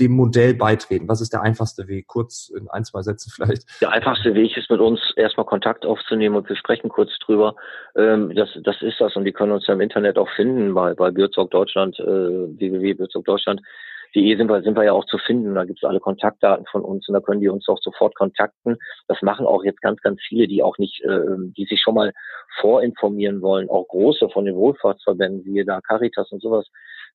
dem 0.00 0.12
Modell 0.12 0.54
beitreten? 0.54 1.08
Was 1.08 1.20
ist 1.20 1.32
der 1.32 1.42
einfachste 1.42 1.88
Weg? 1.88 2.06
Kurz 2.06 2.48
in 2.48 2.68
ein, 2.68 2.84
zwei 2.84 3.02
Sätzen 3.02 3.30
vielleicht. 3.34 3.80
Der 3.80 3.92
einfachste 3.92 4.34
Weg 4.34 4.56
ist 4.56 4.70
mit 4.70 4.80
uns 4.80 5.00
erstmal 5.16 5.46
Kontakt 5.46 5.86
aufzunehmen 5.86 6.36
und 6.36 6.48
wir 6.48 6.56
sprechen 6.56 6.88
kurz 6.88 7.10
drüber. 7.18 7.56
Ähm, 7.96 8.34
das, 8.34 8.50
das 8.62 8.82
ist 8.82 9.00
das 9.00 9.16
und 9.16 9.24
die 9.24 9.32
können 9.32 9.52
uns 9.52 9.66
ja 9.66 9.74
im 9.74 9.80
Internet 9.80 10.18
auch 10.18 10.28
finden 10.30 10.74
bei, 10.74 10.94
bei 10.94 11.10
Bürzog 11.10 11.50
Deutschland, 11.50 11.98
äh, 11.98 12.04
www.bürzogdeutschland.de 12.04 14.36
sind 14.36 14.48
wir, 14.48 14.62
sind 14.62 14.76
wir 14.76 14.84
ja 14.84 14.92
auch 14.92 15.04
zu 15.04 15.18
finden. 15.18 15.54
Da 15.54 15.64
gibt 15.64 15.80
es 15.82 15.88
alle 15.88 16.00
Kontaktdaten 16.00 16.66
von 16.70 16.82
uns 16.82 17.08
und 17.08 17.14
da 17.14 17.20
können 17.20 17.40
die 17.40 17.48
uns 17.48 17.68
auch 17.68 17.78
sofort 17.80 18.14
kontakten. 18.14 18.76
Das 19.06 19.20
machen 19.22 19.46
auch 19.46 19.64
jetzt 19.64 19.82
ganz, 19.82 20.00
ganz 20.00 20.20
viele, 20.26 20.46
die 20.46 20.62
auch 20.62 20.78
nicht, 20.78 21.02
äh, 21.04 21.36
die 21.56 21.66
sich 21.66 21.80
schon 21.82 21.94
mal 21.94 22.12
vorinformieren 22.60 23.42
wollen, 23.42 23.68
auch 23.68 23.86
große 23.88 24.28
von 24.30 24.44
den 24.44 24.56
Wohlfahrtsverbänden, 24.56 25.44
wie 25.44 25.64
da 25.64 25.80
Caritas 25.80 26.30
und 26.32 26.42
sowas. 26.42 26.66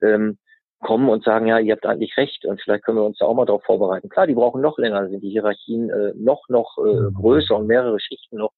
Ähm, 0.01 0.37
kommen 0.83 1.09
und 1.09 1.23
sagen, 1.23 1.47
ja, 1.47 1.59
ihr 1.59 1.73
habt 1.73 1.85
eigentlich 1.85 2.15
recht 2.17 2.45
und 2.45 2.61
vielleicht 2.61 2.83
können 2.83 2.97
wir 2.97 3.05
uns 3.05 3.17
da 3.17 3.25
auch 3.25 3.33
mal 3.33 3.45
darauf 3.45 3.63
vorbereiten. 3.63 4.09
Klar, 4.09 4.27
die 4.27 4.35
brauchen 4.35 4.61
noch 4.61 4.77
länger, 4.77 5.09
sind 5.09 5.23
die 5.23 5.31
Hierarchien 5.31 5.89
äh, 5.89 6.13
noch, 6.15 6.47
noch 6.49 6.77
äh, 6.77 7.11
größer 7.11 7.55
und 7.55 7.67
mehrere 7.67 7.99
Schichten 7.99 8.37
noch. 8.37 8.51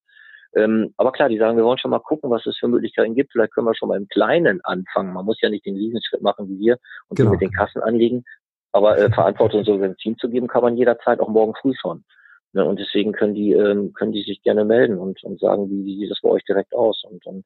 Ähm, 0.54 0.94
aber 0.96 1.12
klar, 1.12 1.28
die 1.28 1.38
sagen, 1.38 1.56
wir 1.56 1.64
wollen 1.64 1.78
schon 1.78 1.90
mal 1.90 2.00
gucken, 2.00 2.30
was 2.30 2.46
es 2.46 2.56
für 2.58 2.68
Möglichkeiten 2.68 3.14
gibt. 3.14 3.32
Vielleicht 3.32 3.52
können 3.52 3.66
wir 3.66 3.74
schon 3.74 3.88
mal 3.88 3.98
im 3.98 4.08
Kleinen 4.08 4.60
anfangen. 4.64 5.12
Man 5.12 5.24
muss 5.24 5.40
ja 5.40 5.50
nicht 5.50 5.66
den 5.66 5.76
Riesenschritt 5.76 6.22
machen 6.22 6.48
wie 6.48 6.58
wir 6.58 6.78
und 7.08 7.16
genau. 7.16 7.30
mit 7.30 7.40
den 7.40 7.52
Kassen 7.52 7.82
anlegen. 7.82 8.24
Aber 8.72 8.98
äh, 8.98 9.10
Verantwortung 9.10 9.64
so 9.64 9.74
einem 9.74 9.96
Team 9.96 10.16
zu 10.18 10.28
geben, 10.28 10.48
kann 10.48 10.62
man 10.62 10.76
jederzeit 10.76 11.20
auch 11.20 11.28
morgen 11.28 11.54
früh 11.60 11.74
schon. 11.74 12.04
Ne? 12.52 12.64
Und 12.64 12.78
deswegen 12.78 13.12
können 13.12 13.34
die, 13.34 13.52
ähm, 13.52 13.92
können 13.92 14.12
die 14.12 14.22
sich 14.22 14.42
gerne 14.42 14.64
melden 14.64 14.98
und, 14.98 15.22
und 15.24 15.38
sagen, 15.40 15.70
wie, 15.70 15.84
wie 15.84 15.98
sieht 15.98 16.10
das 16.10 16.20
bei 16.22 16.30
euch 16.30 16.44
direkt 16.44 16.74
aus? 16.74 17.04
Und 17.04 17.24
dann 17.26 17.44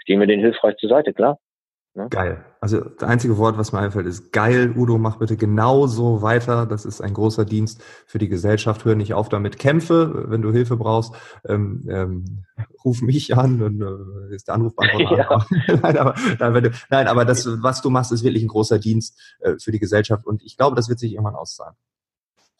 stehen 0.00 0.20
wir 0.20 0.26
denen 0.26 0.42
hilfreich 0.42 0.76
zur 0.76 0.90
Seite, 0.90 1.14
klar. 1.14 1.38
Ne? 1.94 2.06
Geil. 2.08 2.44
Also 2.60 2.80
das 2.80 3.08
einzige 3.08 3.36
Wort, 3.36 3.58
was 3.58 3.72
mir 3.72 3.80
einfällt, 3.80 4.06
ist 4.06 4.32
geil. 4.32 4.74
Udo, 4.76 4.96
mach 4.96 5.16
bitte 5.16 5.36
genauso 5.36 6.22
weiter. 6.22 6.66
Das 6.66 6.84
ist 6.84 7.00
ein 7.00 7.14
großer 7.14 7.44
Dienst 7.44 7.82
für 8.06 8.18
die 8.18 8.28
Gesellschaft. 8.28 8.84
Hör 8.84 8.94
nicht 8.94 9.12
auf 9.12 9.28
damit. 9.28 9.58
Kämpfe, 9.58 10.26
wenn 10.28 10.40
du 10.40 10.52
Hilfe 10.52 10.76
brauchst. 10.76 11.12
Ähm, 11.44 11.84
ähm, 11.88 12.44
ruf 12.84 13.02
mich 13.02 13.36
an 13.36 13.60
und 13.60 13.82
äh, 13.82 14.34
ist 14.34 14.46
der 14.46 14.54
Anrufbeantworter. 14.54 15.10
Ja. 15.20 15.46
nein, 15.82 15.98
aber, 15.98 16.14
nein, 16.38 16.62
du, 16.62 16.70
nein, 16.90 17.08
aber 17.08 17.24
das, 17.24 17.46
was 17.60 17.82
du 17.82 17.90
machst, 17.90 18.12
ist 18.12 18.22
wirklich 18.22 18.44
ein 18.44 18.48
großer 18.48 18.78
Dienst 18.78 19.18
äh, 19.40 19.54
für 19.58 19.72
die 19.72 19.80
Gesellschaft. 19.80 20.26
Und 20.26 20.42
ich 20.44 20.56
glaube, 20.56 20.76
das 20.76 20.88
wird 20.88 21.00
sich 21.00 21.12
irgendwann 21.14 21.34
auszahlen. 21.34 21.74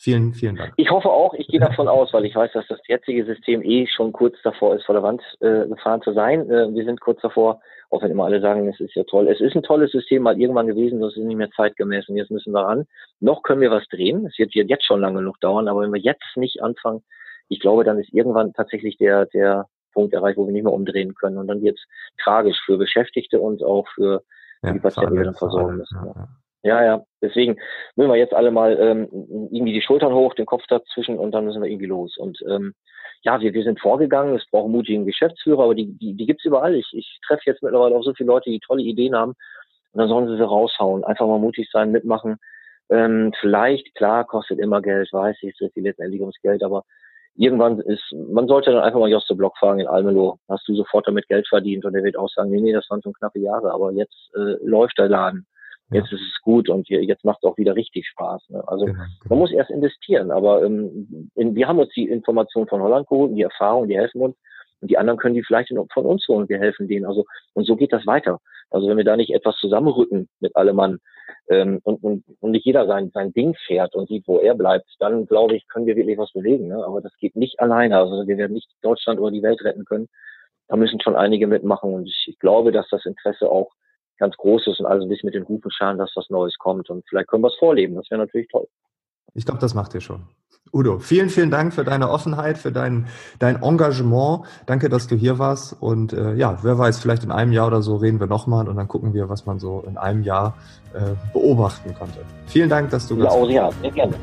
Vielen, 0.02 0.32
vielen 0.32 0.56
Dank. 0.56 0.72
Ich 0.78 0.90
hoffe 0.90 1.10
auch, 1.10 1.34
ich 1.34 1.46
gehe 1.48 1.60
davon 1.60 1.86
aus, 1.86 2.14
weil 2.14 2.24
ich 2.24 2.34
weiß, 2.34 2.52
dass 2.54 2.66
das 2.68 2.80
jetzige 2.88 3.22
System 3.26 3.60
eh 3.62 3.86
schon 3.86 4.12
kurz 4.12 4.34
davor 4.42 4.74
ist, 4.74 4.86
vor 4.86 4.94
der 4.94 5.02
Wand 5.02 5.20
äh, 5.40 5.68
gefahren 5.68 6.00
zu 6.00 6.14
sein. 6.14 6.48
Äh, 6.48 6.74
wir 6.74 6.86
sind 6.86 7.02
kurz 7.02 7.20
davor, 7.20 7.60
auch 7.90 8.00
wenn 8.00 8.10
immer 8.10 8.24
alle 8.24 8.40
sagen, 8.40 8.66
es 8.66 8.80
ist 8.80 8.94
ja 8.94 9.04
toll. 9.04 9.28
Es 9.28 9.42
ist 9.42 9.54
ein 9.54 9.62
tolles 9.62 9.92
System 9.92 10.22
mal 10.22 10.40
irgendwann 10.40 10.68
gewesen, 10.68 11.02
das 11.02 11.18
ist 11.18 11.22
nicht 11.22 11.36
mehr 11.36 11.50
zeitgemäß 11.50 12.08
und 12.08 12.16
jetzt 12.16 12.30
müssen 12.30 12.54
wir 12.54 12.62
ran. 12.62 12.86
Noch 13.20 13.42
können 13.42 13.60
wir 13.60 13.70
was 13.70 13.86
drehen. 13.88 14.24
Es 14.24 14.38
wird 14.38 14.54
jetzt 14.54 14.86
schon 14.86 15.02
lange 15.02 15.18
genug 15.18 15.38
dauern, 15.40 15.68
aber 15.68 15.82
wenn 15.82 15.92
wir 15.92 16.00
jetzt 16.00 16.34
nicht 16.34 16.62
anfangen, 16.62 17.02
ich 17.50 17.60
glaube, 17.60 17.84
dann 17.84 17.98
ist 17.98 18.14
irgendwann 18.14 18.54
tatsächlich 18.54 18.96
der, 18.96 19.26
der 19.26 19.66
Punkt 19.92 20.14
erreicht, 20.14 20.38
wo 20.38 20.46
wir 20.46 20.52
nicht 20.52 20.64
mehr 20.64 20.72
umdrehen 20.72 21.14
können. 21.14 21.36
Und 21.36 21.48
dann 21.48 21.60
wird 21.60 21.76
es 21.78 22.24
tragisch 22.24 22.58
für 22.64 22.78
Beschäftigte 22.78 23.38
und 23.38 23.62
auch 23.62 23.86
für 23.94 24.22
ja, 24.62 24.72
die 24.72 24.78
Patienten, 24.78 25.12
die 25.12 25.18
wir 25.18 25.24
dann 25.26 25.34
versorgen 25.34 25.76
müssen. 25.76 25.98
Ja, 26.02 26.28
ja. 26.62 26.84
Ja. 26.84 27.04
Deswegen 27.22 27.56
müssen 27.96 28.10
wir 28.10 28.16
jetzt 28.16 28.34
alle 28.34 28.50
mal 28.50 28.78
ähm, 28.78 29.08
irgendwie 29.50 29.72
die 29.72 29.82
Schultern 29.82 30.14
hoch, 30.14 30.34
den 30.34 30.46
Kopf 30.46 30.64
dazwischen 30.68 31.18
und 31.18 31.32
dann 31.32 31.44
müssen 31.44 31.62
wir 31.62 31.68
irgendwie 31.68 31.86
los. 31.86 32.16
Und 32.16 32.38
ähm, 32.48 32.74
ja, 33.22 33.40
wir, 33.40 33.52
wir 33.52 33.62
sind 33.64 33.80
vorgegangen, 33.80 34.36
es 34.36 34.48
braucht 34.50 34.70
mutigen 34.70 35.04
Geschäftsführer, 35.04 35.64
aber 35.64 35.74
die, 35.74 35.86
die, 35.98 36.14
die 36.14 36.26
gibt's 36.26 36.44
überall. 36.44 36.74
Ich, 36.74 36.88
ich 36.92 37.18
treffe 37.26 37.42
jetzt 37.46 37.62
mittlerweile 37.62 37.94
auch 37.94 38.02
so 38.02 38.14
viele 38.14 38.28
Leute, 38.28 38.50
die 38.50 38.60
tolle 38.60 38.82
Ideen 38.82 39.14
haben 39.14 39.34
und 39.92 40.00
dann 40.00 40.08
sollen 40.08 40.28
sie 40.28 40.36
sie 40.36 40.46
raushauen. 40.46 41.04
Einfach 41.04 41.26
mal 41.26 41.38
mutig 41.38 41.68
sein, 41.70 41.92
mitmachen. 41.92 42.36
Ähm, 42.88 43.32
vielleicht, 43.40 43.94
klar, 43.94 44.24
kostet 44.24 44.58
immer 44.58 44.82
Geld, 44.82 45.12
weiß 45.12 45.36
ich, 45.42 45.60
es 45.60 45.72
geht 45.74 45.84
letztendlich 45.84 46.20
ums 46.20 46.40
Geld, 46.42 46.62
aber 46.62 46.84
irgendwann 47.36 47.80
ist, 47.80 48.02
man 48.12 48.48
sollte 48.48 48.72
dann 48.72 48.82
einfach 48.82 48.98
mal 48.98 49.10
Joste 49.10 49.34
Block 49.34 49.56
fragen 49.58 49.80
in 49.80 49.86
Almelo, 49.86 50.38
hast 50.48 50.66
du 50.66 50.74
sofort 50.74 51.06
damit 51.06 51.28
Geld 51.28 51.46
verdient? 51.48 51.84
Und 51.84 51.92
der 51.92 52.02
wird 52.02 52.16
auch 52.16 52.28
sagen, 52.28 52.50
nee, 52.50 52.60
nee, 52.60 52.72
das 52.72 52.88
waren 52.90 53.02
schon 53.02 53.12
knappe 53.12 53.38
Jahre, 53.38 53.72
aber 53.72 53.92
jetzt 53.92 54.30
äh, 54.34 54.56
läuft 54.64 54.98
der 54.98 55.08
Laden. 55.08 55.46
Jetzt 55.90 56.12
ist 56.12 56.20
es 56.20 56.40
gut 56.42 56.68
und 56.68 56.88
jetzt 56.88 57.24
macht 57.24 57.38
es 57.42 57.48
auch 57.48 57.59
wieder 57.59 57.74
richtig 57.74 58.07
Spaß. 58.09 58.48
Ne? 58.50 58.62
Also 58.66 58.85
genau, 58.85 58.98
genau. 58.98 59.09
man 59.29 59.38
muss 59.38 59.53
erst 59.53 59.70
investieren, 59.70 60.31
aber 60.31 60.62
ähm, 60.64 61.31
in, 61.35 61.55
wir 61.55 61.66
haben 61.66 61.79
uns 61.79 61.92
die 61.94 62.09
Information 62.09 62.68
von 62.68 62.81
Holland 62.81 63.09
geholt, 63.09 63.37
die 63.37 63.42
Erfahrung, 63.42 63.88
die 63.88 63.98
helfen 63.98 64.20
uns 64.20 64.37
und 64.81 64.90
die 64.90 64.98
anderen 64.98 65.18
können 65.18 65.35
die 65.35 65.42
vielleicht 65.42 65.72
von 65.92 66.07
uns 66.07 66.26
holen 66.29 66.42
und 66.42 66.48
wir 66.48 66.59
helfen 66.59 66.88
denen. 66.88 67.07
Also 67.07 67.24
und 67.55 67.66
so 67.66 67.76
geht 67.76 67.92
das 67.92 68.07
weiter. 68.07 68.38
Also 68.70 68.88
wenn 68.88 68.96
wir 68.96 69.05
da 69.05 69.16
nicht 69.16 69.35
etwas 69.35 69.57
zusammenrücken 69.57 70.29
mit 70.38 70.55
allem 70.55 70.76
Mann 70.76 70.98
ähm, 71.48 71.81
und, 71.83 72.03
und, 72.05 72.24
und 72.40 72.50
nicht 72.53 72.64
jeder 72.64 72.87
sein, 72.87 73.11
sein 73.12 73.33
Ding 73.33 73.55
fährt 73.66 73.94
und 73.94 74.09
sieht, 74.09 74.29
wo 74.29 74.38
er 74.38 74.55
bleibt, 74.55 74.87
dann 75.00 75.26
glaube 75.26 75.57
ich, 75.57 75.66
können 75.68 75.87
wir 75.87 75.96
wirklich 75.96 76.18
was 76.18 76.33
bewegen. 76.33 76.68
Ne? 76.68 76.85
Aber 76.85 77.00
das 77.00 77.12
geht 77.16 77.35
nicht 77.35 77.59
alleine. 77.59 77.98
Also 77.98 78.26
wir 78.29 78.38
werden 78.38 78.53
nicht 78.53 78.70
Deutschland 78.83 79.18
oder 79.18 79.33
die 79.33 79.42
Welt 79.42 79.62
retten 79.64 79.85
können. 79.85 80.09
Da 80.68 80.76
müssen 80.76 81.00
schon 81.00 81.16
einige 81.16 81.48
mitmachen 81.48 81.92
und 81.92 82.07
ich, 82.07 82.26
ich 82.29 82.38
glaube, 82.38 82.70
dass 82.70 82.88
das 82.90 83.05
Interesse 83.05 83.50
auch 83.50 83.72
ganz 84.20 84.37
groß 84.37 84.68
ist 84.68 84.78
und 84.78 84.87
alles 84.87 85.04
ein 85.04 85.09
bisschen 85.09 85.26
mit 85.26 85.35
den 85.35 85.48
Hufen 85.48 85.70
scharen, 85.72 85.98
dass 85.98 86.12
was 86.14 86.30
Neues 86.30 86.56
kommt. 86.59 86.88
Und 86.90 87.04
vielleicht 87.09 87.28
können 87.28 87.42
wir 87.42 87.48
es 87.48 87.59
vorleben. 87.59 87.96
Das 87.96 88.09
wäre 88.11 88.20
natürlich 88.20 88.48
toll. 88.48 88.68
Ich 89.35 89.44
glaube, 89.44 89.61
das 89.61 89.74
macht 89.74 89.94
ihr 89.94 90.00
schon. 90.00 90.22
Udo, 90.72 90.98
vielen, 91.00 91.30
vielen 91.30 91.50
Dank 91.50 91.74
für 91.74 91.85
deine 91.85 92.11
Offenheit, 92.11 92.59
für 92.59 92.70
dein, 92.70 93.09
dein 93.40 93.61
Engagement. 93.61 94.44
Danke, 94.66 94.88
dass 94.88 95.09
du 95.09 95.16
hier 95.16 95.38
warst. 95.38 95.76
Und 95.80 96.12
äh, 96.12 96.35
ja, 96.35 96.59
wer 96.62 96.78
weiß, 96.78 97.00
vielleicht 97.00 97.24
in 97.24 97.33
einem 97.33 97.52
Jahr 97.52 97.66
oder 97.66 97.83
so 97.83 97.96
reden 97.96 98.20
wir 98.20 98.28
nochmal 98.28 98.68
und 98.68 98.76
dann 98.76 98.87
gucken 98.87 99.12
wir, 99.12 99.28
was 99.28 99.46
man 99.46 99.59
so 99.59 99.83
in 99.87 99.96
einem 99.96 100.22
Jahr 100.22 100.56
äh, 100.94 101.14
beobachten 101.33 101.94
konnte. 101.94 102.20
Vielen 102.46 102.68
Dank, 102.68 102.90
dass 102.90 103.09
du 103.09 103.16
ja, 103.16 103.33
oh, 103.33 103.48
ja, 103.48 103.70
sehr 103.83 103.90
gerne. 103.90 104.14